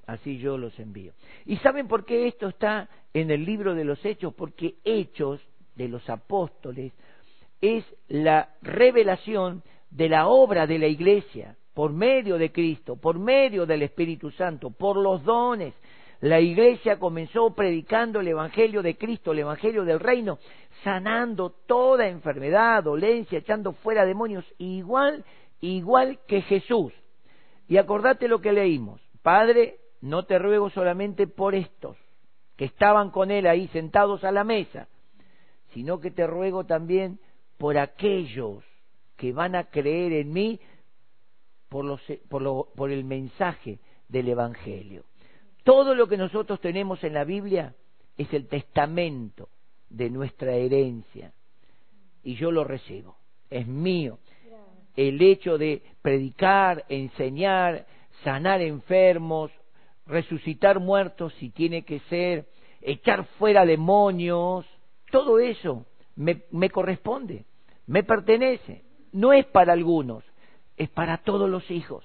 Así 0.06 0.38
yo 0.38 0.56
los 0.56 0.78
envío. 0.78 1.12
¿Y 1.44 1.56
saben 1.58 1.88
por 1.88 2.04
qué 2.04 2.28
esto 2.28 2.48
está 2.48 2.88
en 3.12 3.30
el 3.30 3.44
libro 3.44 3.74
de 3.74 3.84
los 3.84 4.02
Hechos? 4.04 4.32
Porque 4.34 4.76
Hechos 4.84 5.40
de 5.74 5.88
los 5.88 6.08
Apóstoles 6.08 6.92
es 7.60 7.84
la 8.08 8.50
revelación 8.62 9.62
de 9.90 10.08
la 10.08 10.28
obra 10.28 10.66
de 10.66 10.78
la 10.78 10.86
Iglesia 10.86 11.56
por 11.74 11.92
medio 11.92 12.38
de 12.38 12.52
Cristo, 12.52 12.96
por 12.96 13.18
medio 13.18 13.66
del 13.66 13.82
Espíritu 13.82 14.30
Santo, 14.30 14.70
por 14.70 14.96
los 14.96 15.24
dones. 15.24 15.74
La 16.20 16.40
Iglesia 16.40 16.98
comenzó 16.98 17.54
predicando 17.54 18.20
el 18.20 18.28
Evangelio 18.28 18.82
de 18.82 18.96
Cristo, 18.96 19.32
el 19.32 19.40
Evangelio 19.40 19.84
del 19.84 20.00
Reino, 20.00 20.38
sanando 20.82 21.50
toda 21.66 22.08
enfermedad, 22.08 22.84
dolencia, 22.84 23.38
echando 23.38 23.72
fuera 23.72 24.06
demonios, 24.06 24.44
igual, 24.56 25.24
igual 25.60 26.18
que 26.26 26.40
Jesús. 26.42 26.92
Y 27.68 27.76
acordate 27.78 28.28
lo 28.28 28.40
que 28.40 28.52
leímos. 28.52 29.00
Padre, 29.22 29.78
no 30.00 30.24
te 30.24 30.38
ruego 30.38 30.70
solamente 30.70 31.26
por 31.26 31.54
estos 31.54 31.96
que 32.56 32.64
estaban 32.64 33.10
con 33.10 33.30
él 33.30 33.46
ahí 33.46 33.68
sentados 33.68 34.24
a 34.24 34.32
la 34.32 34.44
mesa, 34.44 34.88
sino 35.72 36.00
que 36.00 36.10
te 36.10 36.26
ruego 36.26 36.64
también 36.64 37.18
por 37.58 37.76
aquellos 37.76 38.64
que 39.16 39.32
van 39.32 39.54
a 39.54 39.64
creer 39.64 40.12
en 40.12 40.32
mí 40.32 40.60
por, 41.68 41.84
los, 41.84 42.00
por, 42.28 42.72
por 42.74 42.90
el 42.90 43.04
mensaje 43.04 43.78
del 44.08 44.28
Evangelio. 44.28 45.04
Todo 45.64 45.94
lo 45.94 46.06
que 46.06 46.16
nosotros 46.16 46.60
tenemos 46.60 47.02
en 47.02 47.14
la 47.14 47.24
Biblia 47.24 47.74
es 48.16 48.32
el 48.32 48.46
testamento 48.46 49.48
de 49.90 50.10
nuestra 50.10 50.52
herencia 50.52 51.32
y 52.22 52.34
yo 52.34 52.50
lo 52.50 52.64
recibo, 52.64 53.16
es 53.50 53.66
mío 53.66 54.18
el 54.96 55.20
hecho 55.20 55.58
de 55.58 55.82
predicar, 56.02 56.84
enseñar, 56.88 57.86
sanar 58.24 58.62
enfermos, 58.62 59.50
resucitar 60.06 60.80
muertos 60.80 61.34
si 61.34 61.50
tiene 61.50 61.82
que 61.82 62.00
ser, 62.08 62.46
echar 62.80 63.24
fuera 63.38 63.66
demonios, 63.66 64.66
todo 65.10 65.38
eso 65.38 65.84
me, 66.14 66.42
me 66.50 66.70
corresponde, 66.70 67.44
me 67.86 68.02
pertenece. 68.02 68.82
No 69.12 69.32
es 69.32 69.46
para 69.46 69.72
algunos, 69.72 70.24
es 70.76 70.88
para 70.88 71.18
todos 71.18 71.48
los 71.48 71.70
hijos. 71.70 72.04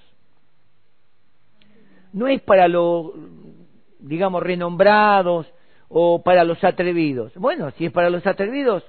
No 2.12 2.28
es 2.28 2.42
para 2.42 2.68
los, 2.68 3.12
digamos, 3.98 4.42
renombrados 4.42 5.46
o 5.88 6.22
para 6.22 6.44
los 6.44 6.62
atrevidos. 6.62 7.34
Bueno, 7.36 7.70
si 7.72 7.86
es 7.86 7.92
para 7.92 8.10
los 8.10 8.26
atrevidos, 8.26 8.84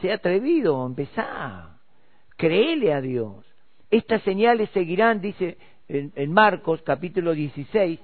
sea 0.00 0.14
atrevido, 0.14 0.86
empezá 0.86 1.77
créele 2.38 2.94
a 2.94 3.02
Dios. 3.02 3.44
Estas 3.90 4.22
señales 4.22 4.70
seguirán, 4.70 5.20
dice 5.20 5.58
en, 5.88 6.32
Marcos 6.32 6.80
capítulo 6.82 7.34
16, 7.34 8.00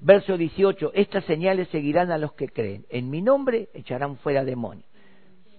verso 0.00 0.36
18, 0.36 0.92
estas 0.94 1.24
señales 1.24 1.68
seguirán 1.68 2.12
a 2.12 2.18
los 2.18 2.34
que 2.34 2.48
creen. 2.48 2.84
En 2.90 3.10
mi 3.10 3.22
nombre 3.22 3.68
echarán 3.74 4.18
fuera 4.18 4.44
demonios. 4.44 4.86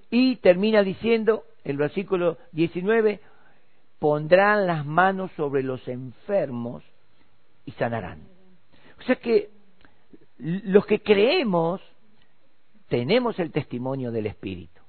Y 0.10 0.38
termina 0.38 0.84
diciendo 0.84 1.44
el 1.64 1.78
versículo 1.78 2.38
19, 2.52 3.20
pondrán 4.00 4.68
las 4.68 4.86
manos 4.86 5.32
sobre 5.36 5.64
los 5.64 5.86
enfermos 5.88 6.84
y 7.66 7.72
sanarán. 7.72 8.20
O 9.00 9.04
sea 9.04 9.16
que 9.16 9.50
los 10.38 10.86
que 10.86 11.02
creemos 11.02 11.82
tenemos 12.88 13.40
el 13.40 13.52
testimonio 13.52 14.12
del 14.12 14.28
Espíritu 14.28 14.81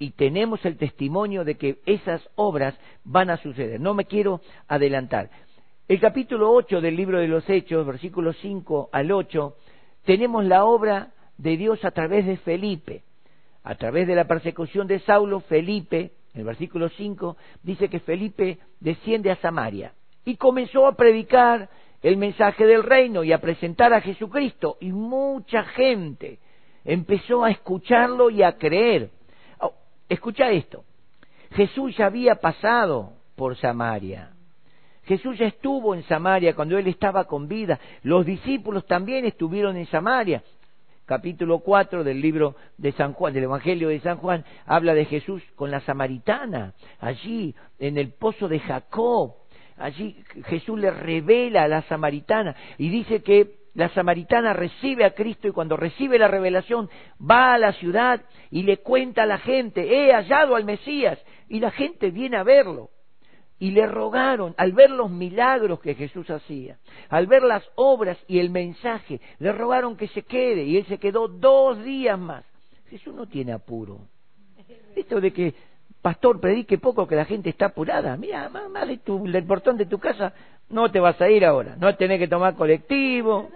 y 0.00 0.12
tenemos 0.12 0.64
el 0.64 0.78
testimonio 0.78 1.44
de 1.44 1.56
que 1.56 1.78
esas 1.84 2.26
obras 2.34 2.74
van 3.04 3.28
a 3.28 3.36
suceder. 3.36 3.78
No 3.78 3.92
me 3.92 4.06
quiero 4.06 4.40
adelantar. 4.66 5.30
El 5.86 6.00
capítulo 6.00 6.50
8 6.52 6.80
del 6.80 6.96
libro 6.96 7.18
de 7.18 7.28
los 7.28 7.48
Hechos, 7.48 7.86
versículos 7.86 8.34
5 8.40 8.88
al 8.92 9.12
8, 9.12 9.56
tenemos 10.06 10.46
la 10.46 10.64
obra 10.64 11.12
de 11.36 11.58
Dios 11.58 11.84
a 11.84 11.90
través 11.90 12.24
de 12.24 12.38
Felipe. 12.38 13.02
A 13.62 13.74
través 13.74 14.06
de 14.06 14.14
la 14.14 14.24
persecución 14.24 14.86
de 14.86 15.00
Saulo, 15.00 15.40
Felipe, 15.40 16.12
en 16.32 16.40
el 16.40 16.44
versículo 16.44 16.88
5, 16.88 17.36
dice 17.62 17.90
que 17.90 18.00
Felipe 18.00 18.58
desciende 18.80 19.30
a 19.30 19.36
Samaria 19.36 19.92
y 20.24 20.36
comenzó 20.36 20.86
a 20.86 20.96
predicar 20.96 21.68
el 22.02 22.16
mensaje 22.16 22.66
del 22.66 22.84
reino 22.84 23.22
y 23.22 23.32
a 23.32 23.40
presentar 23.42 23.92
a 23.92 24.00
Jesucristo. 24.00 24.78
Y 24.80 24.92
mucha 24.92 25.64
gente 25.64 26.38
empezó 26.86 27.44
a 27.44 27.50
escucharlo 27.50 28.30
y 28.30 28.42
a 28.42 28.56
creer. 28.56 29.10
Escucha 30.10 30.50
esto. 30.50 30.84
Jesús 31.52 31.96
ya 31.96 32.06
había 32.06 32.34
pasado 32.34 33.12
por 33.36 33.56
Samaria. 33.56 34.32
Jesús 35.04 35.38
ya 35.38 35.46
estuvo 35.46 35.94
en 35.94 36.02
Samaria 36.02 36.54
cuando 36.56 36.76
él 36.76 36.88
estaba 36.88 37.24
con 37.24 37.46
vida. 37.46 37.78
Los 38.02 38.26
discípulos 38.26 38.84
también 38.86 39.24
estuvieron 39.24 39.76
en 39.76 39.86
Samaria. 39.86 40.42
Capítulo 41.06 41.60
4 41.60 42.02
del 42.02 42.20
libro 42.20 42.56
de 42.76 42.90
San 42.92 43.12
Juan, 43.12 43.32
del 43.32 43.44
Evangelio 43.44 43.88
de 43.88 44.00
San 44.00 44.18
Juan, 44.18 44.44
habla 44.66 44.94
de 44.94 45.04
Jesús 45.04 45.42
con 45.54 45.70
la 45.70 45.80
samaritana, 45.80 46.74
allí 46.98 47.54
en 47.78 47.96
el 47.96 48.12
pozo 48.12 48.48
de 48.48 48.58
Jacob. 48.58 49.34
Allí 49.76 50.24
Jesús 50.46 50.78
le 50.78 50.90
revela 50.90 51.62
a 51.62 51.68
la 51.68 51.82
samaritana 51.82 52.56
y 52.78 52.90
dice 52.90 53.22
que 53.22 53.59
la 53.74 53.88
samaritana 53.90 54.52
recibe 54.52 55.04
a 55.04 55.14
Cristo 55.14 55.48
y 55.48 55.52
cuando 55.52 55.76
recibe 55.76 56.18
la 56.18 56.28
revelación 56.28 56.90
va 57.20 57.54
a 57.54 57.58
la 57.58 57.72
ciudad 57.74 58.22
y 58.50 58.62
le 58.64 58.78
cuenta 58.78 59.22
a 59.22 59.26
la 59.26 59.38
gente, 59.38 59.82
he 59.94 60.12
hallado 60.12 60.56
al 60.56 60.64
Mesías 60.64 61.18
y 61.48 61.60
la 61.60 61.70
gente 61.70 62.10
viene 62.10 62.36
a 62.36 62.42
verlo. 62.42 62.90
Y 63.58 63.72
le 63.72 63.86
rogaron, 63.86 64.54
al 64.56 64.72
ver 64.72 64.90
los 64.90 65.10
milagros 65.10 65.80
que 65.80 65.94
Jesús 65.94 66.30
hacía, 66.30 66.78
al 67.10 67.26
ver 67.26 67.42
las 67.42 67.62
obras 67.74 68.16
y 68.26 68.38
el 68.38 68.48
mensaje, 68.48 69.20
le 69.38 69.52
rogaron 69.52 69.96
que 69.96 70.08
se 70.08 70.22
quede 70.22 70.64
y 70.64 70.78
él 70.78 70.86
se 70.86 70.98
quedó 70.98 71.28
dos 71.28 71.82
días 71.84 72.18
más. 72.18 72.44
Jesús 72.88 73.14
no 73.14 73.26
tiene 73.26 73.52
apuro. 73.52 74.00
Esto 74.96 75.20
de 75.20 75.32
que, 75.32 75.54
pastor, 76.00 76.40
predique 76.40 76.78
poco 76.78 77.06
que 77.06 77.16
la 77.16 77.26
gente 77.26 77.50
está 77.50 77.66
apurada. 77.66 78.16
Mira, 78.16 78.48
más 78.48 78.88
de 78.88 78.96
tu, 78.96 79.26
el 79.26 79.44
portón 79.44 79.76
de 79.76 79.86
tu 79.86 79.98
casa 79.98 80.32
no 80.70 80.90
te 80.90 81.00
vas 81.00 81.20
a 81.20 81.28
ir 81.28 81.44
ahora, 81.44 81.76
no 81.78 81.94
tenés 81.96 82.18
que 82.18 82.28
tomar 82.28 82.54
colectivo. 82.54 83.50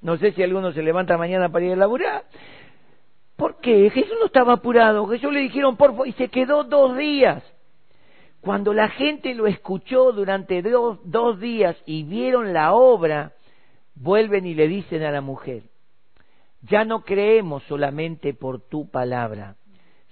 No 0.00 0.16
sé 0.16 0.32
si 0.32 0.42
alguno 0.42 0.72
se 0.72 0.82
levanta 0.82 1.16
mañana 1.16 1.48
para 1.48 1.64
ir 1.64 1.72
a 1.72 1.76
laburar. 1.76 2.24
¿Por 3.36 3.60
qué? 3.60 3.88
Jesús 3.90 4.16
no 4.18 4.26
estaba 4.26 4.54
apurado. 4.54 5.06
Jesús 5.06 5.32
le 5.32 5.40
dijeron, 5.40 5.76
por 5.76 5.90
favor, 5.90 6.08
y 6.08 6.12
se 6.12 6.28
quedó 6.28 6.64
dos 6.64 6.96
días. 6.96 7.42
Cuando 8.40 8.74
la 8.74 8.88
gente 8.88 9.34
lo 9.34 9.46
escuchó 9.46 10.10
durante 10.12 10.60
dos, 10.62 10.98
dos 11.04 11.38
días 11.38 11.76
y 11.86 12.02
vieron 12.02 12.52
la 12.52 12.72
obra, 12.74 13.32
vuelven 13.94 14.46
y 14.46 14.54
le 14.54 14.66
dicen 14.66 15.04
a 15.04 15.12
la 15.12 15.20
mujer, 15.20 15.62
ya 16.62 16.84
no 16.84 17.04
creemos 17.04 17.62
solamente 17.64 18.34
por 18.34 18.60
tu 18.60 18.90
palabra, 18.90 19.56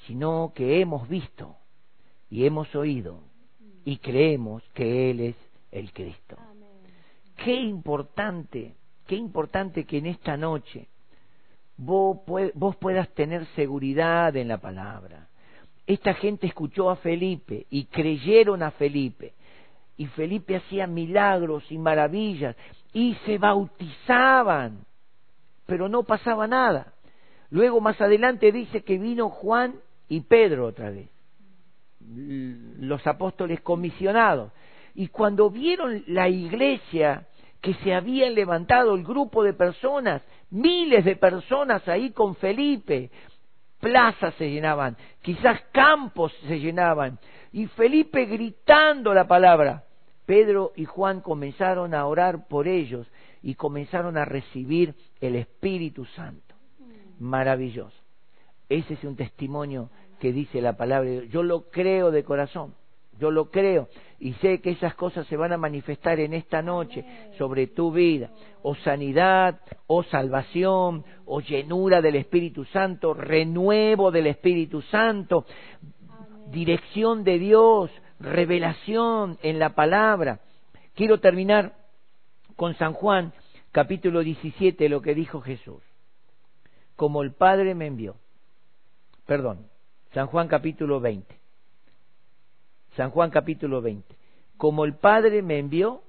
sino 0.06 0.52
que 0.54 0.80
hemos 0.80 1.08
visto 1.08 1.56
y 2.28 2.46
hemos 2.46 2.72
oído 2.76 3.20
y 3.84 3.96
creemos 3.96 4.62
que 4.74 5.10
Él 5.10 5.20
es 5.20 5.49
el 5.70 5.92
Cristo. 5.92 6.36
Qué 7.36 7.54
importante, 7.54 8.74
qué 9.06 9.16
importante 9.16 9.84
que 9.84 9.98
en 9.98 10.06
esta 10.06 10.36
noche 10.36 10.88
vos, 11.76 12.18
vos 12.54 12.76
puedas 12.76 13.08
tener 13.14 13.46
seguridad 13.54 14.36
en 14.36 14.48
la 14.48 14.58
palabra. 14.58 15.28
Esta 15.86 16.14
gente 16.14 16.46
escuchó 16.46 16.90
a 16.90 16.96
Felipe 16.96 17.66
y 17.70 17.86
creyeron 17.86 18.62
a 18.62 18.70
Felipe. 18.72 19.32
Y 19.96 20.06
Felipe 20.06 20.56
hacía 20.56 20.86
milagros 20.86 21.70
y 21.70 21.78
maravillas 21.78 22.56
y 22.92 23.14
se 23.26 23.38
bautizaban 23.38 24.86
pero 25.70 25.88
no 25.88 26.02
pasaba 26.02 26.48
nada. 26.48 26.94
Luego 27.48 27.80
más 27.80 28.00
adelante 28.00 28.50
dice 28.50 28.82
que 28.82 28.98
vino 28.98 29.28
Juan 29.28 29.76
y 30.08 30.22
Pedro 30.22 30.66
otra 30.66 30.90
vez, 30.90 31.08
los 32.00 33.06
apóstoles 33.06 33.60
comisionados. 33.60 34.50
Y 34.94 35.08
cuando 35.08 35.50
vieron 35.50 36.04
la 36.06 36.28
iglesia 36.28 37.26
que 37.60 37.74
se 37.74 37.94
había 37.94 38.28
levantado, 38.30 38.94
el 38.94 39.04
grupo 39.04 39.42
de 39.42 39.52
personas, 39.52 40.22
miles 40.50 41.04
de 41.04 41.16
personas 41.16 41.86
ahí 41.88 42.10
con 42.10 42.34
Felipe, 42.36 43.10
plazas 43.80 44.34
se 44.34 44.50
llenaban, 44.50 44.96
quizás 45.22 45.60
campos 45.72 46.32
se 46.46 46.58
llenaban, 46.58 47.18
y 47.52 47.66
Felipe 47.66 48.26
gritando 48.26 49.12
la 49.12 49.26
palabra, 49.26 49.84
Pedro 50.26 50.72
y 50.76 50.84
Juan 50.84 51.20
comenzaron 51.20 51.94
a 51.94 52.06
orar 52.06 52.46
por 52.46 52.68
ellos 52.68 53.06
y 53.42 53.54
comenzaron 53.54 54.16
a 54.16 54.24
recibir 54.24 54.94
el 55.20 55.34
Espíritu 55.34 56.04
Santo. 56.04 56.54
Maravilloso. 57.18 57.96
Ese 58.68 58.94
es 58.94 59.04
un 59.04 59.16
testimonio 59.16 59.90
que 60.20 60.32
dice 60.32 60.60
la 60.60 60.76
palabra. 60.76 61.10
Yo 61.30 61.42
lo 61.42 61.70
creo 61.70 62.12
de 62.12 62.22
corazón, 62.22 62.74
yo 63.20 63.30
lo 63.30 63.50
creo 63.50 63.88
y 64.18 64.32
sé 64.34 64.60
que 64.60 64.70
esas 64.70 64.94
cosas 64.94 65.26
se 65.26 65.36
van 65.36 65.52
a 65.52 65.56
manifestar 65.56 66.18
en 66.20 66.34
esta 66.34 66.62
noche 66.62 67.04
sobre 67.38 67.66
tu 67.66 67.92
vida, 67.92 68.30
o 68.62 68.74
sanidad, 68.74 69.60
o 69.86 70.02
salvación, 70.02 71.04
o 71.26 71.40
llenura 71.40 72.02
del 72.02 72.16
Espíritu 72.16 72.64
Santo, 72.66 73.14
renuevo 73.14 74.10
del 74.10 74.26
Espíritu 74.26 74.82
Santo, 74.82 75.46
dirección 76.50 77.24
de 77.24 77.38
Dios, 77.38 77.90
revelación 78.18 79.38
en 79.42 79.58
la 79.58 79.74
palabra. 79.74 80.40
Quiero 80.94 81.20
terminar 81.20 81.74
con 82.56 82.74
San 82.74 82.92
Juan, 82.92 83.32
capítulo 83.72 84.20
17, 84.20 84.88
lo 84.88 85.00
que 85.00 85.14
dijo 85.14 85.40
Jesús. 85.40 85.82
Como 86.96 87.22
el 87.22 87.32
Padre 87.32 87.74
me 87.74 87.86
envió. 87.86 88.16
Perdón, 89.24 89.66
San 90.12 90.26
Juan 90.26 90.48
capítulo 90.48 91.00
20. 91.00 91.39
San 93.00 93.12
Juan 93.12 93.30
capítulo 93.30 93.80
20. 93.80 94.14
Como 94.58 94.84
el 94.84 94.94
Padre 94.94 95.40
me 95.40 95.58
envió, 95.58 96.02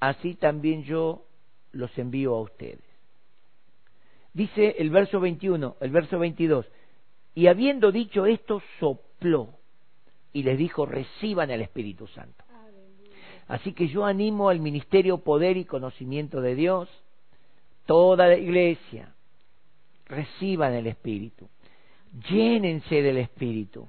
así 0.00 0.34
también 0.34 0.82
yo 0.82 1.26
los 1.70 1.96
envío 1.96 2.34
a 2.34 2.40
ustedes. 2.40 2.82
Dice 4.32 4.74
el 4.80 4.90
verso 4.90 5.20
21, 5.20 5.76
el 5.80 5.90
verso 5.92 6.18
22, 6.18 6.66
y 7.36 7.46
habiendo 7.46 7.92
dicho 7.92 8.26
esto, 8.26 8.60
sopló 8.80 9.50
y 10.32 10.42
les 10.42 10.58
dijo, 10.58 10.86
reciban 10.86 11.52
el 11.52 11.60
Espíritu 11.60 12.08
Santo. 12.08 12.42
Así 13.46 13.72
que 13.72 13.86
yo 13.86 14.04
animo 14.04 14.48
al 14.48 14.58
ministerio 14.58 15.18
poder 15.18 15.56
y 15.56 15.64
conocimiento 15.64 16.40
de 16.40 16.56
Dios, 16.56 16.88
toda 17.86 18.26
la 18.26 18.36
iglesia, 18.36 19.14
reciban 20.06 20.72
el 20.72 20.88
Espíritu, 20.88 21.48
llénense 22.28 23.02
del 23.02 23.18
Espíritu, 23.18 23.88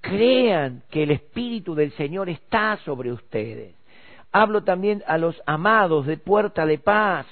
crean 0.00 0.82
que 0.90 1.02
el 1.02 1.10
Espíritu 1.10 1.74
del 1.74 1.92
Señor 1.92 2.28
está 2.28 2.78
sobre 2.84 3.12
ustedes. 3.12 3.74
Hablo 4.32 4.62
también 4.62 5.02
a 5.06 5.18
los 5.18 5.40
amados 5.46 6.06
de 6.06 6.16
Puerta 6.16 6.64
de 6.64 6.78
Paz, 6.78 7.26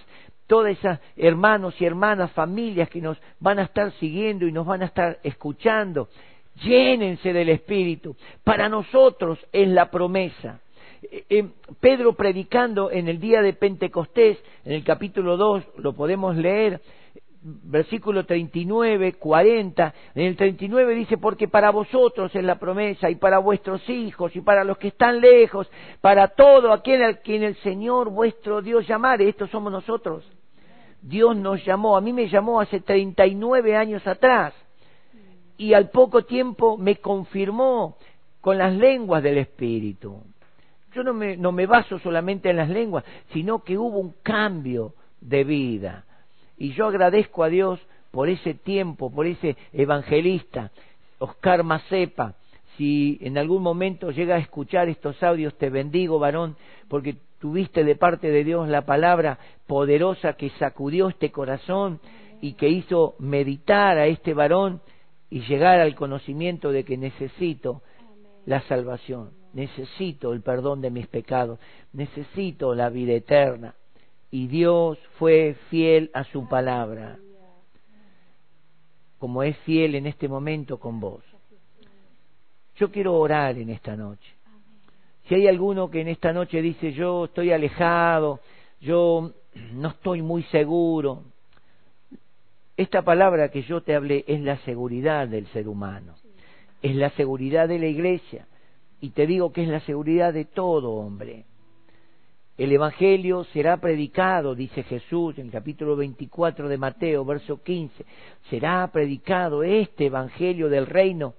todas 0.46 0.78
esas 0.78 1.00
hermanos 1.16 1.80
y 1.80 1.84
hermanas, 1.84 2.32
familias 2.32 2.88
que 2.88 3.00
nos 3.00 3.18
van 3.38 3.58
a 3.58 3.64
estar 3.64 3.92
siguiendo 3.92 4.46
y 4.46 4.52
nos 4.52 4.66
van 4.66 4.82
a 4.82 4.86
estar 4.86 5.18
escuchando 5.22 6.08
llénense 6.62 7.32
del 7.32 7.48
Espíritu. 7.50 8.16
Para 8.44 8.68
nosotros 8.68 9.38
es 9.52 9.68
la 9.68 9.90
promesa. 9.90 10.60
Eh, 11.02 11.24
eh, 11.28 11.48
Pedro 11.80 12.14
predicando 12.14 12.90
en 12.90 13.08
el 13.08 13.20
día 13.20 13.40
de 13.42 13.52
Pentecostés, 13.52 14.38
en 14.64 14.72
el 14.72 14.84
capítulo 14.84 15.36
2, 15.36 15.64
lo 15.78 15.92
podemos 15.92 16.36
leer, 16.36 16.80
versículo 17.42 18.24
39, 18.24 19.14
40, 19.14 19.94
en 20.14 20.22
el 20.22 20.36
39 20.36 20.94
dice, 20.94 21.18
porque 21.18 21.48
para 21.48 21.70
vosotros 21.70 22.34
es 22.34 22.44
la 22.44 22.58
promesa, 22.58 23.10
y 23.10 23.16
para 23.16 23.38
vuestros 23.38 23.88
hijos, 23.88 24.34
y 24.34 24.40
para 24.40 24.64
los 24.64 24.78
que 24.78 24.88
están 24.88 25.20
lejos, 25.20 25.70
para 26.00 26.28
todo 26.28 26.72
aquel 26.72 27.02
al 27.02 27.20
quien 27.20 27.42
el 27.42 27.56
Señor 27.56 28.10
vuestro 28.10 28.60
Dios 28.60 28.86
llamare, 28.86 29.28
estos 29.28 29.50
somos 29.50 29.72
nosotros. 29.72 30.24
Dios 31.00 31.36
nos 31.36 31.64
llamó, 31.64 31.96
a 31.96 32.00
mí 32.00 32.12
me 32.12 32.28
llamó 32.28 32.60
hace 32.60 32.80
39 32.80 33.76
años 33.76 34.06
atrás, 34.06 34.52
y 35.56 35.74
al 35.74 35.90
poco 35.90 36.24
tiempo 36.24 36.76
me 36.76 36.96
confirmó 36.96 37.96
con 38.40 38.58
las 38.58 38.74
lenguas 38.74 39.22
del 39.22 39.38
Espíritu. 39.38 40.22
Yo 40.92 41.02
no 41.02 41.12
me, 41.12 41.36
no 41.36 41.52
me 41.52 41.66
baso 41.66 41.98
solamente 41.98 42.50
en 42.50 42.56
las 42.56 42.68
lenguas, 42.68 43.04
sino 43.32 43.62
que 43.62 43.76
hubo 43.76 43.98
un 43.98 44.14
cambio 44.22 44.94
de 45.20 45.44
vida. 45.44 46.04
Y 46.58 46.72
yo 46.72 46.86
agradezco 46.86 47.44
a 47.44 47.48
Dios 47.48 47.80
por 48.10 48.28
ese 48.28 48.54
tiempo, 48.54 49.10
por 49.10 49.26
ese 49.26 49.56
evangelista, 49.72 50.72
Oscar 51.18 51.62
Macepa. 51.62 52.34
Si 52.76 53.18
en 53.22 53.38
algún 53.38 53.62
momento 53.62 54.10
llega 54.10 54.36
a 54.36 54.40
escuchar 54.40 54.88
estos 54.88 55.22
audios, 55.22 55.56
te 55.58 55.70
bendigo, 55.70 56.18
varón, 56.18 56.56
porque 56.88 57.16
tuviste 57.38 57.84
de 57.84 57.96
parte 57.96 58.30
de 58.30 58.44
Dios 58.44 58.68
la 58.68 58.82
palabra 58.82 59.38
poderosa 59.66 60.34
que 60.34 60.50
sacudió 60.50 61.08
este 61.08 61.30
corazón 61.30 62.00
y 62.40 62.54
que 62.54 62.68
hizo 62.68 63.14
meditar 63.18 63.98
a 63.98 64.06
este 64.06 64.34
varón 64.34 64.80
y 65.30 65.40
llegar 65.40 65.80
al 65.80 65.94
conocimiento 65.94 66.72
de 66.72 66.84
que 66.84 66.96
necesito 66.96 67.82
la 68.46 68.62
salvación, 68.62 69.30
necesito 69.52 70.32
el 70.32 70.40
perdón 70.42 70.80
de 70.80 70.90
mis 70.90 71.06
pecados, 71.06 71.58
necesito 71.92 72.74
la 72.74 72.88
vida 72.88 73.12
eterna. 73.12 73.74
Y 74.30 74.46
Dios 74.46 74.98
fue 75.18 75.56
fiel 75.70 76.10
a 76.12 76.24
su 76.24 76.46
palabra, 76.48 77.18
como 79.18 79.42
es 79.42 79.56
fiel 79.58 79.94
en 79.94 80.06
este 80.06 80.28
momento 80.28 80.78
con 80.78 81.00
vos. 81.00 81.24
Yo 82.76 82.90
quiero 82.90 83.14
orar 83.14 83.58
en 83.58 83.70
esta 83.70 83.96
noche. 83.96 84.30
Si 85.28 85.34
hay 85.34 85.46
alguno 85.46 85.90
que 85.90 86.00
en 86.00 86.08
esta 86.08 86.32
noche 86.32 86.62
dice 86.62 86.92
yo 86.92 87.26
estoy 87.26 87.52
alejado, 87.52 88.40
yo 88.80 89.32
no 89.72 89.88
estoy 89.88 90.22
muy 90.22 90.42
seguro, 90.44 91.24
esta 92.78 93.02
palabra 93.02 93.50
que 93.50 93.62
yo 93.62 93.82
te 93.82 93.94
hablé 93.94 94.24
es 94.28 94.40
la 94.40 94.56
seguridad 94.58 95.26
del 95.26 95.48
ser 95.48 95.68
humano, 95.68 96.14
es 96.80 96.94
la 96.94 97.10
seguridad 97.10 97.66
de 97.66 97.78
la 97.80 97.88
iglesia 97.88 98.46
y 99.00 99.10
te 99.10 99.26
digo 99.26 99.52
que 99.52 99.64
es 99.64 99.68
la 99.68 99.80
seguridad 99.80 100.32
de 100.32 100.44
todo 100.44 100.92
hombre. 100.92 101.44
El 102.58 102.72
Evangelio 102.72 103.44
será 103.44 103.76
predicado, 103.76 104.56
dice 104.56 104.82
Jesús 104.82 105.38
en 105.38 105.46
el 105.46 105.52
capítulo 105.52 105.94
24 105.94 106.68
de 106.68 106.76
Mateo, 106.76 107.24
verso 107.24 107.62
15, 107.62 108.04
será 108.50 108.84
predicado 108.92 109.62
este 109.62 110.06
Evangelio 110.06 110.68
del 110.68 110.86
reino 110.86 111.34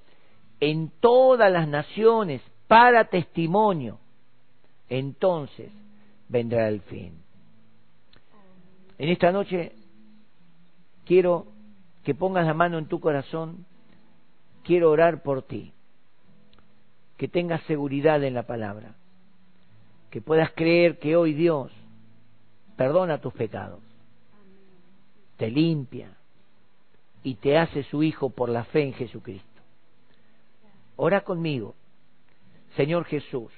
en 0.61 0.89
todas 1.01 1.51
las 1.51 1.67
naciones 1.67 2.41
para 2.69 3.09
testimonio. 3.09 3.99
Entonces 4.87 5.69
vendrá 6.29 6.69
el 6.69 6.79
fin. 6.81 7.21
En 8.97 9.09
esta 9.09 9.33
noche 9.33 9.73
quiero 11.05 11.47
que 12.05 12.15
pongas 12.15 12.45
la 12.45 12.53
mano 12.53 12.77
en 12.77 12.87
tu 12.87 13.01
corazón, 13.01 13.65
quiero 14.63 14.89
orar 14.89 15.21
por 15.21 15.41
ti, 15.41 15.73
que 17.17 17.27
tengas 17.27 17.61
seguridad 17.63 18.23
en 18.23 18.35
la 18.35 18.43
palabra, 18.43 18.95
que 20.09 20.21
puedas 20.21 20.51
creer 20.51 20.99
que 20.99 21.15
hoy 21.15 21.33
Dios 21.33 21.71
perdona 22.75 23.19
tus 23.19 23.33
pecados, 23.33 23.81
te 25.37 25.49
limpia 25.49 26.17
y 27.23 27.35
te 27.35 27.57
hace 27.57 27.83
su 27.83 28.03
hijo 28.03 28.29
por 28.29 28.49
la 28.49 28.63
fe 28.65 28.83
en 28.83 28.93
Jesucristo. 28.93 29.47
Ora 30.95 31.21
conmigo, 31.21 31.75
Señor 32.75 33.05
Jesús, 33.05 33.51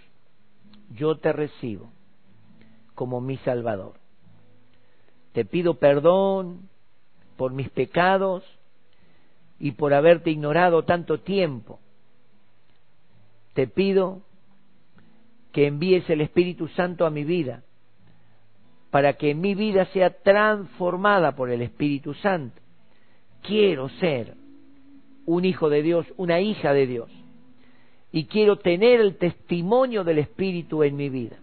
yo 0.94 1.18
te 1.18 1.34
recibo 1.34 1.92
como 2.96 3.22
mi 3.22 3.38
Salvador. 3.38 3.94
Te 5.34 5.46
pido 5.46 5.76
perdón 5.76 6.70
por 7.38 7.54
mis 7.54 7.70
pecados 7.70 8.44
y 9.60 9.72
por 9.72 9.94
haberte 9.94 10.32
ignorado 10.32 10.84
tanto 10.84 11.22
tiempo. 11.22 11.80
Te 13.54 13.68
pido 13.68 14.22
que 15.52 15.68
envíes 15.68 16.10
el 16.10 16.22
Espíritu 16.22 16.68
Santo 16.70 17.06
a 17.06 17.10
mi 17.10 17.24
vida, 17.24 17.64
para 18.90 19.14
que 19.14 19.34
mi 19.36 19.56
vida 19.56 19.86
sea 19.86 20.10
transformada 20.22 21.36
por 21.36 21.50
el 21.50 21.62
Espíritu 21.62 22.14
Santo. 22.16 22.62
Quiero 23.42 23.90
ser 23.90 24.36
un 25.26 25.46
hijo 25.46 25.70
de 25.70 25.82
Dios, 25.82 26.06
una 26.18 26.40
hija 26.42 26.74
de 26.74 26.88
Dios, 26.88 27.10
y 28.12 28.26
quiero 28.26 28.58
tener 28.58 29.00
el 29.00 29.18
testimonio 29.18 30.04
del 30.04 30.20
Espíritu 30.20 30.84
en 30.84 30.96
mi 30.96 31.10
vida. 31.10 31.38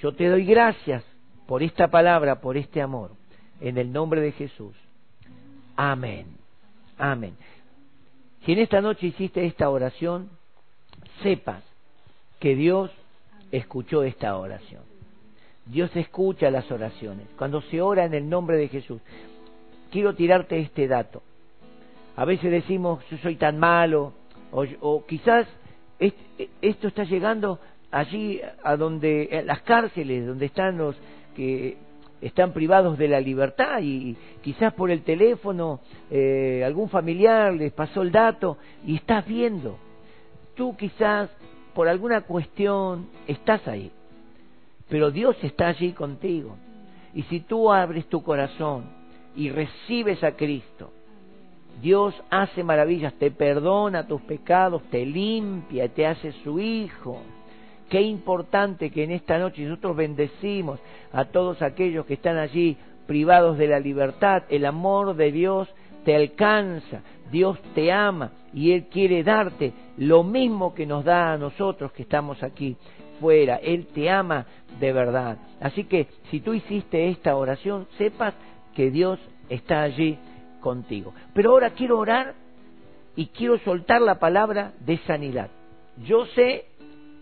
Yo 0.00 0.12
te 0.12 0.28
doy 0.28 0.44
gracias 0.44 1.04
por 1.46 1.62
esta 1.62 1.88
palabra, 1.88 2.40
por 2.40 2.56
este 2.56 2.80
amor, 2.80 3.12
en 3.60 3.76
el 3.76 3.92
nombre 3.92 4.20
de 4.20 4.32
Jesús. 4.32 4.74
Amén. 5.76 6.26
Amén. 6.96 7.34
Si 8.44 8.52
en 8.52 8.58
esta 8.60 8.80
noche 8.80 9.08
hiciste 9.08 9.44
esta 9.44 9.68
oración, 9.68 10.30
sepas 11.22 11.62
que 12.38 12.54
Dios 12.54 12.90
escuchó 13.50 14.02
esta 14.02 14.36
oración. 14.36 14.82
Dios 15.66 15.94
escucha 15.94 16.50
las 16.50 16.70
oraciones. 16.70 17.26
Cuando 17.36 17.60
se 17.62 17.80
ora 17.80 18.04
en 18.04 18.14
el 18.14 18.28
nombre 18.28 18.56
de 18.56 18.68
Jesús, 18.68 19.00
quiero 19.90 20.14
tirarte 20.14 20.58
este 20.58 20.88
dato. 20.88 21.22
A 22.16 22.24
veces 22.24 22.50
decimos, 22.50 23.04
yo 23.10 23.18
soy 23.18 23.36
tan 23.36 23.58
malo, 23.58 24.12
o, 24.52 25.04
quizás 25.06 25.46
esto 26.60 26.88
está 26.88 27.04
llegando 27.04 27.60
allí 27.90 28.40
a 28.62 28.76
donde, 28.76 29.42
las 29.46 29.62
cárceles, 29.62 30.26
donde 30.26 30.46
están 30.46 30.78
los 30.78 30.96
que 31.36 31.76
están 32.20 32.52
privados 32.52 32.98
de 32.98 33.08
la 33.08 33.20
libertad 33.20 33.80
y 33.80 34.16
quizás 34.42 34.74
por 34.74 34.90
el 34.90 35.02
teléfono 35.02 35.80
eh, 36.10 36.62
algún 36.64 36.90
familiar 36.90 37.54
les 37.54 37.72
pasó 37.72 38.02
el 38.02 38.12
dato 38.12 38.58
y 38.84 38.96
estás 38.96 39.26
viendo. 39.26 39.78
Tú 40.54 40.76
quizás 40.76 41.30
por 41.74 41.88
alguna 41.88 42.22
cuestión 42.22 43.08
estás 43.26 43.66
ahí, 43.68 43.90
pero 44.88 45.10
Dios 45.10 45.36
está 45.42 45.68
allí 45.68 45.92
contigo. 45.92 46.56
Y 47.14 47.22
si 47.24 47.40
tú 47.40 47.72
abres 47.72 48.06
tu 48.06 48.22
corazón 48.22 48.84
y 49.34 49.50
recibes 49.50 50.22
a 50.22 50.32
Cristo, 50.32 50.92
Dios 51.80 52.14
hace 52.30 52.62
maravillas, 52.62 53.14
te 53.14 53.30
perdona 53.30 54.06
tus 54.06 54.20
pecados, 54.22 54.82
te 54.90 55.04
limpia, 55.06 55.88
te 55.88 56.06
hace 56.06 56.32
su 56.44 56.60
hijo. 56.60 57.22
Qué 57.88 58.02
importante 58.02 58.90
que 58.90 59.04
en 59.04 59.12
esta 59.12 59.38
noche 59.38 59.62
nosotros 59.64 59.96
bendecimos 59.96 60.78
a 61.12 61.24
todos 61.24 61.62
aquellos 61.62 62.06
que 62.06 62.14
están 62.14 62.36
allí 62.36 62.76
privados 63.06 63.58
de 63.58 63.66
la 63.66 63.80
libertad. 63.80 64.44
El 64.48 64.66
amor 64.66 65.16
de 65.16 65.32
Dios 65.32 65.68
te 66.04 66.14
alcanza, 66.14 67.02
Dios 67.32 67.58
te 67.74 67.90
ama 67.90 68.30
y 68.52 68.72
Él 68.72 68.86
quiere 68.86 69.22
darte 69.22 69.72
lo 69.96 70.22
mismo 70.22 70.74
que 70.74 70.86
nos 70.86 71.04
da 71.04 71.32
a 71.32 71.38
nosotros 71.38 71.92
que 71.92 72.02
estamos 72.02 72.42
aquí 72.42 72.76
fuera. 73.20 73.56
Él 73.56 73.86
te 73.94 74.10
ama 74.10 74.46
de 74.78 74.92
verdad. 74.92 75.38
Así 75.60 75.84
que 75.84 76.08
si 76.30 76.40
tú 76.40 76.54
hiciste 76.54 77.08
esta 77.08 77.36
oración, 77.36 77.86
sepas 77.98 78.34
que 78.74 78.90
Dios 78.90 79.18
está 79.48 79.82
allí 79.82 80.18
contigo. 80.60 81.14
Pero 81.34 81.52
ahora 81.52 81.70
quiero 81.70 81.98
orar 81.98 82.34
y 83.16 83.26
quiero 83.26 83.58
soltar 83.58 84.00
la 84.00 84.18
palabra 84.18 84.72
de 84.80 84.98
sanidad. 84.98 85.50
Yo 86.04 86.26
sé 86.26 86.66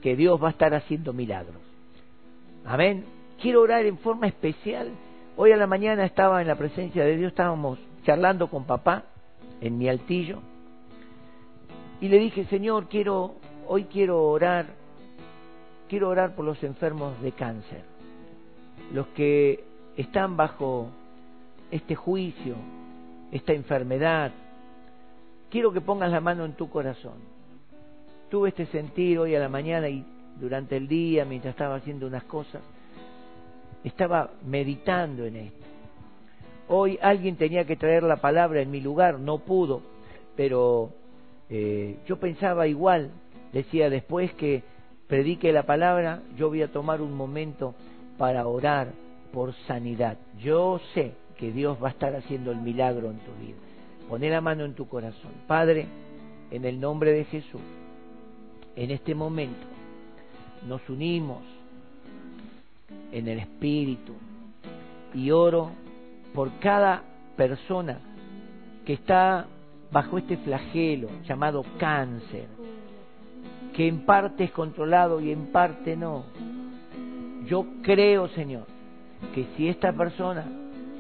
que 0.03 0.17
Dios 0.17 0.43
va 0.43 0.49
a 0.49 0.53
estar 0.53 0.75
haciendo 0.75 1.13
milagros. 1.13 1.61
Amén. 2.65 3.05
Quiero 3.41 3.63
orar 3.63 3.85
en 3.85 3.99
forma 3.99 4.27
especial. 4.27 4.91
Hoy 5.37 5.53
a 5.53 5.57
la 5.57 5.67
mañana 5.67 6.05
estaba 6.05 6.41
en 6.41 6.49
la 6.49 6.57
presencia 6.57 7.05
de 7.05 7.17
Dios, 7.17 7.31
estábamos 7.31 7.79
charlando 8.05 8.49
con 8.49 8.65
papá 8.65 9.05
en 9.61 9.79
mi 9.79 9.89
altillo 9.89 10.41
y 12.01 12.09
le 12.09 12.19
dije, 12.19 12.45
Señor, 12.47 12.89
quiero 12.89 13.35
hoy 13.67 13.85
quiero 13.85 14.25
orar, 14.25 14.67
quiero 15.89 16.09
orar 16.09 16.35
por 16.35 16.45
los 16.45 16.63
enfermos 16.63 17.21
de 17.21 17.33
cáncer, 17.33 17.83
los 18.93 19.07
que 19.09 19.65
están 19.97 20.37
bajo 20.37 20.89
este 21.71 21.95
juicio, 21.95 22.55
esta 23.31 23.53
enfermedad. 23.53 24.33
Quiero 25.51 25.73
que 25.73 25.81
pongas 25.81 26.11
la 26.11 26.21
mano 26.21 26.45
en 26.45 26.53
tu 26.53 26.71
corazón 26.71 27.39
tuve 28.29 28.51
este 28.51 28.67
sentir 28.67 29.19
hoy 29.19 29.35
a 29.35 29.41
la 29.41 29.49
mañana 29.49 29.89
y 29.89 30.05
durante 30.39 30.77
el 30.77 30.87
día, 30.87 31.25
mientras 31.25 31.53
estaba 31.53 31.77
haciendo 31.77 32.07
unas 32.07 32.25
cosas, 32.25 32.63
estaba 33.85 34.31
meditando 34.45 35.25
en 35.25 35.37
esto. 35.37 35.67
Hoy 36.69 36.99
alguien 37.01 37.37
tenía 37.37 37.65
que 37.65 37.77
traer 37.77 38.03
la 38.03 38.17
palabra 38.17 38.61
en 38.61 38.71
mi 38.71 38.81
lugar, 38.81 39.19
no 39.19 39.39
pudo, 39.39 39.83
pero 40.37 40.91
eh, 41.51 41.97
yo 42.07 42.19
pensaba 42.19 42.67
igual, 42.67 43.11
decía 43.53 43.91
después 43.91 44.33
que 44.35 44.63
predique 45.07 45.53
la 45.53 45.65
palabra, 45.65 46.23
yo 46.37 46.49
voy 46.49 46.63
a 46.63 46.73
tomar 46.73 47.01
un 47.01 47.15
momento 47.15 47.75
para 48.19 48.47
orar 48.47 48.93
por 49.33 49.55
sanidad. 49.67 50.19
Yo 50.39 50.81
sé 50.95 51.13
que 51.39 51.53
Dios 51.53 51.79
va 51.83 51.89
a 51.89 51.93
estar 51.93 52.15
haciendo 52.15 52.51
el 52.51 52.59
milagro 52.59 53.11
en 53.11 53.19
tu 53.19 53.33
vida. 53.41 53.57
Poné 54.09 54.29
la 54.31 54.41
mano 54.41 54.65
en 54.65 54.75
tu 54.75 54.89
corazón. 54.89 55.33
Padre, 55.47 55.87
en 56.51 56.65
el 56.65 56.81
nombre 56.81 57.13
de 57.13 57.25
Jesús, 57.25 57.61
en 58.77 58.91
este 58.91 59.15
momento 59.15 59.67
nos 60.67 60.87
unimos 60.89 61.43
en 63.13 63.29
el 63.29 63.39
Espíritu 63.39 64.15
y 65.15 65.31
oro 65.31 65.71
por 66.35 66.59
cada 66.59 67.03
persona 67.37 67.99
que 68.85 68.95
está 68.95 69.47
bajo 69.91 70.19
este 70.19 70.37
flagelo 70.39 71.09
llamado 71.25 71.65
cáncer, 71.79 72.47
que 73.75 73.89
en 73.89 74.05
parte 74.05 74.45
es 74.45 74.51
controlado 74.51 75.21
y 75.21 75.31
en 75.31 75.47
parte 75.47 75.97
no. 75.97 76.25
Yo 77.47 77.65
creo, 77.83 78.29
Señor, 78.29 78.67
que 79.35 79.47
si 79.57 79.69
esta 79.69 79.93
persona 79.93 80.45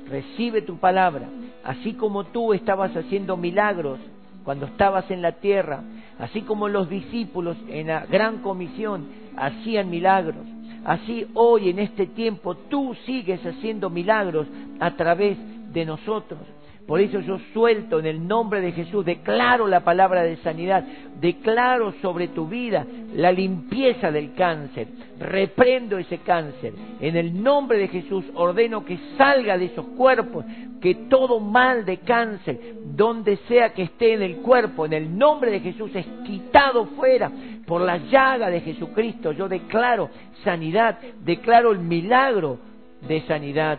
recibe 0.09 0.62
tu 0.62 0.78
palabra, 0.78 1.28
así 1.64 1.95
como 1.95 2.24
tú 2.24 2.55
estabas 2.55 2.97
haciendo 2.97 3.36
milagros 3.36 3.99
cuando 4.45 4.66
estabas 4.66 5.11
en 5.11 5.20
la 5.20 5.32
tierra, 5.32 5.82
así 6.18 6.43
como 6.43 6.68
los 6.68 6.89
discípulos 6.89 7.57
en 7.68 7.89
la 7.89 8.07
gran 8.07 8.39
comisión 8.39 9.09
hacían 9.36 9.91
milagros, 9.91 10.47
así 10.84 11.26
hoy 11.34 11.68
en 11.68 11.78
este 11.78 12.07
tiempo 12.07 12.55
tú 12.55 12.95
sigues 13.05 13.45
haciendo 13.45 13.91
milagros 13.91 14.47
a 14.80 14.93
través 14.93 15.36
de 15.72 15.84
nosotros. 15.84 16.41
Por 16.89 17.03
eso 17.03 17.20
yo 17.20 17.39
suelto 17.53 17.99
en 17.99 18.07
el 18.07 18.26
nombre 18.26 18.62
de 18.62 18.72
Jesús, 18.72 19.05
declaro 19.05 19.66
la 19.66 19.80
palabra 19.80 20.22
de 20.22 20.39
sanidad, 20.39 20.82
declaro 21.20 21.93
sobre 22.01 22.28
tu 22.28 22.49
vida 22.49 22.86
la 23.14 23.30
limpieza 23.30 24.11
del 24.11 24.32
cáncer, 24.32 24.89
reprendo 25.20 25.99
ese 25.99 26.16
cáncer. 26.20 26.72
En 26.99 27.14
el 27.14 27.43
nombre 27.43 27.76
de 27.76 27.89
Jesús 27.89 28.24
ordeno 28.32 28.86
que 28.86 28.99
salga 29.18 29.59
de 29.59 29.66
esos 29.66 29.84
cuerpos, 29.99 30.47
que 30.80 30.95
todo 31.11 31.41
mal 31.41 31.84
de 31.84 31.99
cáncer, 31.99 32.59
donde 32.86 33.36
sea 33.49 33.74
que 33.74 33.82
esté 33.82 34.14
en 34.14 34.22
el 34.22 34.36
cuerpo, 34.36 34.86
en 34.86 34.95
el 34.95 35.18
nombre 35.18 35.51
de 35.51 35.61
Jesús 35.61 35.95
es 35.95 36.07
quitado 36.24 36.86
fuera 36.97 37.30
por 37.66 37.82
la 37.82 37.99
llaga 37.99 38.49
de 38.49 38.62
Jesucristo. 38.62 39.32
Yo 39.32 39.47
declaro 39.47 40.09
sanidad, 40.43 40.99
declaro 41.22 41.70
el 41.70 41.80
milagro 41.80 42.59
de 43.07 43.20
sanidad 43.26 43.78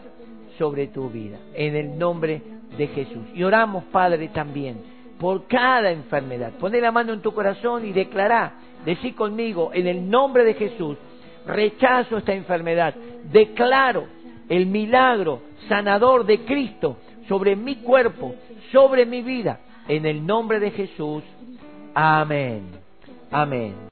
sobre 0.60 0.86
tu 0.88 1.10
vida, 1.10 1.40
en 1.56 1.76
el 1.76 1.98
nombre 1.98 2.34
de 2.34 2.59
de 2.80 2.88
Jesús. 2.88 3.28
Y 3.36 3.44
oramos, 3.44 3.84
Padre, 3.92 4.30
también 4.30 4.78
por 5.20 5.46
cada 5.48 5.92
enfermedad. 5.92 6.54
Poné 6.60 6.80
la 6.80 6.92
mano 6.92 7.14
en 7.14 7.22
tu 7.22 7.34
corazón 7.34 7.86
y 7.86 7.92
declará, 7.92 8.54
decí 8.86 9.12
conmigo, 9.12 9.72
en 9.74 9.86
el 9.86 10.10
nombre 10.10 10.46
de 10.46 10.54
Jesús, 10.54 10.98
rechazo 11.46 12.18
esta 12.18 12.34
enfermedad, 12.34 12.96
declaro 13.32 14.08
el 14.48 14.66
milagro 14.66 15.42
sanador 15.68 16.26
de 16.26 16.40
Cristo 16.46 16.98
sobre 17.28 17.56
mi 17.56 17.76
cuerpo, 17.78 18.34
sobre 18.72 19.06
mi 19.06 19.22
vida, 19.22 19.60
en 19.88 20.06
el 20.06 20.26
nombre 20.26 20.60
de 20.60 20.72
Jesús. 20.72 21.24
Amén. 21.94 22.64
Amén. 23.30 23.76